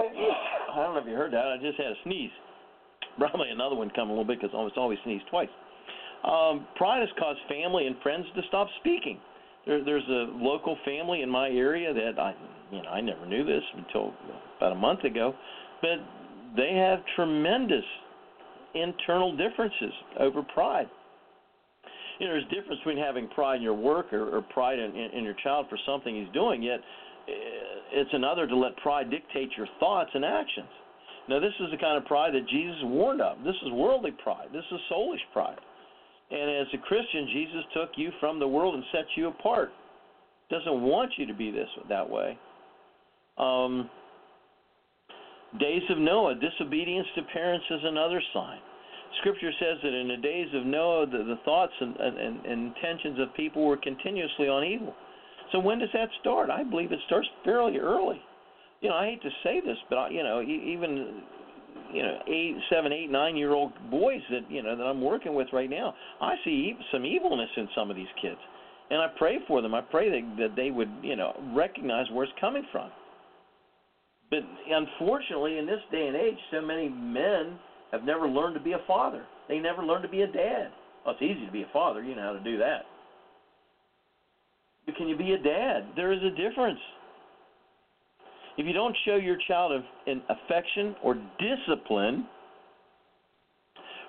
I 0.00 0.76
don't 0.76 0.94
know 0.94 1.00
if 1.00 1.06
you 1.06 1.14
heard 1.14 1.32
that. 1.32 1.46
I 1.46 1.56
just 1.60 1.78
had 1.78 1.88
a 1.88 1.94
sneeze. 2.04 2.30
Probably 3.18 3.50
another 3.50 3.76
one 3.76 3.90
coming 3.90 4.10
a 4.10 4.18
little 4.18 4.24
bit 4.24 4.40
because 4.40 4.54
almost 4.54 4.76
always 4.76 4.98
sneeze 5.04 5.22
twice. 5.30 5.48
Um, 6.24 6.66
pride 6.76 7.00
has 7.00 7.08
caused 7.18 7.38
family 7.48 7.86
and 7.86 7.96
friends 8.02 8.26
to 8.36 8.42
stop 8.48 8.68
speaking. 8.80 9.18
There, 9.66 9.84
there's 9.84 10.06
a 10.08 10.32
local 10.36 10.76
family 10.84 11.22
in 11.22 11.28
my 11.28 11.48
area 11.48 11.92
that 11.92 12.20
I, 12.20 12.34
you 12.70 12.82
know, 12.82 12.88
I 12.88 13.00
never 13.00 13.26
knew 13.26 13.44
this 13.44 13.62
until 13.76 14.12
about 14.58 14.72
a 14.72 14.76
month 14.76 15.04
ago 15.04 15.34
but 15.82 15.98
they 16.56 16.74
have 16.74 17.00
tremendous 17.16 17.84
internal 18.74 19.36
differences 19.36 19.92
over 20.18 20.42
pride. 20.42 20.88
You 22.18 22.28
know, 22.28 22.34
there's 22.34 22.44
a 22.44 22.54
difference 22.54 22.78
between 22.78 22.98
having 22.98 23.28
pride 23.28 23.56
in 23.56 23.62
your 23.62 23.74
work 23.74 24.12
or, 24.12 24.36
or 24.36 24.42
pride 24.42 24.78
in, 24.78 24.94
in, 24.96 25.10
in 25.18 25.24
your 25.24 25.34
child 25.42 25.66
for 25.68 25.78
something 25.84 26.14
he's 26.14 26.32
doing, 26.32 26.62
yet 26.62 26.78
eh, 27.28 27.32
it's 27.92 28.10
another 28.12 28.46
to 28.46 28.56
let 28.56 28.76
pride 28.76 29.10
dictate 29.10 29.50
your 29.56 29.66
thoughts 29.80 30.10
and 30.14 30.24
actions. 30.24 30.68
Now, 31.28 31.38
this 31.38 31.52
is 31.60 31.70
the 31.70 31.76
kind 31.76 31.96
of 31.96 32.04
pride 32.04 32.34
that 32.34 32.48
Jesus 32.48 32.78
warned 32.82 33.20
of. 33.20 33.38
This 33.44 33.54
is 33.64 33.70
worldly 33.72 34.10
pride. 34.22 34.48
This 34.52 34.64
is 34.72 34.80
soulish 34.90 35.22
pride. 35.32 35.58
And 36.30 36.50
as 36.50 36.66
a 36.74 36.78
Christian, 36.78 37.28
Jesus 37.32 37.62
took 37.74 37.90
you 37.96 38.10
from 38.18 38.38
the 38.38 38.48
world 38.48 38.74
and 38.74 38.84
set 38.92 39.04
you 39.16 39.28
apart. 39.28 39.70
Doesn't 40.50 40.82
want 40.82 41.12
you 41.16 41.26
to 41.26 41.34
be 41.34 41.50
this 41.50 41.68
that 41.88 42.08
way. 42.08 42.38
Um, 43.38 43.88
Days 45.60 45.82
of 45.90 45.98
Noah, 45.98 46.34
disobedience 46.34 47.06
to 47.14 47.22
parents 47.24 47.66
is 47.70 47.80
another 47.84 48.22
sign. 48.32 48.58
Scripture 49.20 49.50
says 49.60 49.76
that 49.82 49.92
in 49.92 50.08
the 50.08 50.16
days 50.16 50.48
of 50.54 50.64
Noah, 50.64 51.06
the, 51.06 51.18
the 51.18 51.38
thoughts 51.44 51.72
and, 51.78 51.94
and, 51.96 52.46
and 52.46 52.74
intentions 52.74 53.18
of 53.20 53.34
people 53.34 53.66
were 53.66 53.76
continuously 53.76 54.48
on 54.48 54.64
evil. 54.64 54.94
So 55.52 55.58
when 55.58 55.78
does 55.78 55.90
that 55.92 56.08
start? 56.20 56.48
I 56.48 56.64
believe 56.64 56.92
it 56.92 56.98
starts 57.04 57.28
fairly 57.44 57.76
early. 57.76 58.22
You 58.82 58.88
know, 58.88 58.96
I 58.96 59.06
hate 59.06 59.22
to 59.22 59.30
say 59.44 59.60
this, 59.64 59.78
but 59.88 59.96
I, 59.96 60.10
you 60.10 60.22
know, 60.24 60.42
even 60.42 61.22
you 61.92 62.02
know, 62.02 62.18
eight, 62.26 62.56
seven, 62.68 62.92
eight, 62.92 63.10
nine-year-old 63.10 63.72
boys 63.90 64.20
that 64.30 64.50
you 64.50 64.62
know 64.62 64.76
that 64.76 64.82
I'm 64.82 65.00
working 65.00 65.34
with 65.34 65.46
right 65.52 65.70
now, 65.70 65.94
I 66.20 66.34
see 66.44 66.74
some 66.90 67.06
evilness 67.06 67.48
in 67.56 67.68
some 67.76 67.90
of 67.90 67.96
these 67.96 68.10
kids, 68.20 68.38
and 68.90 69.00
I 69.00 69.06
pray 69.16 69.38
for 69.46 69.62
them. 69.62 69.72
I 69.74 69.82
pray 69.82 70.10
that 70.10 70.36
that 70.38 70.56
they 70.56 70.70
would 70.70 70.90
you 71.02 71.16
know 71.16 71.32
recognize 71.54 72.06
where 72.12 72.24
it's 72.24 72.32
coming 72.40 72.64
from. 72.72 72.90
But 74.30 74.40
unfortunately, 74.68 75.58
in 75.58 75.66
this 75.66 75.80
day 75.92 76.08
and 76.08 76.16
age, 76.16 76.38
so 76.50 76.60
many 76.60 76.88
men 76.88 77.58
have 77.92 78.02
never 78.02 78.26
learned 78.26 78.54
to 78.54 78.60
be 78.60 78.72
a 78.72 78.80
father. 78.88 79.24
They 79.48 79.58
never 79.58 79.84
learned 79.84 80.02
to 80.02 80.08
be 80.08 80.22
a 80.22 80.26
dad. 80.26 80.72
Well, 81.04 81.14
it's 81.14 81.22
easy 81.22 81.44
to 81.46 81.52
be 81.52 81.62
a 81.62 81.70
father. 81.72 82.02
You 82.02 82.16
know 82.16 82.22
how 82.22 82.32
to 82.32 82.42
do 82.42 82.58
that. 82.58 82.86
But 84.86 84.96
can 84.96 85.08
you 85.08 85.16
be 85.16 85.34
a 85.34 85.38
dad? 85.38 85.88
There 85.94 86.12
is 86.12 86.20
a 86.22 86.30
difference. 86.30 86.80
If 88.62 88.68
you 88.68 88.74
don't 88.74 88.96
show 89.04 89.16
your 89.16 89.38
child 89.48 89.82
an 90.06 90.22
affection 90.28 90.94
or 91.02 91.16
discipline 91.40 92.28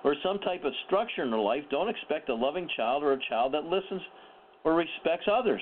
or 0.04 0.14
some 0.24 0.38
type 0.42 0.64
of 0.64 0.72
structure 0.86 1.24
in 1.24 1.32
their 1.32 1.40
life, 1.40 1.64
don't 1.72 1.90
expect 1.90 2.30
a 2.30 2.36
loving 2.36 2.70
child 2.78 3.02
or 3.02 3.14
a 3.14 3.20
child 3.30 3.56
that 3.56 3.64
listens 3.64 4.04
or 4.64 4.76
respects 4.76 5.26
others. 5.28 5.62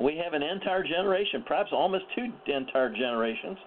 We 0.00 0.16
have 0.16 0.32
an 0.32 0.42
entire 0.42 0.82
generation, 0.82 1.44
perhaps 1.46 1.72
almost 1.74 2.04
two 2.16 2.32
entire 2.50 2.88
generations, 2.88 3.58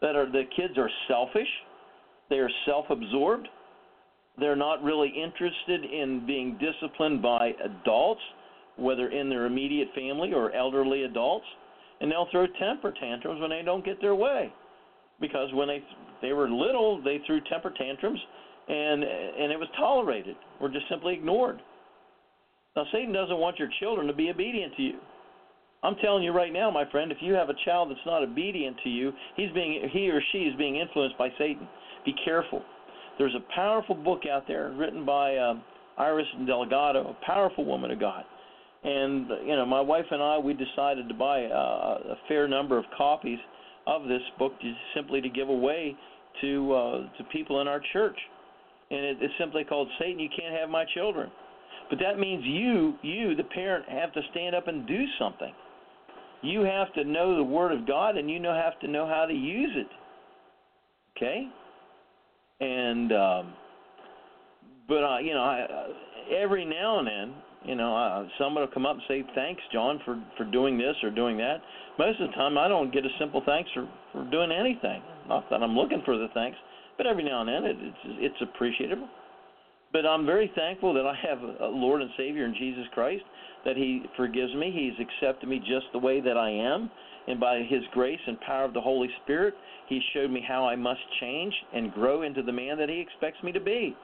that 0.00 0.14
are 0.14 0.30
the 0.30 0.44
kids 0.56 0.74
are 0.78 0.90
selfish, 1.08 1.48
they 2.30 2.36
are 2.36 2.50
self-absorbed, 2.66 3.48
they're 4.38 4.54
not 4.54 4.80
really 4.84 5.08
interested 5.08 5.84
in 5.84 6.24
being 6.24 6.56
disciplined 6.58 7.20
by 7.20 7.50
adults, 7.64 8.22
whether 8.76 9.08
in 9.08 9.28
their 9.28 9.46
immediate 9.46 9.88
family 9.92 10.32
or 10.32 10.52
elderly 10.52 11.02
adults, 11.02 11.46
and 12.04 12.12
they'll 12.12 12.28
throw 12.30 12.46
temper 12.60 12.92
tantrums 13.00 13.40
when 13.40 13.48
they 13.48 13.62
don't 13.64 13.82
get 13.82 13.98
their 13.98 14.14
way, 14.14 14.52
because 15.22 15.48
when 15.54 15.68
they 15.68 15.82
they 16.20 16.34
were 16.34 16.50
little, 16.50 17.02
they 17.02 17.18
threw 17.26 17.40
temper 17.48 17.72
tantrums, 17.78 18.20
and 18.68 19.02
and 19.02 19.50
it 19.50 19.58
was 19.58 19.68
tolerated 19.78 20.36
or 20.60 20.68
just 20.68 20.86
simply 20.90 21.14
ignored. 21.14 21.62
Now 22.76 22.84
Satan 22.92 23.10
doesn't 23.14 23.38
want 23.38 23.58
your 23.58 23.70
children 23.80 24.06
to 24.06 24.12
be 24.12 24.28
obedient 24.28 24.76
to 24.76 24.82
you. 24.82 24.98
I'm 25.82 25.96
telling 26.02 26.22
you 26.22 26.32
right 26.32 26.52
now, 26.52 26.70
my 26.70 26.84
friend, 26.90 27.10
if 27.10 27.18
you 27.22 27.32
have 27.32 27.48
a 27.48 27.54
child 27.64 27.88
that's 27.88 28.00
not 28.04 28.22
obedient 28.22 28.76
to 28.84 28.90
you, 28.90 29.10
he's 29.34 29.50
being 29.52 29.88
he 29.90 30.10
or 30.10 30.20
she 30.30 30.40
is 30.40 30.54
being 30.58 30.76
influenced 30.76 31.16
by 31.16 31.30
Satan. 31.38 31.66
Be 32.04 32.14
careful. 32.22 32.62
There's 33.16 33.34
a 33.34 33.54
powerful 33.54 33.94
book 33.94 34.24
out 34.30 34.46
there 34.46 34.74
written 34.76 35.06
by 35.06 35.36
uh, 35.36 35.54
Iris 35.96 36.26
Delgado, 36.46 37.16
a 37.16 37.24
powerful 37.24 37.64
woman 37.64 37.90
of 37.90 37.98
God. 37.98 38.24
And 38.84 39.28
you 39.46 39.56
know, 39.56 39.64
my 39.64 39.80
wife 39.80 40.04
and 40.10 40.22
I, 40.22 40.38
we 40.38 40.52
decided 40.52 41.08
to 41.08 41.14
buy 41.14 41.44
uh, 41.44 41.98
a 42.10 42.16
fair 42.28 42.46
number 42.46 42.78
of 42.78 42.84
copies 42.96 43.38
of 43.86 44.04
this 44.04 44.22
book 44.38 44.52
just 44.60 44.76
simply 44.94 45.20
to 45.20 45.28
give 45.28 45.48
away 45.48 45.96
to 46.42 46.72
uh, 46.72 46.98
to 47.16 47.24
people 47.32 47.60
in 47.60 47.68
our 47.68 47.80
church. 47.92 48.16
And 48.90 49.00
it, 49.00 49.16
it's 49.20 49.34
simply 49.38 49.64
called 49.64 49.88
Satan, 49.98 50.18
you 50.18 50.28
can't 50.28 50.54
have 50.54 50.68
my 50.68 50.84
children. 50.94 51.30
But 51.90 51.98
that 52.00 52.18
means 52.18 52.44
you, 52.44 52.94
you, 53.02 53.34
the 53.34 53.44
parent, 53.44 53.86
have 53.88 54.12
to 54.12 54.20
stand 54.30 54.54
up 54.54 54.68
and 54.68 54.86
do 54.86 55.04
something. 55.18 55.52
You 56.42 56.60
have 56.60 56.92
to 56.94 57.04
know 57.04 57.36
the 57.36 57.42
Word 57.42 57.72
of 57.72 57.86
God, 57.86 58.16
and 58.16 58.30
you 58.30 58.38
know 58.38 58.54
have 58.54 58.78
to 58.80 58.88
know 58.88 59.06
how 59.06 59.24
to 59.26 59.34
use 59.34 59.70
it. 59.74 59.86
Okay, 61.16 61.48
and 62.60 63.12
um, 63.12 63.54
but 64.88 65.02
uh, 65.04 65.18
you 65.18 65.32
know, 65.32 65.42
I, 65.42 65.60
uh, 65.62 66.36
every 66.36 66.64
now 66.64 66.98
and 66.98 67.08
then, 67.08 67.34
you 67.64 67.74
know, 67.74 67.96
uh, 67.96 68.26
someone 68.38 68.62
will 68.62 68.72
come 68.72 68.86
up 68.86 68.96
and 68.96 69.02
say, 69.08 69.24
"Thanks, 69.34 69.62
John, 69.72 70.00
for 70.04 70.18
for 70.36 70.44
doing 70.44 70.78
this 70.78 70.96
or 71.02 71.10
doing 71.10 71.36
that." 71.38 71.62
Most 71.98 72.20
of 72.20 72.28
the 72.28 72.34
time, 72.34 72.58
I 72.58 72.68
don't 72.68 72.92
get 72.92 73.04
a 73.04 73.10
simple 73.18 73.42
thanks 73.44 73.70
for 73.72 73.88
for 74.12 74.24
doing 74.30 74.52
anything. 74.52 75.02
Not 75.28 75.48
that 75.50 75.62
I'm 75.62 75.76
looking 75.76 76.02
for 76.04 76.16
the 76.16 76.28
thanks, 76.34 76.58
but 76.96 77.06
every 77.06 77.24
now 77.24 77.40
and 77.40 77.48
then, 77.48 77.64
it, 77.64 77.76
it's 77.80 78.32
it's 78.32 78.42
appreciable. 78.42 79.08
But 79.94 80.06
I'm 80.06 80.26
very 80.26 80.50
thankful 80.56 80.92
that 80.94 81.06
I 81.06 81.14
have 81.22 81.38
a 81.40 81.66
Lord 81.68 82.02
and 82.02 82.10
Savior 82.16 82.46
in 82.46 82.54
Jesus 82.54 82.84
Christ, 82.92 83.22
that 83.64 83.76
He 83.76 84.02
forgives 84.16 84.52
me. 84.54 84.72
He's 84.72 85.06
accepted 85.06 85.48
me 85.48 85.60
just 85.60 85.86
the 85.92 86.00
way 86.00 86.20
that 86.20 86.36
I 86.36 86.50
am. 86.50 86.90
And 87.28 87.38
by 87.38 87.62
His 87.62 87.82
grace 87.92 88.18
and 88.26 88.38
power 88.40 88.64
of 88.64 88.74
the 88.74 88.80
Holy 88.80 89.08
Spirit, 89.22 89.54
He 89.88 90.00
showed 90.12 90.32
me 90.32 90.44
how 90.46 90.66
I 90.66 90.74
must 90.74 91.00
change 91.20 91.54
and 91.72 91.94
grow 91.94 92.22
into 92.22 92.42
the 92.42 92.52
man 92.52 92.76
that 92.78 92.88
He 92.88 92.98
expects 92.98 93.40
me 93.44 93.52
to 93.52 93.60
be. 93.60 93.96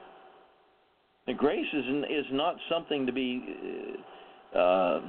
Grace 1.37 1.67
is, 1.73 1.85
is 2.09 2.25
not 2.31 2.55
something 2.69 3.05
to 3.05 3.11
be 3.11 3.43
uh, 4.55 5.01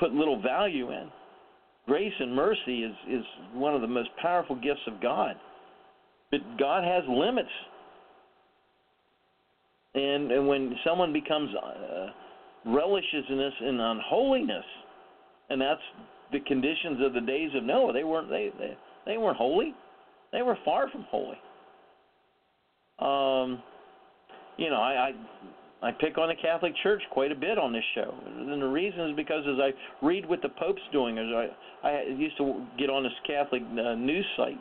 put 0.00 0.12
little 0.12 0.40
value 0.40 0.90
in. 0.90 1.08
Grace 1.86 2.12
and 2.18 2.34
mercy 2.34 2.82
is 2.82 2.94
is 3.10 3.24
one 3.52 3.74
of 3.74 3.82
the 3.82 3.86
most 3.86 4.08
powerful 4.20 4.56
gifts 4.56 4.80
of 4.86 5.00
God. 5.02 5.36
But 6.30 6.40
God 6.58 6.82
has 6.82 7.02
limits. 7.08 7.50
And 9.94 10.32
and 10.32 10.48
when 10.48 10.74
someone 10.84 11.12
becomes 11.12 11.50
uh, 11.54 12.06
relishes 12.64 13.24
in 13.28 13.38
this 13.38 13.52
in 13.60 13.80
unholiness, 13.80 14.64
and 15.50 15.60
that's 15.60 15.80
the 16.32 16.40
conditions 16.40 17.00
of 17.04 17.12
the 17.12 17.20
days 17.20 17.50
of 17.54 17.64
Noah. 17.64 17.92
They 17.92 18.04
weren't 18.04 18.30
they 18.30 18.50
they, 18.58 18.76
they 19.06 19.18
weren't 19.18 19.36
holy. 19.36 19.74
They 20.32 20.42
were 20.42 20.58
far 20.64 20.88
from 20.90 21.06
holy. 21.10 21.38
Um, 22.98 23.62
you 24.56 24.70
know, 24.70 24.80
I, 24.80 25.10
I 25.82 25.88
I 25.88 25.92
pick 25.92 26.16
on 26.16 26.28
the 26.28 26.34
Catholic 26.34 26.72
Church 26.82 27.02
quite 27.10 27.30
a 27.30 27.34
bit 27.34 27.58
on 27.58 27.72
this 27.72 27.84
show, 27.94 28.14
and 28.26 28.60
the 28.60 28.66
reason 28.66 29.10
is 29.10 29.16
because 29.16 29.44
as 29.46 29.58
I 29.60 30.04
read 30.04 30.26
what 30.26 30.40
the 30.40 30.48
Pope's 30.48 30.80
doing, 30.92 31.18
as 31.18 31.26
I 31.26 31.88
I 31.88 32.02
used 32.04 32.36
to 32.38 32.64
get 32.78 32.88
on 32.88 33.02
this 33.02 33.12
Catholic 33.26 33.62
uh, 33.62 33.94
news 33.94 34.24
site, 34.36 34.60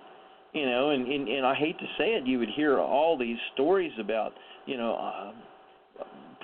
you 0.54 0.66
know, 0.66 0.90
and, 0.90 1.08
and 1.08 1.28
and 1.28 1.46
I 1.46 1.56
hate 1.56 1.78
to 1.80 1.86
say 1.98 2.16
it, 2.16 2.28
you 2.28 2.40
would 2.40 2.50
hear 2.56 2.80
all 2.80 3.18
these 3.18 3.38
stories 3.54 3.92
about 4.00 4.34
you 4.66 4.78
know 4.78 4.96
uh, 4.96 5.32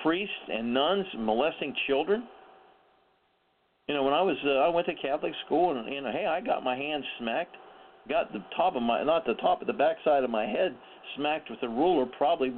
priests 0.02 0.34
and 0.48 0.74
nuns 0.74 1.06
molesting 1.18 1.76
children. 1.88 2.24
You 3.88 3.96
know, 3.96 4.04
when 4.04 4.14
I 4.14 4.22
was 4.22 4.38
uh, 4.46 4.60
I 4.60 4.70
went 4.70 4.88
to 4.88 4.96
Catholic 4.96 5.34
school, 5.46 5.78
and 5.78 5.94
you 5.94 6.02
know, 6.02 6.12
hey, 6.12 6.26
I 6.26 6.42
got 6.42 6.64
my 6.64 6.76
hand 6.76 7.04
smacked, 7.20 7.56
got 8.08 8.32
the 8.32 8.44
top 8.56 8.76
of 8.76 8.82
my 8.82 9.04
not 9.04 9.26
the 9.26 9.34
top, 9.36 9.60
but 9.60 9.68
the 9.68 9.74
backside 9.74 10.24
of 10.24 10.30
my 10.30 10.46
head 10.46 10.76
smacked 11.16 11.50
with 11.50 11.62
a 11.64 11.68
ruler. 11.70 12.06
Probably, 12.18 12.54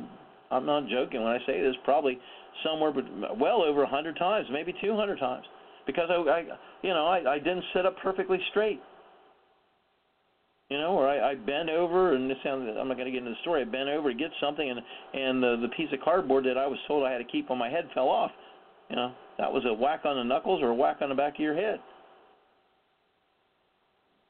I'm 0.51 0.65
not 0.65 0.87
joking 0.87 1.23
when 1.23 1.31
I 1.31 1.39
say 1.45 1.61
this. 1.61 1.75
Probably 1.83 2.19
somewhere, 2.63 2.91
but 2.91 3.37
well 3.37 3.61
over 3.61 3.83
a 3.83 3.87
hundred 3.87 4.17
times, 4.17 4.47
maybe 4.51 4.73
200 4.81 5.19
times, 5.19 5.45
because 5.85 6.09
I, 6.09 6.15
I 6.15 6.43
you 6.81 6.89
know, 6.89 7.07
I, 7.07 7.33
I 7.33 7.37
didn't 7.37 7.63
sit 7.73 7.85
up 7.85 7.95
perfectly 8.03 8.37
straight. 8.51 8.81
You 10.69 10.77
know, 10.77 10.93
or 10.93 11.07
I, 11.07 11.31
I 11.31 11.35
bent 11.35 11.69
over, 11.69 12.15
and 12.15 12.29
this 12.29 12.37
sounds. 12.43 12.65
I'm 12.79 12.87
not 12.87 12.95
going 12.95 13.05
to 13.05 13.11
get 13.11 13.19
into 13.19 13.31
the 13.31 13.41
story. 13.41 13.61
I 13.61 13.65
bent 13.65 13.89
over 13.89 14.09
to 14.09 14.17
get 14.17 14.31
something, 14.39 14.69
and 14.69 14.79
and 15.13 15.43
the 15.43 15.57
the 15.61 15.67
piece 15.75 15.89
of 15.91 15.99
cardboard 15.99 16.45
that 16.45 16.57
I 16.57 16.65
was 16.65 16.79
told 16.87 17.05
I 17.05 17.11
had 17.11 17.17
to 17.17 17.25
keep 17.25 17.51
on 17.51 17.57
my 17.57 17.69
head 17.69 17.89
fell 17.93 18.07
off. 18.07 18.31
You 18.89 18.95
know, 18.95 19.11
that 19.37 19.51
was 19.51 19.63
a 19.65 19.73
whack 19.73 20.01
on 20.05 20.15
the 20.15 20.23
knuckles 20.23 20.61
or 20.61 20.69
a 20.69 20.75
whack 20.75 20.97
on 21.01 21.09
the 21.09 21.15
back 21.15 21.33
of 21.35 21.39
your 21.41 21.55
head. 21.55 21.79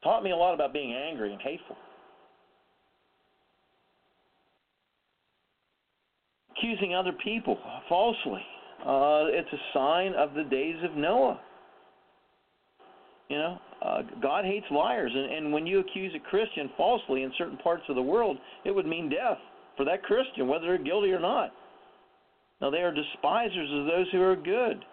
Taught 0.02 0.24
me 0.24 0.32
a 0.32 0.36
lot 0.36 0.52
about 0.52 0.72
being 0.72 0.92
angry 0.92 1.32
and 1.32 1.40
hateful. 1.40 1.76
Accusing 6.56 6.94
other 6.94 7.12
people 7.24 7.58
falsely. 7.88 8.42
Uh, 8.80 9.26
it's 9.28 9.52
a 9.52 9.62
sign 9.74 10.14
of 10.14 10.34
the 10.34 10.44
days 10.44 10.76
of 10.84 10.96
Noah. 10.96 11.40
You 13.28 13.38
know, 13.38 13.58
uh, 13.80 14.02
God 14.20 14.44
hates 14.44 14.66
liars, 14.70 15.12
and, 15.14 15.32
and 15.32 15.52
when 15.52 15.66
you 15.66 15.80
accuse 15.80 16.12
a 16.14 16.28
Christian 16.28 16.70
falsely 16.76 17.22
in 17.22 17.32
certain 17.38 17.56
parts 17.58 17.84
of 17.88 17.96
the 17.96 18.02
world, 18.02 18.36
it 18.64 18.70
would 18.70 18.86
mean 18.86 19.08
death 19.08 19.38
for 19.76 19.84
that 19.86 20.02
Christian, 20.02 20.48
whether 20.48 20.66
they're 20.66 20.78
guilty 20.78 21.12
or 21.12 21.20
not. 21.20 21.52
Now, 22.60 22.70
they 22.70 22.78
are 22.78 22.92
despisers 22.92 23.70
of 23.72 23.86
those 23.86 24.06
who 24.12 24.22
are 24.22 24.36
good. 24.36 24.84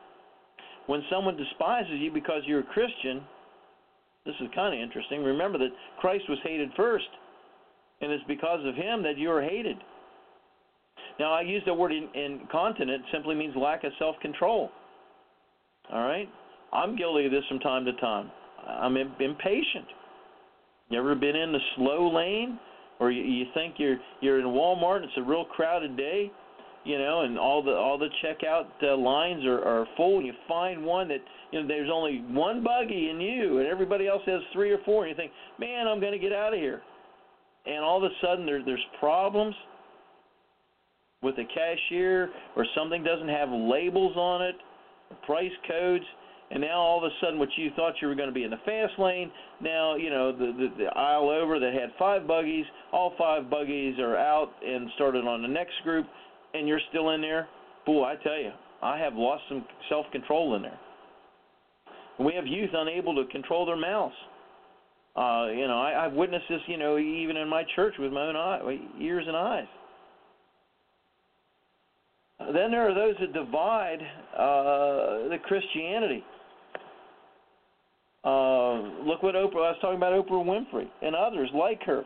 When 0.87 1.03
someone 1.11 1.37
despises 1.37 1.99
you 1.99 2.11
because 2.11 2.41
you're 2.45 2.61
a 2.61 2.73
Christian, 2.73 3.21
this 4.25 4.35
is 4.39 4.47
kind 4.55 4.73
of 4.73 4.81
interesting. 4.81 5.23
Remember 5.23 5.57
that 5.57 5.69
Christ 5.99 6.23
was 6.29 6.39
hated 6.43 6.69
first, 6.75 7.09
and 8.01 8.11
it's 8.11 8.23
because 8.27 8.65
of 8.65 8.75
him 8.75 9.03
that 9.03 9.17
you 9.17 9.29
are 9.31 9.41
hated. 9.41 9.77
Now, 11.19 11.33
I 11.33 11.41
use 11.41 11.61
the 11.65 11.73
word 11.73 11.91
in, 11.91 12.07
incontinent 12.15 13.03
simply 13.11 13.35
means 13.35 13.53
lack 13.55 13.83
of 13.83 13.91
self 13.99 14.15
control. 14.21 14.69
All 15.91 16.07
right? 16.07 16.29
I'm 16.71 16.95
guilty 16.95 17.25
of 17.25 17.31
this 17.31 17.43
from 17.49 17.59
time 17.59 17.83
to 17.85 17.93
time. 17.93 18.31
I'm 18.67 18.95
impatient. 18.95 19.85
You 20.89 20.99
ever 20.99 21.15
been 21.15 21.35
in 21.35 21.51
the 21.51 21.59
slow 21.75 22.13
lane, 22.13 22.59
or 22.99 23.11
you, 23.11 23.45
think 23.53 23.75
you're 23.77 23.97
you're 24.21 24.39
in 24.39 24.45
Walmart? 24.45 24.97
And 24.97 25.05
it's 25.05 25.13
a 25.17 25.23
real 25.23 25.45
crowded 25.45 25.97
day, 25.97 26.31
you 26.83 26.97
know, 26.97 27.21
and 27.21 27.37
all 27.37 27.63
the 27.63 27.71
all 27.71 27.97
the 27.97 28.09
checkout 28.23 28.67
uh, 28.83 28.95
lines 28.97 29.45
are, 29.45 29.63
are 29.63 29.87
full. 29.97 30.17
And 30.17 30.27
you 30.27 30.33
find 30.47 30.83
one 30.83 31.07
that 31.09 31.21
you 31.51 31.61
know 31.61 31.67
there's 31.67 31.89
only 31.91 32.23
one 32.29 32.63
buggy 32.63 33.09
in 33.09 33.19
you, 33.19 33.59
and 33.59 33.67
everybody 33.67 34.07
else 34.07 34.21
has 34.25 34.41
three 34.53 34.71
or 34.71 34.79
four. 34.85 35.05
And 35.05 35.11
you 35.11 35.15
think, 35.15 35.31
man, 35.59 35.87
I'm 35.87 35.99
going 35.99 36.13
to 36.13 36.19
get 36.19 36.33
out 36.33 36.53
of 36.53 36.59
here. 36.59 36.81
And 37.65 37.83
all 37.83 38.03
of 38.03 38.03
a 38.03 38.15
sudden 38.25 38.45
there 38.45 38.63
there's 38.63 38.85
problems 38.99 39.55
with 41.21 41.35
a 41.37 41.45
cashier, 41.45 42.29
or 42.55 42.65
something 42.75 43.03
doesn't 43.03 43.29
have 43.29 43.49
labels 43.49 44.15
on 44.15 44.41
it, 44.41 44.55
price 45.25 45.51
codes 45.67 46.05
and 46.51 46.61
now 46.61 46.79
all 46.79 46.97
of 46.97 47.03
a 47.03 47.13
sudden 47.21 47.39
what 47.39 47.49
you 47.57 47.69
thought 47.75 47.93
you 48.01 48.07
were 48.07 48.15
going 48.15 48.29
to 48.29 48.33
be 48.33 48.43
in 48.43 48.49
the 48.49 48.57
fast 48.65 48.93
lane 48.97 49.31
now 49.61 49.95
you 49.95 50.09
know 50.09 50.31
the, 50.31 50.53
the 50.57 50.83
the 50.83 50.89
aisle 50.97 51.29
over 51.29 51.59
that 51.59 51.73
had 51.73 51.89
five 51.97 52.27
buggies 52.27 52.65
all 52.91 53.13
five 53.17 53.49
buggies 53.49 53.97
are 53.99 54.17
out 54.17 54.51
and 54.65 54.89
started 54.95 55.25
on 55.25 55.41
the 55.41 55.47
next 55.47 55.73
group 55.83 56.05
and 56.53 56.67
you're 56.67 56.81
still 56.89 57.11
in 57.11 57.21
there? 57.21 57.47
Boy 57.85 58.03
i 58.03 58.15
tell 58.15 58.37
you 58.37 58.51
i 58.81 58.97
have 58.97 59.13
lost 59.15 59.43
some 59.49 59.65
self 59.89 60.05
control 60.11 60.55
in 60.55 60.61
there. 60.61 60.79
We 62.19 62.33
have 62.33 62.45
youth 62.45 62.71
unable 62.73 63.15
to 63.15 63.31
control 63.31 63.65
their 63.65 63.77
mouths. 63.77 64.15
Uh 65.15 65.47
you 65.53 65.67
know 65.67 65.79
i 65.79 66.05
i've 66.05 66.13
witnessed 66.13 66.45
this 66.49 66.61
you 66.67 66.77
know 66.77 66.97
even 66.97 67.37
in 67.37 67.47
my 67.47 67.63
church 67.75 67.93
with 67.99 68.11
my 68.11 68.21
own 68.21 68.35
eye, 68.35 68.77
ears 68.99 69.25
and 69.27 69.35
eyes 69.35 69.67
then 72.55 72.71
there 72.71 72.89
are 72.89 72.93
those 72.93 73.15
that 73.19 73.33
divide 73.33 73.99
uh, 74.33 75.29
the 75.29 75.37
Christianity. 75.43 76.23
Uh, 78.23 78.81
look 79.05 79.23
what 79.23 79.35
Oprah. 79.35 79.63
I 79.63 79.71
was 79.71 79.77
talking 79.81 79.97
about 79.97 80.13
Oprah 80.13 80.43
Winfrey 80.43 80.87
and 81.01 81.15
others 81.15 81.49
like 81.53 81.81
her. 81.83 82.03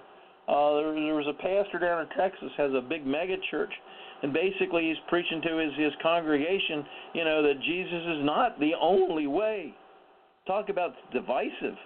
Uh, 0.47 0.75
there, 0.75 0.93
there 0.93 1.15
was 1.15 1.27
a 1.27 1.33
pastor 1.33 1.79
down 1.79 2.01
in 2.01 2.09
Texas 2.17 2.51
has 2.57 2.71
a 2.73 2.81
big 2.81 3.05
mega 3.05 3.37
church, 3.49 3.71
and 4.21 4.33
basically 4.33 4.89
he's 4.89 4.97
preaching 5.07 5.41
to 5.41 5.57
his 5.57 5.71
his 5.77 5.93
congregation, 6.01 6.85
you 7.13 7.23
know, 7.23 7.41
that 7.41 7.61
Jesus 7.61 8.01
is 8.17 8.25
not 8.25 8.59
the 8.59 8.73
only 8.79 9.27
way. 9.27 9.73
Talk 10.45 10.67
about 10.69 10.93
divisive. 11.13 11.77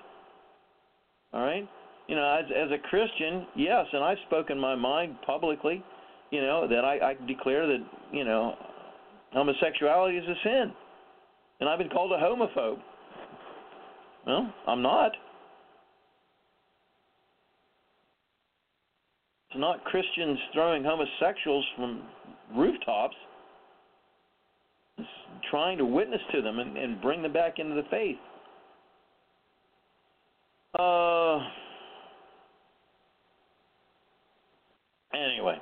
All 1.33 1.41
right, 1.41 1.67
you 2.07 2.15
know, 2.15 2.39
as 2.39 2.45
as 2.51 2.71
a 2.71 2.79
Christian, 2.89 3.45
yes, 3.55 3.85
and 3.93 4.03
I've 4.03 4.17
spoken 4.25 4.59
my 4.59 4.75
mind 4.75 5.17
publicly, 5.25 5.83
you 6.31 6.41
know, 6.41 6.67
that 6.67 6.83
I, 6.83 7.11
I 7.11 7.15
declare 7.27 7.67
that 7.67 7.85
you 8.11 8.23
know 8.23 8.55
homosexuality 9.31 10.17
is 10.17 10.27
a 10.27 10.35
sin, 10.43 10.73
and 11.59 11.69
I've 11.69 11.79
been 11.79 11.89
called 11.89 12.11
a 12.11 12.17
homophobe. 12.17 12.79
Well, 14.25 14.53
I'm 14.67 14.81
not. 14.81 15.11
It's 19.49 19.59
not 19.59 19.83
Christians 19.85 20.37
throwing 20.53 20.83
homosexuals 20.83 21.65
from 21.77 22.03
rooftops. 22.55 23.15
It's 24.97 25.07
trying 25.49 25.77
to 25.77 25.85
witness 25.85 26.21
to 26.33 26.41
them 26.41 26.59
and, 26.59 26.77
and 26.77 27.01
bring 27.01 27.21
them 27.21 27.31
back 27.31 27.59
into 27.59 27.75
the 27.75 27.83
faith. 27.89 28.17
Uh, 30.77 31.39
anyway, 35.13 35.57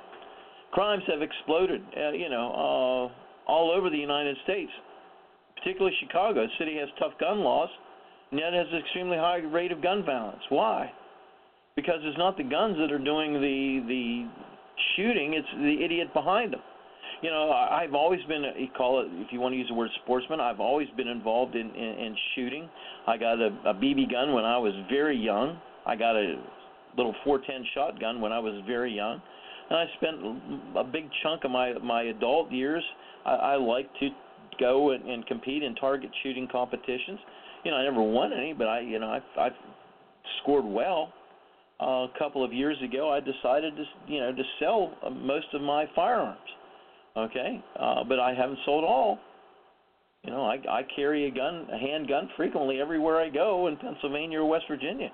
crimes 0.72 1.02
have 1.06 1.22
exploded, 1.22 1.82
uh, 1.96 2.10
you 2.12 2.28
know, 2.28 2.50
uh, 2.50 3.50
all 3.50 3.70
over 3.70 3.90
the 3.90 3.96
United 3.96 4.36
States, 4.44 4.70
particularly 5.56 5.96
Chicago. 6.00 6.46
The 6.46 6.52
city 6.58 6.76
has 6.78 6.88
tough 6.98 7.12
gun 7.20 7.40
laws 7.40 7.70
and 8.30 8.40
yet 8.40 8.52
has 8.52 8.66
an 8.72 8.78
extremely 8.78 9.16
high 9.16 9.38
rate 9.38 9.72
of 9.72 9.82
gun 9.82 10.04
violence. 10.04 10.42
Why? 10.48 10.92
Because 11.76 12.00
it's 12.02 12.18
not 12.18 12.36
the 12.36 12.44
guns 12.44 12.76
that 12.78 12.90
are 12.90 13.02
doing 13.02 13.34
the 13.34 13.84
the 13.86 14.28
shooting; 14.96 15.34
it's 15.34 15.48
the 15.58 15.84
idiot 15.84 16.12
behind 16.14 16.52
them. 16.52 16.62
You 17.22 17.30
know, 17.30 17.50
I've 17.50 17.94
always 17.94 18.20
been, 18.28 18.44
you 18.58 18.68
call 18.76 19.00
it, 19.00 19.06
if 19.10 19.32
you 19.32 19.40
want 19.40 19.54
to 19.54 19.56
use 19.56 19.68
the 19.68 19.74
word 19.74 19.88
sportsman, 20.04 20.38
I've 20.38 20.60
always 20.60 20.88
been 20.98 21.08
involved 21.08 21.54
in, 21.54 21.70
in, 21.70 21.98
in 21.98 22.16
shooting. 22.34 22.68
I 23.06 23.16
got 23.16 23.40
a, 23.40 23.46
a 23.64 23.72
BB 23.72 24.10
gun 24.12 24.34
when 24.34 24.44
I 24.44 24.58
was 24.58 24.74
very 24.90 25.16
young. 25.16 25.58
I 25.86 25.96
got 25.96 26.14
a 26.14 26.36
little 26.94 27.14
410 27.24 27.64
shotgun 27.72 28.20
when 28.20 28.32
I 28.32 28.38
was 28.38 28.62
very 28.66 28.94
young. 28.94 29.22
And 29.68 29.78
I 29.78 29.84
spent 29.96 30.76
a 30.76 30.84
big 30.84 31.08
chunk 31.22 31.44
of 31.44 31.50
my 31.50 31.72
my 31.78 32.02
adult 32.04 32.52
years. 32.52 32.84
I, 33.24 33.34
I 33.34 33.56
like 33.56 33.92
to 34.00 34.08
go 34.60 34.92
and, 34.92 35.04
and 35.04 35.26
compete 35.26 35.62
in 35.62 35.74
target 35.74 36.10
shooting 36.22 36.48
competitions 36.50 37.18
you 37.66 37.72
know, 37.72 37.78
I 37.78 37.82
never 37.82 38.00
won 38.00 38.32
any, 38.32 38.52
but 38.52 38.68
I, 38.68 38.78
you 38.78 39.00
know, 39.00 39.08
I, 39.08 39.40
I 39.40 39.48
scored 40.40 40.64
well. 40.64 41.12
Uh, 41.82 42.06
a 42.06 42.12
couple 42.16 42.44
of 42.44 42.52
years 42.52 42.76
ago, 42.82 43.10
I 43.10 43.18
decided 43.18 43.74
to, 43.76 43.84
you 44.06 44.20
know, 44.20 44.32
to 44.32 44.42
sell 44.60 44.94
uh, 45.04 45.10
most 45.10 45.46
of 45.52 45.60
my 45.60 45.84
firearms. 45.94 46.38
Okay, 47.16 47.62
uh, 47.80 48.04
but 48.04 48.20
I 48.20 48.34
haven't 48.34 48.60
sold 48.64 48.84
all. 48.84 49.18
You 50.22 50.30
know, 50.30 50.44
I, 50.44 50.58
I 50.70 50.82
carry 50.94 51.26
a 51.26 51.30
gun, 51.30 51.66
a 51.72 51.76
handgun, 51.76 52.30
frequently 52.36 52.80
everywhere 52.80 53.20
I 53.20 53.30
go 53.30 53.66
in 53.66 53.76
Pennsylvania 53.76 54.40
or 54.40 54.46
West 54.46 54.66
Virginia. 54.68 55.08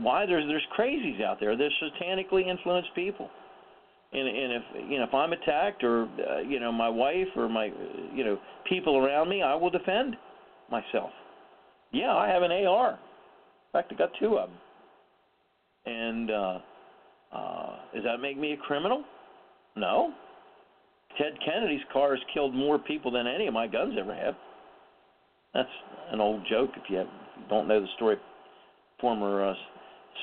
Why? 0.00 0.26
There's 0.26 0.44
there's 0.46 0.66
crazies 0.78 1.22
out 1.22 1.38
there. 1.40 1.56
There's 1.56 1.74
satanically 1.82 2.46
influenced 2.46 2.94
people, 2.94 3.28
and 4.12 4.28
and 4.28 4.52
if 4.52 4.62
you 4.90 4.98
know 4.98 5.04
if 5.04 5.14
I'm 5.14 5.32
attacked 5.32 5.84
or 5.84 6.08
uh, 6.28 6.40
you 6.40 6.60
know 6.60 6.72
my 6.72 6.88
wife 6.88 7.28
or 7.36 7.48
my 7.48 7.70
you 8.14 8.24
know 8.24 8.38
people 8.68 8.96
around 8.96 9.28
me, 9.28 9.42
I 9.42 9.54
will 9.54 9.70
defend 9.70 10.16
myself. 10.70 11.10
Yeah, 11.92 12.14
I 12.14 12.28
have 12.28 12.42
an 12.42 12.52
AR. 12.52 12.90
In 12.90 12.98
fact, 13.72 13.92
I 13.92 13.96
got 13.96 14.10
two 14.18 14.38
of 14.38 14.50
them. 14.50 14.58
And 15.86 16.30
uh, 16.30 16.58
uh, 17.32 17.76
does 17.94 18.04
that 18.04 18.18
make 18.20 18.38
me 18.38 18.52
a 18.52 18.56
criminal? 18.56 19.04
No. 19.76 20.12
Ted 21.16 21.32
Kennedy's 21.44 21.80
car 21.92 22.14
has 22.14 22.24
killed 22.34 22.54
more 22.54 22.78
people 22.78 23.10
than 23.10 23.26
any 23.26 23.46
of 23.46 23.54
my 23.54 23.66
guns 23.66 23.94
ever 23.98 24.14
have. 24.14 24.34
That's 25.54 25.68
an 26.12 26.20
old 26.20 26.42
joke 26.48 26.70
if 26.76 26.82
you, 26.90 26.98
have, 26.98 27.06
if 27.06 27.42
you 27.42 27.48
don't 27.48 27.68
know 27.68 27.80
the 27.80 27.86
story. 27.96 28.16
Former 29.00 29.50
uh, 29.50 29.54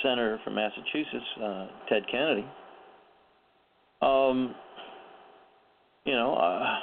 senator 0.04 0.40
from 0.44 0.56
Massachusetts, 0.56 1.26
uh, 1.44 1.68
Ted 1.90 2.04
Kennedy. 2.12 2.46
Um, 4.02 4.56
you 6.06 6.14
know, 6.14 6.36
uh, 6.36 6.80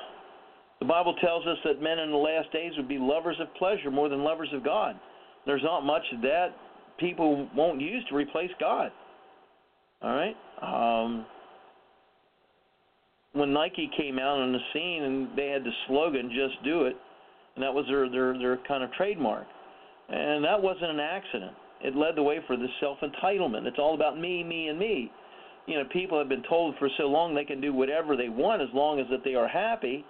the 0.81 0.87
Bible 0.87 1.15
tells 1.21 1.47
us 1.47 1.59
that 1.65 1.81
men 1.81 1.99
in 1.99 2.11
the 2.11 2.17
last 2.17 2.53
days 2.53 2.73
would 2.77 2.89
be 2.89 2.99
lovers 2.99 3.37
of 3.41 3.53
pleasure 3.55 3.91
more 3.91 4.09
than 4.09 4.25
lovers 4.25 4.49
of 4.53 4.65
God. 4.65 4.99
There's 5.47 5.63
not 5.63 5.83
much 5.83 6.03
that 6.23 6.49
people 6.99 7.49
won't 7.55 7.81
use 7.81 8.05
to 8.09 8.17
replace 8.17 8.51
God. 8.59 8.91
All 10.03 10.15
right. 10.15 10.37
Um, 10.61 11.27
when 13.33 13.53
Nike 13.53 13.91
came 13.97 14.19
out 14.19 14.41
on 14.41 14.53
the 14.53 14.59
scene 14.73 15.03
and 15.05 15.29
they 15.37 15.49
had 15.49 15.65
the 15.65 15.71
slogan 15.87 16.31
"Just 16.35 16.63
Do 16.65 16.85
It," 16.85 16.97
and 17.55 17.63
that 17.63 17.73
was 17.73 17.87
their 17.89 18.09
their 18.09 18.39
their 18.39 18.59
kind 18.69 18.83
of 18.83 18.93
trademark, 18.93 19.47
and 20.09 20.45
that 20.45 20.61
wasn't 20.61 20.91
an 20.91 21.01
accident. 21.01 21.53
It 21.83 21.97
led 21.97 22.17
the 22.17 22.23
way 22.23 22.39
for 22.47 22.57
the 22.57 22.69
self 22.81 22.99
entitlement. 23.01 23.67
It's 23.67 23.79
all 23.79 23.95
about 23.95 24.19
me, 24.19 24.45
me, 24.45 24.69
and 24.69 24.79
me. 24.79 25.11
You 25.67 25.77
know, 25.79 25.85
people 25.93 26.19
have 26.19 26.29
been 26.29 26.43
told 26.49 26.75
for 26.79 26.89
so 26.97 27.05
long 27.05 27.35
they 27.35 27.45
can 27.45 27.61
do 27.61 27.73
whatever 27.73 28.17
they 28.17 28.29
want 28.29 28.63
as 28.63 28.69
long 28.75 28.99
as 29.01 29.07
that 29.11 29.25
they 29.25 29.35
are 29.35 29.49
happy, 29.49 30.05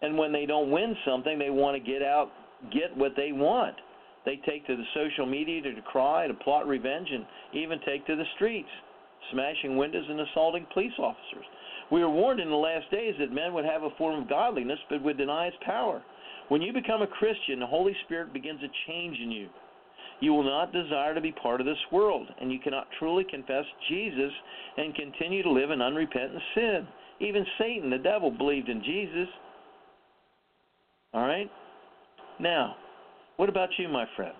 and 0.00 0.16
when 0.16 0.32
they 0.32 0.46
don't 0.46 0.70
win 0.70 0.96
something, 1.06 1.38
they 1.38 1.50
want 1.50 1.82
to 1.82 1.92
get 1.92 2.02
out, 2.02 2.30
get 2.72 2.96
what 2.96 3.12
they 3.16 3.32
want. 3.32 3.76
They 4.24 4.36
take 4.46 4.66
to 4.66 4.76
the 4.76 4.84
social 4.94 5.26
media 5.26 5.62
to 5.62 5.82
cry, 5.82 6.26
to 6.26 6.34
plot 6.34 6.66
revenge, 6.66 7.08
and 7.10 7.24
even 7.52 7.78
take 7.86 8.06
to 8.06 8.16
the 8.16 8.24
streets, 8.36 8.68
smashing 9.32 9.76
windows 9.76 10.04
and 10.08 10.20
assaulting 10.20 10.66
police 10.72 10.92
officers. 10.98 11.44
We 11.90 12.00
were 12.00 12.10
warned 12.10 12.40
in 12.40 12.50
the 12.50 12.56
last 12.56 12.90
days 12.90 13.14
that 13.18 13.32
men 13.32 13.54
would 13.54 13.64
have 13.64 13.82
a 13.82 13.90
form 13.96 14.22
of 14.22 14.28
godliness 14.28 14.78
but 14.90 15.02
would 15.02 15.16
deny 15.16 15.46
its 15.46 15.56
power. 15.64 16.02
When 16.48 16.62
you 16.62 16.72
become 16.72 17.02
a 17.02 17.06
Christian, 17.06 17.60
the 17.60 17.66
Holy 17.66 17.96
Spirit 18.04 18.32
begins 18.32 18.60
a 18.62 18.90
change 18.90 19.18
in 19.18 19.30
you. 19.30 19.48
You 20.20 20.32
will 20.32 20.44
not 20.44 20.72
desire 20.72 21.14
to 21.14 21.20
be 21.20 21.32
part 21.32 21.60
of 21.60 21.66
this 21.66 21.78
world, 21.92 22.26
and 22.40 22.50
you 22.50 22.58
cannot 22.58 22.88
truly 22.98 23.24
confess 23.24 23.64
Jesus 23.88 24.32
and 24.76 24.94
continue 24.94 25.42
to 25.42 25.50
live 25.50 25.70
in 25.70 25.80
unrepentant 25.80 26.42
sin. 26.54 26.88
Even 27.20 27.44
Satan, 27.58 27.90
the 27.90 27.98
devil, 27.98 28.30
believed 28.30 28.68
in 28.68 28.82
Jesus. 28.82 29.28
All 31.14 31.26
right? 31.26 31.50
Now, 32.40 32.76
what 33.36 33.48
about 33.48 33.68
you, 33.78 33.88
my 33.88 34.06
friend? 34.16 34.34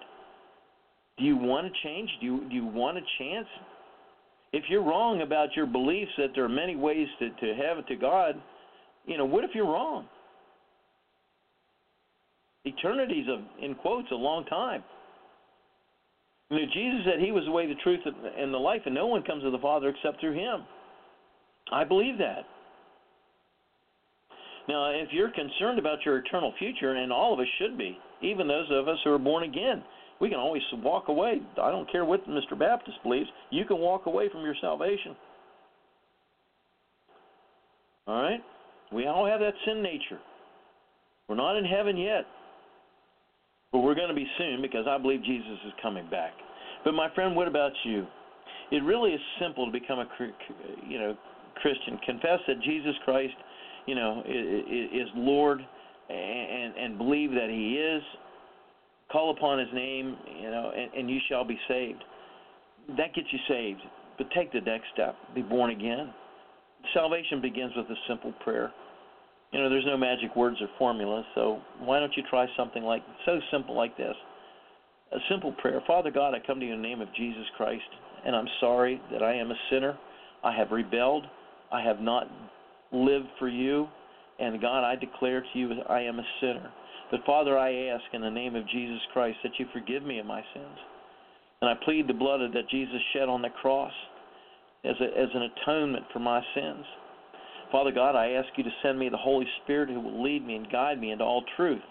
Do 1.17 1.25
you 1.25 1.37
want 1.37 1.67
to 1.67 1.73
change? 1.83 2.11
Do 2.21 2.27
you, 2.27 2.49
do 2.49 2.55
you 2.55 2.67
want 2.67 2.99
a 2.99 3.03
chance? 3.19 3.47
If 4.53 4.65
you're 4.69 4.83
wrong 4.83 5.23
about 5.23 5.55
your 5.55 5.67
beliefs 5.67 6.11
that 6.19 6.29
there 6.35 6.45
are 6.45 6.49
many 6.49 6.75
ways 6.75 7.07
to, 7.19 7.29
to 7.29 7.47
it 7.47 7.87
to 7.89 7.97
God, 7.97 8.41
you 9.07 9.19
know, 9.19 9.25
what 9.25 9.45
if 9.45 9.51
you're 9.55 9.67
wrong? 9.67 10.07
Eternity's 12.67 13.27
a 13.29 13.65
in 13.65 13.75
quotes 13.75 14.11
a 14.11 14.15
long 14.15 14.45
time. 14.47 14.83
Jesus 16.51 17.01
said 17.05 17.21
he 17.21 17.33
was 17.33 17.45
the 17.45 17.51
way, 17.51 17.67
the 17.67 17.75
truth, 17.83 18.01
and 18.07 18.53
the 18.53 18.59
life, 18.59 18.83
and 18.87 18.95
no 18.95 19.07
one 19.07 19.23
comes 19.23 19.43
to 19.43 19.51
the 19.51 19.59
Father 19.59 19.89
except 19.89 20.21
through 20.21 20.33
him. 20.33 20.65
I 21.71 21.85
believe 21.85 22.17
that. 22.19 22.47
Now, 24.69 24.91
if 24.91 25.09
you're 25.13 25.31
concerned 25.31 25.79
about 25.79 25.99
your 26.05 26.19
eternal 26.19 26.53
future, 26.59 26.95
and 26.95 27.13
all 27.13 27.35
of 27.35 27.41
us 27.41 27.47
should 27.59 27.77
be, 27.77 27.99
even 28.23 28.49
those 28.49 28.67
of 28.71 28.89
us 28.89 28.99
who 29.05 29.13
are 29.13 29.19
born 29.19 29.45
again, 29.45 29.83
we 30.21 30.29
can 30.29 30.39
always 30.39 30.63
walk 30.75 31.09
away. 31.09 31.41
I 31.63 31.71
don't 31.71 31.91
care 31.91 32.05
what 32.05 32.27
Mr. 32.29 32.59
Baptist 32.59 32.99
believes. 33.03 33.29
You 33.51 33.65
can 33.65 33.79
walk 33.79 34.07
away 34.07 34.29
from 34.31 34.43
your 34.43 34.55
salvation. 34.61 35.17
All 38.07 38.23
right? 38.23 38.41
We 38.93 39.07
all 39.07 39.27
have 39.27 39.41
that 39.41 39.55
sin 39.67 39.83
nature. 39.83 40.19
We're 41.29 41.37
not 41.37 41.57
in 41.57 41.65
heaven 41.65 41.97
yet. 41.97 42.25
But 43.73 43.81
we're 43.81 43.95
going 43.95 44.09
to 44.09 44.15
be 44.15 44.27
soon 44.39 44.63
because 44.63 44.87
I 44.89 44.99
believe 44.99 45.23
Jesus 45.23 45.59
is 45.67 45.73
coming 45.83 46.09
back. 46.11 46.33
But 46.85 46.95
my 46.95 47.13
friend, 47.15 47.37
what 47.37 47.49
about 47.49 47.73
you? 47.85 48.07
It 48.71 48.83
really 48.83 49.11
is 49.13 49.21
simple 49.41 49.67
to 49.67 49.73
become 49.73 49.99
a 49.99 50.07
you 50.87 50.99
know 50.99 51.17
Christian. 51.57 51.99
Confess 52.05 52.39
that 52.47 52.61
Jesus 52.63 52.95
Christ, 53.05 53.35
you 53.87 53.95
know, 53.95 54.23
is 54.27 55.09
Lord, 55.15 55.61
and 56.09 56.77
and 56.77 56.99
believe 56.99 57.31
that 57.31 57.49
He 57.51 57.77
is. 57.77 58.03
Call 59.11 59.31
upon 59.31 59.59
His 59.59 59.69
name, 59.73 60.17
you 60.41 60.51
know, 60.51 60.71
and, 60.77 60.93
and 60.93 61.11
you 61.11 61.19
shall 61.29 61.45
be 61.45 61.59
saved. 61.67 62.03
That 62.97 63.15
gets 63.15 63.29
you 63.33 63.39
saved. 63.49 63.81
But 64.19 64.31
take 64.33 64.53
the 64.53 64.61
next 64.61 64.87
step. 64.93 65.15
Be 65.35 65.43
born 65.43 65.71
again. 65.71 66.13
Salvation 66.93 67.41
begins 67.41 67.73
with 67.77 67.87
a 67.87 67.95
simple 68.09 68.33
prayer. 68.45 68.73
You 69.53 69.63
know, 69.63 69.71
there's 69.71 69.87
no 69.87 69.97
magic 69.97 70.37
words 70.37 70.57
or 70.61 70.69
formulas, 70.79 71.25
so 71.35 71.61
why 71.81 72.01
don't 72.01 72.15
you 72.17 72.23
try 72.29 72.47
something 72.57 72.83
like 72.83 73.03
so 73.25 73.41
simple 73.51 73.75
like 73.75 73.97
this? 73.97 74.15
A 75.13 75.19
simple 75.31 75.53
prayer. 75.53 75.83
Father 75.87 76.11
God, 76.11 76.35
I 76.35 76.47
come 76.47 76.61
to 76.61 76.67
you 76.67 76.75
in 76.75 76.83
the 76.83 76.89
name 76.89 77.01
of 77.01 77.09
Jesus 77.15 77.47
Christ, 77.57 77.89
and 78.27 78.37
I'm 78.37 78.49
sorry 78.61 79.01
that 79.11 79.23
I 79.23 79.35
am 79.35 79.51
a 79.51 79.59
sinner. 79.71 79.97
I 80.45 80.55
have 80.55 80.71
rebelled. 80.71 81.25
I 81.73 81.83
have 81.83 82.01
not 82.01 82.31
lived 82.93 83.29
for 83.39 83.49
you. 83.49 83.89
And 84.39 84.61
God, 84.61 84.85
I 84.85 84.97
declare 84.97 85.41
to 85.41 85.59
you 85.59 85.73
I 85.89 86.01
am 86.03 86.19
a 86.19 86.27
sinner. 86.41 86.71
But 87.11 87.25
Father, 87.25 87.59
I 87.59 87.73
ask 87.89 88.05
in 88.13 88.21
the 88.21 88.31
name 88.31 88.55
of 88.55 88.69
Jesus 88.69 89.01
Christ 89.13 89.39
that 89.43 89.53
you 89.59 89.67
forgive 89.73 90.03
me 90.03 90.19
of 90.19 90.27
my 90.27 90.43
sins. 90.55 90.79
And 91.61 91.71
I 91.71 91.75
plead 91.85 92.07
the 92.07 92.15
blood 92.15 92.41
that 92.41 92.71
Jesus 92.71 93.01
shed 93.13 93.29
on 93.29 93.43
the 93.43 93.49
cross 93.49 93.93
as, 94.85 94.95
a, 95.01 95.21
as 95.21 95.29
an 95.35 95.51
atonement 95.51 96.05
for 96.13 96.21
my 96.21 96.41
sins. 96.55 96.85
Father 97.71 97.93
God, 97.93 98.17
I 98.17 98.31
ask 98.31 98.49
you 98.57 98.65
to 98.65 98.71
send 98.83 98.99
me 98.99 99.09
the 99.09 99.17
Holy 99.17 99.47
Spirit 99.63 99.91
who 99.91 100.01
will 100.01 100.23
lead 100.23 100.47
me 100.47 100.57
and 100.57 100.71
guide 100.71 101.01
me 101.01 101.11
into 101.13 101.25
all 101.25 101.45
truth. 101.57 101.83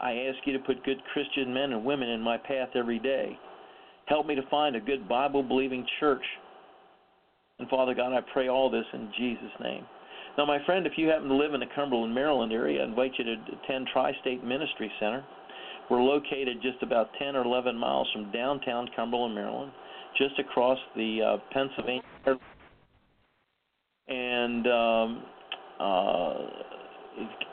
I 0.00 0.12
ask 0.12 0.38
you 0.44 0.52
to 0.52 0.58
put 0.58 0.84
good 0.84 0.98
Christian 1.12 1.54
men 1.54 1.72
and 1.72 1.84
women 1.84 2.08
in 2.08 2.20
my 2.20 2.36
path 2.36 2.70
every 2.74 2.98
day. 2.98 3.38
Help 4.06 4.26
me 4.26 4.34
to 4.34 4.42
find 4.50 4.74
a 4.74 4.80
good 4.80 5.08
Bible 5.08 5.44
believing 5.44 5.86
church. 6.00 6.24
And 7.60 7.68
Father 7.68 7.94
God, 7.94 8.12
I 8.12 8.20
pray 8.32 8.48
all 8.48 8.68
this 8.68 8.84
in 8.92 9.12
Jesus' 9.16 9.52
name. 9.62 9.86
Now, 10.36 10.46
my 10.46 10.58
friend, 10.64 10.86
if 10.86 10.94
you 10.96 11.08
happen 11.08 11.28
to 11.28 11.36
live 11.36 11.54
in 11.54 11.60
the 11.60 11.66
Cumberland, 11.74 12.14
Maryland 12.14 12.52
area, 12.52 12.82
I 12.82 12.84
invite 12.84 13.12
you 13.16 13.24
to 13.24 13.32
attend 13.32 13.88
Tri 13.92 14.12
State 14.22 14.42
Ministry 14.42 14.90
Center. 14.98 15.24
We're 15.88 16.02
located 16.02 16.62
just 16.62 16.82
about 16.82 17.10
10 17.18 17.36
or 17.36 17.44
11 17.44 17.76
miles 17.76 18.08
from 18.12 18.32
downtown 18.32 18.88
Cumberland, 18.96 19.34
Maryland, 19.34 19.70
just 20.16 20.38
across 20.38 20.78
the 20.96 21.20
uh, 21.22 21.36
Pennsylvania 21.52 22.02
and 24.08 24.66
um, 24.66 25.22
uh, 25.80 26.34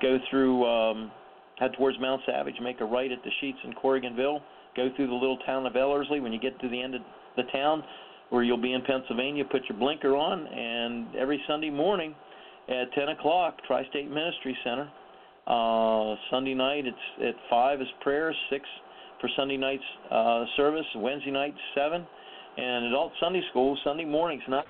go 0.02 0.18
through, 0.30 0.66
um, 0.66 1.12
head 1.60 1.72
towards 1.78 1.97
Mount 2.00 2.22
Savage, 2.26 2.56
make 2.62 2.82
a 2.82 2.86
right 2.86 3.12
at 3.12 3.20
the 3.24 3.30
Sheetz 3.41 3.64
in 3.66 3.74
Corriganville, 3.74 4.39
go 4.76 4.89
through 4.95 5.08
the 5.08 5.14
little 5.14 5.38
town 5.45 5.66
of 5.66 5.76
Ellerslie. 5.76 6.20
When 6.20 6.34
you 6.34 6.39
get 6.39 6.60
to 6.62 6.70
the 6.70 6.82
end 6.82 6.95
of 6.95 7.02
the 7.36 7.43
town, 7.52 7.84
where 8.30 8.43
you'll 8.43 8.62
be 8.62 8.74
in 8.74 8.82
Pennsylvania, 8.82 9.43
put 9.45 9.62
your 9.68 9.78
blinker 9.78 10.16
on, 10.16 10.45
and 10.47 11.16
every 11.16 11.41
Sunday 11.47 11.70
morning 11.70 12.14
at 12.68 12.91
10 12.93 13.10
o'clock, 13.10 13.58
Tri-State 13.66 14.10
Ministry 14.10 14.56
Center. 14.64 14.89
Uh, 15.47 16.16
Sunday 16.30 16.54
night, 16.54 16.86
it's 16.86 17.26
at 17.28 17.34
five 17.50 17.82
is 17.82 17.88
prayer, 18.02 18.34
six 18.52 18.64
for 19.20 19.30
Sunday 19.36 19.58
night's 19.58 19.84
uh, 20.12 20.45
service, 20.56 20.86
Wednesday 20.95 21.32
night 21.32 21.56
seven, 21.74 22.06
and 22.58 22.86
adult 22.86 23.12
Sunday 23.20 23.41
school 23.50 23.78
Sunday 23.84 24.06
mornings 24.06 24.43
not 24.47 24.66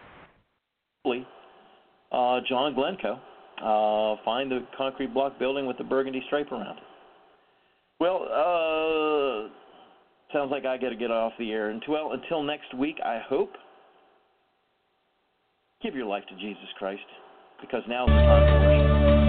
uh, 2.11 2.39
John 2.47 2.73
Glencoe. 2.73 3.19
Uh, 3.61 4.15
find 4.23 4.49
the 4.49 4.65
concrete 4.77 5.13
block 5.13 5.37
building 5.37 5.65
with 5.65 5.77
the 5.77 5.83
burgundy 5.83 6.23
stripe 6.27 6.51
around 6.51 6.77
it. 6.77 6.83
Well, 7.99 8.23
uh, 8.23 9.49
sounds 10.31 10.49
like 10.49 10.65
I 10.65 10.77
got 10.77 10.89
to 10.89 10.95
get 10.95 11.11
off 11.11 11.33
the 11.37 11.51
air. 11.51 11.69
Until 11.69 12.13
until 12.13 12.41
next 12.43 12.73
week, 12.73 12.95
I 13.03 13.19
hope. 13.27 13.51
Give 15.81 15.95
your 15.95 16.05
life 16.05 16.23
to 16.29 16.35
Jesus 16.35 16.67
Christ, 16.77 17.01
because 17.61 17.83
now 17.87 18.03
is 18.03 18.09
the 18.09 18.13
time 18.13 18.45
to 18.45 18.67
worship. 18.67 19.28